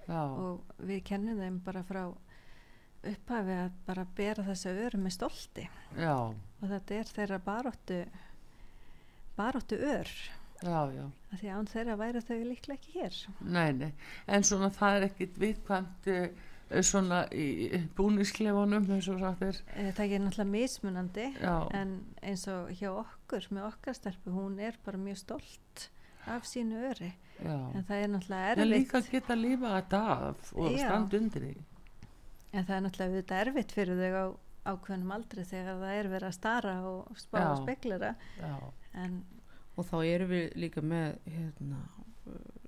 Já, 0.09 0.21
og 0.21 0.85
við 0.85 1.03
kennum 1.09 1.41
þeim 1.41 1.59
bara 1.65 1.83
frá 1.87 2.05
upphafi 3.05 3.57
að 3.57 3.75
bara 3.87 4.07
bera 4.17 4.45
þessa 4.47 4.73
ör 4.85 4.97
með 5.01 5.17
stolti. 5.19 5.67
Já, 5.99 6.17
og 6.33 6.65
þetta 6.71 6.97
er 7.01 7.13
þeirra 7.19 7.41
baróttu 7.45 8.01
baróttu 9.37 9.79
ör. 9.81 10.11
Já, 10.65 10.81
því 11.35 11.51
að 11.51 11.59
án 11.59 11.69
þeirra 11.69 11.95
væri 12.01 12.25
þau 12.25 12.37
líklega 12.47 12.79
ekki 12.79 12.93
hér. 12.97 13.21
Nei, 13.43 13.71
nei, 13.77 13.93
en 14.31 14.47
svona 14.47 14.71
það 14.73 14.99
er 14.99 15.07
ekkit 15.09 15.41
viðkvæmt 15.43 16.09
eh, 16.13 16.45
svona 16.87 17.25
í 17.35 17.81
búnisklefunum 17.99 18.87
eins 18.95 19.09
og 19.13 19.21
sagt 19.21 19.45
er. 19.45 19.59
Eh, 19.75 19.91
það 19.97 20.15
er 20.17 20.25
náttúrulega 20.25 20.53
mismunandi 20.55 21.27
Já, 21.37 21.57
en 21.77 21.99
eins 22.23 22.47
og 22.53 22.71
hjá 22.79 22.89
okkur 22.95 23.51
með 23.51 23.69
okkar 23.73 23.99
stelpu, 23.99 24.33
hún 24.33 24.57
er 24.63 24.79
bara 24.87 25.01
mjög 25.01 25.21
stolt 25.27 25.89
af 26.27 26.47
sínu 26.49 26.81
öri. 26.91 27.12
Já. 27.45 27.55
En 27.75 27.85
það 27.89 28.03
er 28.03 28.09
náttúrulega 28.12 28.53
En 28.53 28.59
erfitt. 28.59 28.75
líka 28.79 29.01
geta 29.11 29.35
lífa 29.35 29.70
þetta 29.75 30.01
af 30.31 30.53
og 30.55 30.70
Já. 30.72 30.87
standa 30.87 31.18
undir 31.18 31.43
því. 31.43 31.55
En 32.53 32.64
það 32.64 32.77
er 32.77 32.85
náttúrulega 32.87 33.11
auðvitað 33.11 33.47
erfitt 33.47 33.72
fyrir 33.72 34.03
þau 34.03 34.14
á 34.14 34.27
ákveðnum 34.64 35.12
aldri 35.12 35.45
þegar 35.45 35.81
það 35.83 35.95
er 35.99 36.09
verið 36.09 36.29
að 36.29 36.37
stara 36.39 36.75
og 36.89 37.18
spá 37.20 37.39
Já. 38.41 38.55
og 38.55 38.72
en 38.95 39.25
og 39.77 39.87
þá 39.89 39.97
erum 40.07 40.31
við 40.31 40.53
líka 40.62 40.83
með 40.83 41.16
hérna, 41.27 41.81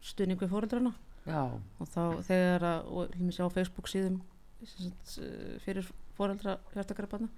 stuðning 0.03 0.41
við 0.43 0.51
fóreldrana 0.51 0.93
já, 1.27 1.43
og 1.81 1.89
þá 1.93 2.03
þegar 2.27 2.67
að, 2.67 2.89
og 2.91 3.13
til 3.13 3.23
mér 3.23 3.39
á 3.47 3.55
Facebook 3.55 3.89
síðum 3.91 4.19
eh, 4.63 5.59
fyrir 5.63 5.87
fóreldra 6.19 6.59
hjartakarabana 6.75 7.29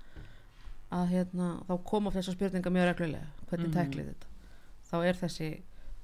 að 0.95 1.11
hérna, 1.13 1.49
þá 1.69 1.75
koma 1.85 2.13
þessar 2.15 2.37
spurningar 2.39 2.73
mjög 2.73 2.87
reglulega, 2.89 3.29
hvernig 3.51 3.69
mm 3.69 3.77
teklið 3.77 4.07
þetta. 4.09 4.29
Þá 4.89 4.97
er 5.05 5.19
þessi, 5.21 5.49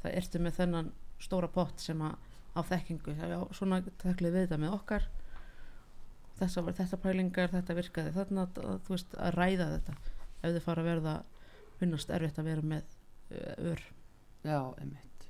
það 0.04 0.16
ertu 0.20 0.40
með 0.44 0.56
þennan 0.60 0.90
stóra 1.24 1.50
pott 1.50 1.82
sem 1.82 2.02
að 2.04 2.16
á 2.54 2.60
þekkingu, 2.68 3.14
það 3.18 3.34
er 3.34 3.56
svona 3.58 3.80
teklið 4.02 4.34
við 4.36 4.44
þetta 4.46 4.58
með 4.62 4.76
okkar. 4.76 5.08
Þessa, 6.38 6.62
var- 6.66 6.76
þetta 6.78 7.00
pælingar, 7.02 7.50
þetta 7.50 7.78
virkaði 7.78 8.12
þarna 8.14 8.44
að, 8.46 8.60
að, 8.62 8.78
þú 8.86 8.94
veist, 8.94 9.16
að 9.18 9.38
ræða 9.38 9.70
þetta. 9.72 9.96
Ef 10.34 10.54
þið 10.54 10.62
fara 10.66 10.84
að 10.84 10.90
verða 10.90 11.16
finnast 11.80 12.14
erfitt 12.14 12.38
að 12.38 12.50
vera 12.50 12.68
með 12.74 12.94
uh, 13.34 13.72
ör. 13.72 13.82
Já, 14.44 14.60
einmitt. 14.82 15.28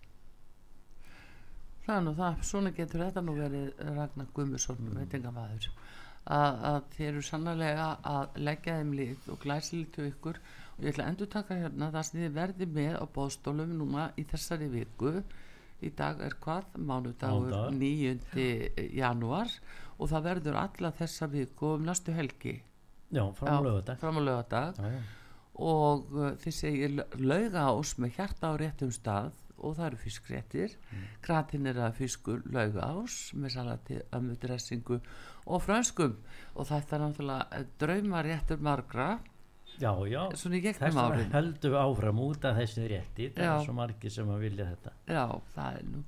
Það 1.84 1.96
er 1.96 2.04
nú 2.04 2.14
það, 2.16 2.44
svona 2.48 2.72
getur 2.76 3.04
þetta 3.04 3.24
nú 3.24 3.34
verið 3.36 3.82
Ragnar 3.96 4.30
Guðmusson, 4.36 4.80
mm. 4.80 5.00
veitingamæður 5.02 5.68
að, 6.24 6.60
að 6.64 6.78
þeir 6.96 7.08
eru 7.10 7.22
sannlega 7.24 7.88
að 8.08 8.38
leggja 8.40 8.78
þeim 8.80 8.92
lið 8.98 9.26
og 9.32 9.40
glæsilið 9.42 9.90
til 9.94 10.06
ykkur 10.08 10.40
og 10.74 10.84
ég 10.84 10.92
ætla 10.92 11.06
að 11.06 11.10
endur 11.12 11.30
taka 11.30 11.58
hérna 11.58 11.90
það 11.94 12.06
sem 12.08 12.20
þið 12.20 12.36
verði 12.38 12.68
með 12.74 12.94
á 12.98 13.04
bóðstólum 13.14 13.74
núna 13.78 14.06
í 14.18 14.24
þessari 14.30 14.68
viku. 14.72 15.12
Í 15.84 15.90
dag 15.94 16.22
er 16.24 16.36
hvað? 16.42 16.78
Mánudagur 16.78 17.50
Mánudagur. 17.52 17.74
9. 18.34 18.86
janúar. 18.96 19.52
Og 19.98 20.10
það 20.10 20.26
verður 20.28 20.58
alla 20.64 20.90
þessa 20.98 21.28
viku 21.30 21.74
um 21.76 21.84
næstu 21.86 22.14
helgi. 22.16 22.56
Já, 23.14 23.22
fram 24.00 24.18
á 24.18 24.22
lögadag 24.24 24.80
og 25.54 26.08
uh, 26.10 26.32
þið 26.42 26.54
segir 26.56 26.94
laugás 27.20 27.92
með 28.02 28.16
hjarta 28.16 28.50
á 28.50 28.58
réttum 28.58 28.90
stað. 28.94 29.36
Og 29.64 29.76
það 29.78 29.86
eru 29.86 29.98
fiskréttir. 30.02 30.72
Mm. 30.90 31.04
kratin 31.24 31.68
er 31.70 31.78
að 31.78 32.00
fiskur 32.00 32.42
laugás 32.52 33.30
með 33.38 33.54
salati, 33.54 34.00
ömmudressingu 34.12 34.98
og 35.44 35.62
franskum 35.62 36.16
og 36.54 36.66
þetta 36.68 36.96
er 36.96 37.02
náttúrulega 37.04 37.62
drauma 37.80 38.22
réttur 38.26 38.60
margra 38.64 39.08
já, 39.80 39.90
já. 40.08 40.22
þess 40.30 40.46
höldum 41.34 41.74
við 41.74 41.80
áfram 41.80 42.22
út 42.24 42.46
af 42.48 42.58
þessu 42.60 42.86
rétti. 42.90 43.28
Það 43.34 43.44
Já. 43.44 43.52
er 43.54 43.66
svo 43.66 43.76
margir 43.76 44.14
sem 44.14 44.32
að 44.34 44.44
vilja 44.46 44.66
þetta. 44.72 44.92
Já, 45.08 45.24
það 45.54 45.78
er 45.78 45.86
nú. 45.92 46.02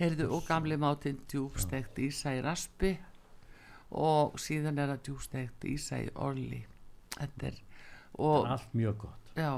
Heyrðu, 0.00 0.28
og 0.34 0.46
gamli 0.48 0.78
mátinn 0.80 1.20
djúbstegt 1.30 2.00
ísa 2.02 2.32
í 2.34 2.40
raspi 2.42 2.96
og 3.94 4.40
síðan 4.42 4.80
er 4.82 4.94
það 4.94 5.04
djúbstegt 5.08 5.68
ísa 5.70 6.00
í 6.02 6.08
orli. 6.14 6.64
Þetta 7.14 7.50
er 7.52 7.60
og, 8.18 8.40
er 8.44 8.56
allt 8.56 8.74
mjög 8.74 8.98
gott. 9.04 9.30
Já, 9.38 9.52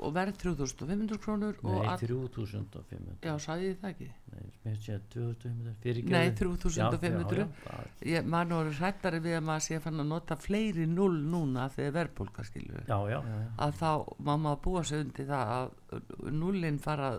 og 0.00 0.14
verð 0.16 0.38
3500 0.40 1.20
krónur 1.22 1.58
nei, 1.64 1.78
all, 1.84 1.98
3500 2.00 3.26
já, 3.26 3.32
sagði 3.42 3.70
ég 3.70 3.80
það 3.80 3.90
ekki? 3.90 4.08
Nei, 4.30 4.46
mér 4.64 4.78
sé 4.80 4.96
að 4.96 5.08
2500 5.16 5.74
fyrir 5.84 6.12
Nei, 6.14 6.30
3500 6.40 7.42
já, 7.42 7.48
já, 7.66 7.90
ég, 8.12 8.30
maður 8.34 8.50
nú 8.52 8.60
eru 8.64 8.76
hrættari 8.78 9.20
við 9.24 9.36
að 9.40 9.44
maður 9.50 9.66
sé 9.66 9.80
að 9.80 10.00
nota 10.10 10.38
fleiri 10.40 10.86
null 10.90 11.20
núna 11.34 11.68
þegar 11.74 11.96
verðbólka 11.98 12.46
skilur 12.48 12.86
já, 12.86 12.96
já, 13.10 13.18
já, 13.18 13.36
já. 13.44 13.50
að 13.66 13.76
þá 13.82 13.92
má 14.18 14.32
maður 14.34 14.64
búa 14.68 14.86
sig 14.88 15.04
undir 15.04 15.30
það 15.30 15.54
að 15.58 16.32
nullin 16.40 16.80
fara 16.80 17.12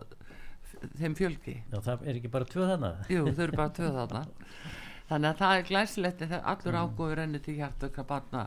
þeim 0.98 1.16
fjölgi. 1.18 1.56
Já 1.72 1.80
það 1.86 2.06
er 2.08 2.20
ekki 2.20 2.32
bara 2.34 2.48
tvö 2.50 2.68
þannig 2.70 3.12
jú, 3.14 3.24
þau 3.30 3.44
eru 3.46 3.58
bara 3.58 3.74
töð 3.78 3.98
þarna. 4.00 4.24
Þannig 5.12 5.30
að 5.30 5.42
það 5.42 5.58
er 5.58 5.66
glæsilegt 5.68 6.22
þegar 6.24 6.46
allur 6.54 6.78
mm. 6.78 6.82
ágóður 6.82 7.18
renni 7.20 7.42
til 7.44 7.58
hjartöka 7.58 8.06
barna 8.08 8.46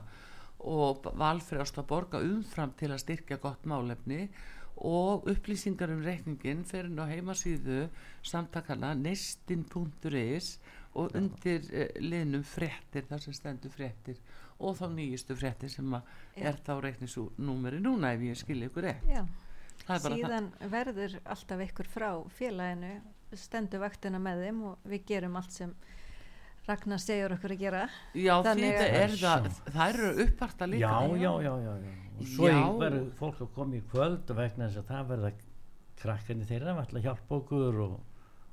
og 0.65 1.07
valfrjást 1.21 1.79
að 1.81 1.89
borga 1.91 2.21
umfram 2.25 2.73
til 2.79 2.91
að 2.93 3.03
styrkja 3.05 3.41
gott 3.43 3.67
málefni 3.69 4.29
og 4.77 5.29
upplýsingar 5.31 5.93
um 5.95 6.03
reikningin 6.03 6.65
fyrir 6.67 6.91
inn 6.91 6.99
á 6.99 7.07
heimasíðu 7.07 7.85
samtakana 8.27 8.95
nestin.is 8.99 10.57
og 10.95 11.15
undir 11.19 11.63
uh, 11.71 11.87
liðnum 12.03 12.45
fréttir 12.47 13.07
þar 13.09 13.23
sem 13.23 13.37
stendur 13.37 13.73
fréttir 13.75 14.19
og 14.59 14.77
þá 14.79 14.87
nýjustu 14.95 15.37
fréttir 15.39 15.71
sem 15.73 15.97
er 16.37 16.59
þá 16.67 16.77
reiknisnúmeri 16.83 17.81
núna 17.83 18.15
ef 18.15 18.23
ég 18.23 18.39
skilja 18.39 18.71
ykkur 18.71 18.87
rétt. 18.87 19.09
Já, 19.11 19.25
það 19.87 20.07
er 20.11 20.17
síðan 20.19 20.51
verður 20.71 21.19
alltaf 21.25 21.65
ykkur 21.67 21.91
frá 21.91 22.09
félaginu 22.39 22.95
stendur 23.35 23.83
vaktina 23.83 24.21
með 24.23 24.47
þeim 24.47 24.63
og 24.71 24.89
við 24.89 25.07
gerum 25.11 25.39
allt 25.41 25.55
sem 25.55 25.75
Ragnar 26.65 27.01
segir 27.03 27.35
okkur 27.35 27.53
að 27.53 27.61
gera. 27.61 27.83
Það 28.15 28.23
já 28.25 28.35
það 28.45 28.63
að- 28.65 28.95
er 29.01 29.11
það 29.21 29.49
það 29.75 29.89
eru 29.95 30.13
uppvarta 30.25 30.69
líka 30.71 30.81
já, 30.81 30.95
já, 31.21 31.33
já, 31.45 31.53
já, 31.67 31.75
já. 31.85 31.93
og 32.15 32.27
svo 32.31 32.79
verður 32.81 33.11
fólk 33.19 33.43
að 33.45 33.53
koma 33.55 33.77
í 33.77 33.83
kvöld 33.93 34.31
og 34.31 34.37
vegna 34.39 34.69
þess 34.69 34.81
að 34.81 34.89
það 34.93 35.11
verða 35.13 35.33
krakkarnir 36.01 36.49
þeirra 36.49 36.77
ætla 36.81 37.01
að 37.01 37.07
hjálpa 37.09 37.37
okkur 37.37 37.81
og 37.85 37.95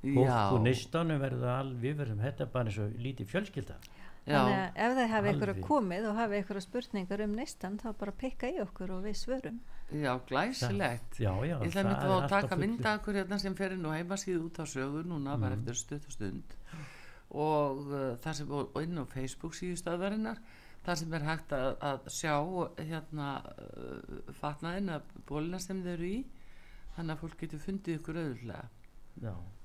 fólk 0.02 0.28
já, 0.28 0.38
úr 0.52 0.62
neistanum 0.66 1.20
verða 1.22 1.58
alveg 1.62 1.80
við 1.86 1.96
verðum 2.02 2.22
þetta 2.26 2.48
bara 2.52 2.68
eins 2.68 2.78
og 2.84 2.96
lítið 3.00 3.32
fjölskylda. 3.32 3.76
Já, 4.22 4.38
þannig 4.38 4.58
að 4.58 4.76
ef 4.84 4.92
þeir 4.98 5.08
hafi 5.10 5.30
ykkur 5.32 5.50
Alveg. 5.50 5.64
komið 5.66 6.04
og 6.06 6.18
hafi 6.20 6.40
ykkur 6.42 6.60
spurningar 6.62 7.22
um 7.24 7.32
neistan 7.34 7.78
þá 7.80 7.88
bara 7.98 8.12
pikka 8.12 8.50
í 8.52 8.60
okkur 8.62 8.92
og 8.94 9.00
við 9.08 9.16
svörum. 9.18 9.56
Já, 9.90 10.12
glæsilegt. 10.28 11.18
Já, 11.18 11.32
já, 11.42 11.56
Ég 11.58 11.72
ætla 11.72 11.82
það 11.82 11.88
að 11.88 11.88
mynda 11.90 12.18
að 12.20 12.28
taka 12.30 12.56
mynda 12.60 12.92
okkur 13.00 13.18
hérna 13.18 13.38
sem 13.40 13.56
fer 13.58 13.74
inn 13.74 13.88
og 13.88 13.96
heimasíðu 13.96 14.44
út 14.46 14.60
á 14.62 14.64
sögu 14.68 15.02
núna 15.02 15.34
stutt 15.74 16.06
og 17.32 17.86
uh, 17.88 18.10
það 18.22 18.36
sem 18.38 18.52
og 18.58 18.76
inn 18.82 19.00
á 19.00 19.04
Facebook 19.08 19.56
síðustöðvarinnar 19.56 20.42
það 20.82 21.00
sem 21.00 21.16
er 21.16 21.26
hægt 21.26 21.54
að, 21.56 21.70
að 21.88 22.06
sjá 22.12 22.34
hérna 22.82 23.30
uh, 23.40 24.20
fatnaðin 24.40 24.92
að 24.96 25.16
bólina 25.28 25.60
sem 25.62 25.82
þau 25.84 25.92
eru 25.94 26.10
í. 26.10 26.20
Þannig 26.92 27.14
að 27.14 27.22
fólk 27.22 27.40
getur 27.40 27.62
fundið 27.62 27.98
ykkur 28.00 28.20
auðvitað 28.20 28.78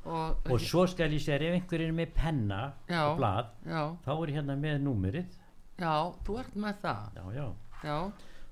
og, 0.08 0.48
og 0.52 0.62
svo 0.64 0.86
skal 0.88 1.12
ég 1.12 1.24
segja 1.24 1.50
ef 1.50 1.58
einhver 1.58 1.84
er 1.84 1.94
með 1.96 2.12
penna 2.16 2.60
Já. 2.88 3.02
og 3.10 3.18
blad 3.20 3.50
já, 3.68 3.82
þá 4.06 4.12
er 4.14 4.34
hérna 4.38 4.56
með 4.60 4.78
númerið. 4.84 5.38
Já, 5.80 5.94
þú 6.28 6.38
ert 6.42 6.56
með 6.60 6.82
það. 6.84 7.20
Já, 7.36 7.48
já. 7.84 7.98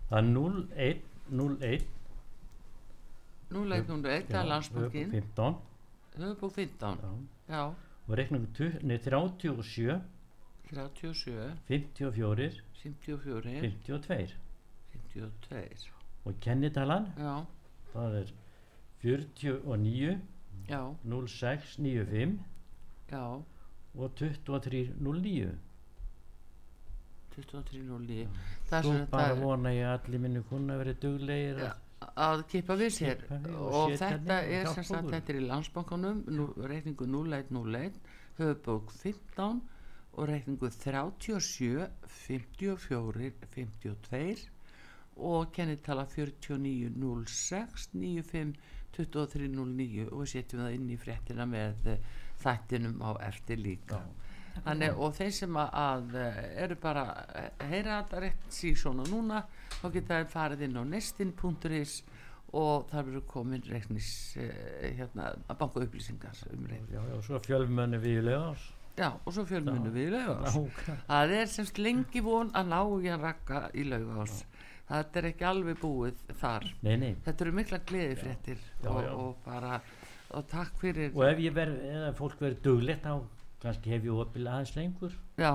það 0.10 0.20
er 0.20 0.32
01 0.90 1.04
01 1.36 1.86
núleik 3.56 3.88
núna 3.90 4.14
eitt 4.16 4.30
það 4.30 4.42
er 4.42 4.50
landsbókin 4.52 5.12
15 5.14 5.56
höfubók 6.20 6.54
15 6.56 7.28
já. 7.50 7.62
Og 8.08 8.18
reiknum 8.18 8.48
37 8.56 10.02
37 10.70 11.52
54 11.68 12.62
54 12.84 13.62
52 13.62 14.36
52 15.14 15.92
og 16.26 16.34
kennitalan? 16.42 17.06
Já, 17.18 17.46
það 17.94 18.18
er 18.22 18.34
49 19.04 20.22
já, 20.70 20.82
06 21.04 21.78
95 21.78 22.40
já. 23.12 23.42
Og 23.96 24.12
23 24.16 24.92
09 25.00 25.52
23.09 27.36 28.28
það 28.70 28.90
er 28.94 29.08
bara 29.12 29.36
vona 29.36 29.72
ég 29.76 29.88
að 29.90 30.08
allir 30.08 30.22
minni 30.24 30.42
kunna 30.50 30.78
verið 30.80 31.02
duglegir 31.04 31.60
að 31.68 31.85
að 32.02 32.44
kippa 32.52 32.76
við 32.80 32.92
sér. 32.98 33.22
Kippa 33.22 33.40
við 33.44 33.56
og 33.60 33.78
og 33.80 33.96
þetta 34.02 34.42
er 34.58 34.68
sem 34.74 34.88
sagt 34.88 35.12
þetta 35.14 35.34
er 35.34 35.40
í 35.40 35.46
landsbankanum 35.46 36.24
nú, 36.32 36.50
reikningu 36.72 37.08
0101 37.08 38.00
höfubók 38.40 38.92
15 38.92 39.62
og 40.16 40.30
reikningu 40.30 40.70
37 40.72 41.88
54 42.28 43.32
52 43.56 44.48
og 45.16 45.52
kennitala 45.56 46.06
4906 46.12 47.90
95 47.94 48.56
2309 48.96 50.08
og 50.12 50.22
við 50.24 50.32
setjum 50.32 50.64
það 50.64 50.78
inn 50.78 50.92
í 50.92 51.00
fréttina 51.00 51.48
með 51.48 51.90
þættinum 52.44 53.02
á 53.04 53.12
eftir 53.28 53.60
líka 53.60 54.02
Þannig, 54.64 54.98
og 54.98 55.16
þeir 55.18 55.34
sem 55.36 55.58
að, 55.62 56.16
eh, 56.22 56.42
eru 56.64 56.78
bara 56.82 57.06
að 57.12 57.66
heyra 57.70 57.98
þetta 58.04 58.22
rétt 58.24 58.46
síðan 58.50 59.04
núna 59.10 59.44
þá 59.82 59.88
geta 59.94 60.22
þeir 60.22 60.32
farið 60.32 60.66
inn 60.70 60.80
á 60.80 60.84
nestin.is 60.88 61.98
og 62.56 62.88
þar 62.88 63.10
verður 63.10 63.28
komin 63.28 63.66
reiknis 63.68 64.10
eh, 64.40 64.96
hérna, 64.96 65.34
að 65.50 65.60
banka 65.60 65.84
upplýsingar 65.84 66.40
um 66.54 66.66
reiknis 66.72 66.96
já, 66.96 67.02
já, 67.12 67.22
svo 67.28 67.42
fjölmönni 67.44 68.00
við 68.00 68.24
lögás 68.30 68.72
já, 68.96 69.10
og 69.26 69.34
svo 69.34 69.44
fjölmunum 69.48 69.90
Já. 69.90 69.94
við 69.96 70.08
í 70.08 70.12
laugás 70.14 70.56
það 71.10 71.34
er 71.40 71.52
semst 71.52 71.80
lengi 71.82 72.24
von 72.24 72.52
að 72.56 72.72
ná 72.72 72.80
í 72.80 73.12
að 73.12 73.26
rakka 73.28 73.62
í 73.76 73.84
laugás 73.90 74.44
þetta 74.88 75.22
er 75.22 75.28
ekki 75.32 75.48
alveg 75.50 75.80
búið 75.82 76.20
þar. 76.40 76.68
Nei, 76.86 76.96
nei, 77.02 77.14
þetta 77.26 77.46
eru 77.46 77.54
mikla 77.58 77.80
gleði 77.90 78.18
fréttir 78.20 78.60
og, 78.86 79.00
og 79.12 79.40
bara 79.46 79.80
og 80.36 80.46
takk 80.52 80.78
fyrir 80.82 81.14
og 81.14 81.26
ef 81.28 81.42
ég 81.42 81.56
verð 81.56 81.82
eða 81.90 82.12
fólk 82.18 82.40
verður 82.42 82.62
duglegt 82.66 83.06
þá 83.06 83.16
kannski 83.66 83.94
hef 83.94 84.08
ég 84.08 84.24
opil 84.24 84.48
aðeins 84.48 84.74
lengur. 84.78 85.14
Já, 85.42 85.52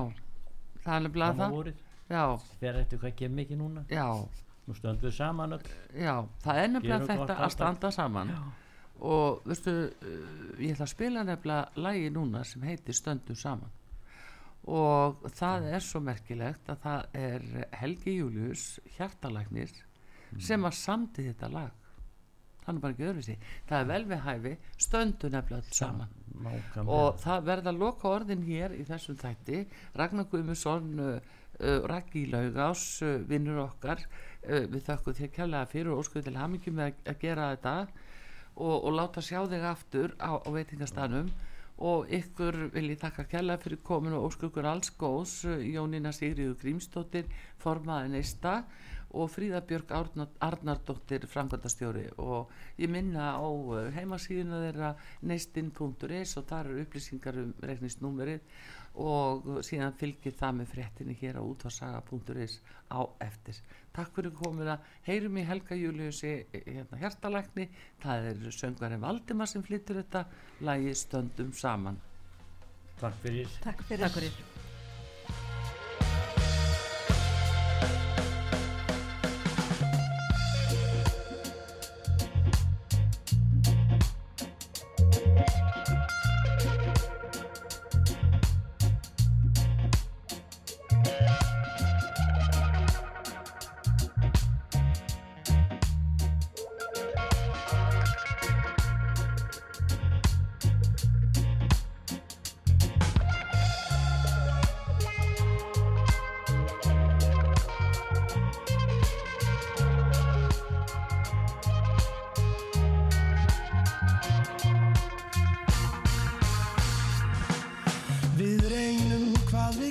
það 0.85 1.09
er 1.09 1.13
fram 1.17 1.43
á 1.43 1.49
það. 1.51 1.73
já, 2.11 2.25
fer 2.61 2.79
eftir 2.83 3.03
hvað 3.03 3.19
kemur 3.21 3.41
mikið 3.41 3.61
núna. 3.61 3.85
Já. 3.91 4.07
Nú 4.67 4.77
stöndum 4.77 5.09
við 5.09 5.17
saman 5.17 5.57
öll. 5.57 5.69
Já, 5.97 6.15
það 6.45 6.63
er 6.63 6.73
nefnilega 6.75 6.99
Gerum 7.01 7.11
þetta 7.11 7.37
að 7.45 7.53
standa 7.57 7.91
saman. 7.95 8.33
Og 9.01 9.43
veistu, 9.49 9.73
uh, 9.89 10.57
ég 10.61 10.75
ætla 10.75 10.87
að 10.87 10.93
spila 10.93 11.25
nefnilega 11.25 11.85
lægi 11.87 12.11
núna 12.15 12.45
sem 12.45 12.67
heitir 12.69 12.97
Stöndum 12.99 13.39
saman. 13.41 13.77
Og 14.71 15.25
það 15.33 15.71
er 15.73 15.83
svo 15.83 16.03
merkilegt 16.05 16.69
að 16.69 16.83
það 16.83 17.17
er 17.17 17.47
Helgi 17.81 18.19
Július 18.19 18.65
hjartalæknir 18.99 19.73
sem 20.39 20.67
að 20.69 20.77
samti 20.77 21.25
þetta 21.31 21.49
lag 21.51 21.80
hann 22.71 22.81
bara 22.83 22.97
ekki 22.97 23.11
öðru 23.11 23.37
það 23.68 23.77
er 23.81 23.91
vel 23.91 24.03
við 24.11 24.25
hæfi 24.27 24.57
Stöndum 24.79 25.35
nefnilega 25.35 25.62
öll 25.62 25.77
saman. 25.77 26.16
Nákvæmlega. 26.41 26.87
og 26.89 27.18
það 27.21 27.45
verða 27.51 27.73
loka 27.77 28.09
orðin 28.09 28.47
hér 28.47 28.75
í 28.79 28.85
þessum 28.89 29.18
þætti. 29.21 29.64
Ragnar 29.99 30.29
Guðmundsson 30.31 30.91
uh, 31.05 31.11
uh, 31.61 31.81
Raggi 31.91 32.25
Laugás 32.31 32.85
uh, 33.05 33.18
vinnur 33.29 33.61
okkar. 33.66 34.03
Uh, 34.41 34.64
við 34.71 34.87
þökkum 34.89 35.18
þér 35.18 35.35
kærlega 35.37 35.71
fyrir 35.71 35.93
og 35.93 36.05
óskuðu 36.05 36.29
til 36.29 36.39
hamingjum 36.41 36.79
með 36.79 36.93
að, 36.93 37.05
að 37.12 37.21
gera 37.27 37.51
þetta. 37.55 37.77
Og, 38.61 38.77
og 38.77 38.93
láta 38.97 39.25
sjá 39.25 39.41
þig 39.49 39.64
aftur 39.68 40.16
á, 40.21 40.41
á 40.41 40.49
veitingastanum 40.53 41.31
og 41.81 42.11
ykkur 42.12 42.57
vil 42.75 42.91
ég 42.93 43.01
þakka 43.01 43.25
kærlega 43.31 43.62
fyrir 43.62 43.81
komin 43.85 44.16
og 44.16 44.27
óskuður 44.29 44.68
alls 44.68 44.91
góðs 45.01 45.39
uh, 45.49 45.61
Jónína 45.64 46.12
Sigriður 46.12 46.59
Grímsdóttir 46.61 47.29
formaði 47.61 48.14
neista 48.16 48.61
og 49.11 49.31
Fríða 49.31 49.61
Björg 49.67 49.93
Árna, 49.95 50.27
Arnardóttir 50.41 51.27
framkvæmdastjóri 51.31 52.07
og 52.23 52.51
ég 52.79 52.91
minna 52.91 53.33
á 53.35 53.47
uh, 53.47 53.89
heimasíðuna 53.95 54.61
þeirra 54.65 54.91
neistinn.is 55.27 56.37
og 56.39 56.47
þar 56.51 56.71
eru 56.71 56.85
upplýsingar 56.85 57.41
um 57.43 57.55
reikningsnúmerið 57.65 58.45
og 59.01 59.61
síðan 59.67 59.95
fylgir 59.99 60.35
það 60.39 60.57
með 60.61 60.71
fréttinni 60.75 61.17
hér 61.21 61.39
á 61.39 61.43
útvarsaga.is 61.43 62.59
á 62.91 63.01
eftir. 63.23 63.61
Takk 63.95 64.15
fyrir 64.15 64.35
komuna 64.35 64.79
heyrum 65.07 65.39
í 65.39 65.47
Helga 65.47 65.79
Júliusi 65.79 66.35
hérna 66.53 66.99
hjartalækni, 67.03 67.69
það 68.03 68.31
er 68.33 68.57
söngvarinn 68.59 69.03
Valdimar 69.03 69.51
sem 69.51 69.67
flyttur 69.67 70.03
þetta 70.03 70.27
lagi 70.67 70.95
stöndum 70.95 71.53
saman. 71.53 72.01
takk 73.01 73.23
fyrir 73.23 73.61
Takk 73.63 73.87
fyrir. 73.87 74.09
Takk 74.09 74.19
fyrir. 74.19 74.60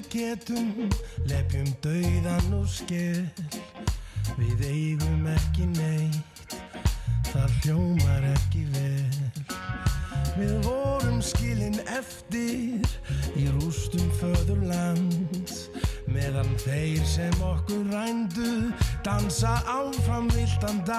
Getum, 0.10 0.90
lepjum 1.30 1.70
dauðan 1.84 2.54
úr 2.58 2.68
skell. 2.70 3.26
Við 4.38 4.64
eigum 4.68 5.28
ekki 5.30 5.68
neitt, 5.74 6.56
það 7.32 7.56
hljómar 7.64 8.28
ekki 8.34 8.66
vel. 8.74 9.58
Við 10.38 10.56
vorum 10.66 11.22
skilin 11.26 11.80
eftir 11.98 12.86
í 13.38 13.48
rústum 13.58 14.10
föðurlands. 14.22 15.68
Meðan 16.10 16.50
þeir 16.64 17.04
sem 17.06 17.44
okkur 17.46 17.86
rændu 17.94 18.72
dansa 19.06 19.60
áfram 19.70 20.30
viltan 20.34 20.82
dans. 20.90 20.99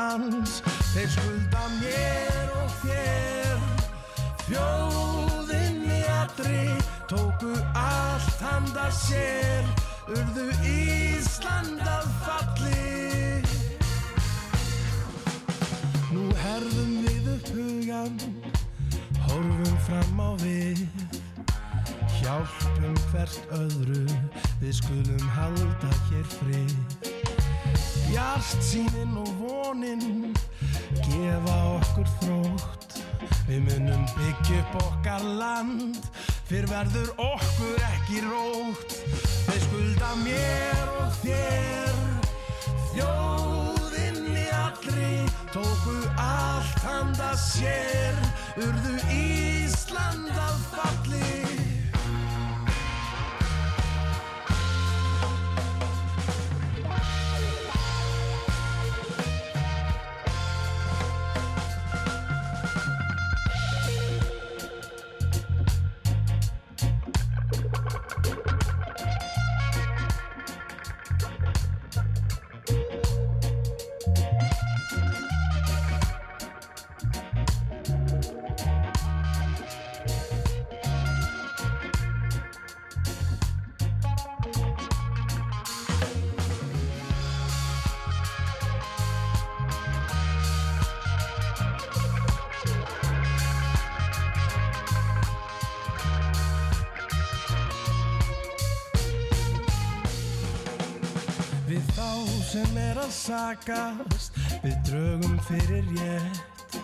Sakast 103.30 104.38
Við 104.64 104.76
drögum 104.88 105.38
fyrir 105.46 105.86
rétt. 105.94 106.78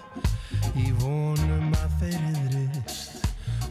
Í 0.76 0.90
vonum 1.01 1.72
að 1.76 1.94
þeir 2.03 2.26
yðrist 2.32 3.24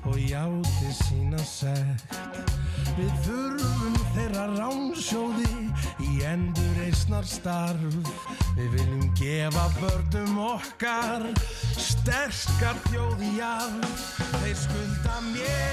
Og 0.06 0.18
játi 0.22 0.92
sína 1.00 1.42
sekt. 1.48 2.18
Við 2.96 3.12
þurfum 3.26 3.96
þeirra 4.16 4.46
ránsjóði 4.54 5.54
Í 6.06 6.12
endur 6.30 6.82
eisnar 6.86 7.28
starf. 7.28 8.00
Við 8.56 8.70
viljum 8.78 9.10
gefa 9.20 9.66
börnum 9.80 10.40
okkar 10.54 11.28
Sterskar 11.76 12.80
þjóði 12.90 13.36
jarf 13.40 14.10
Þeir 14.40 14.58
skulda 14.66 15.20
mér 15.32 15.65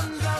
allt 0.00 0.39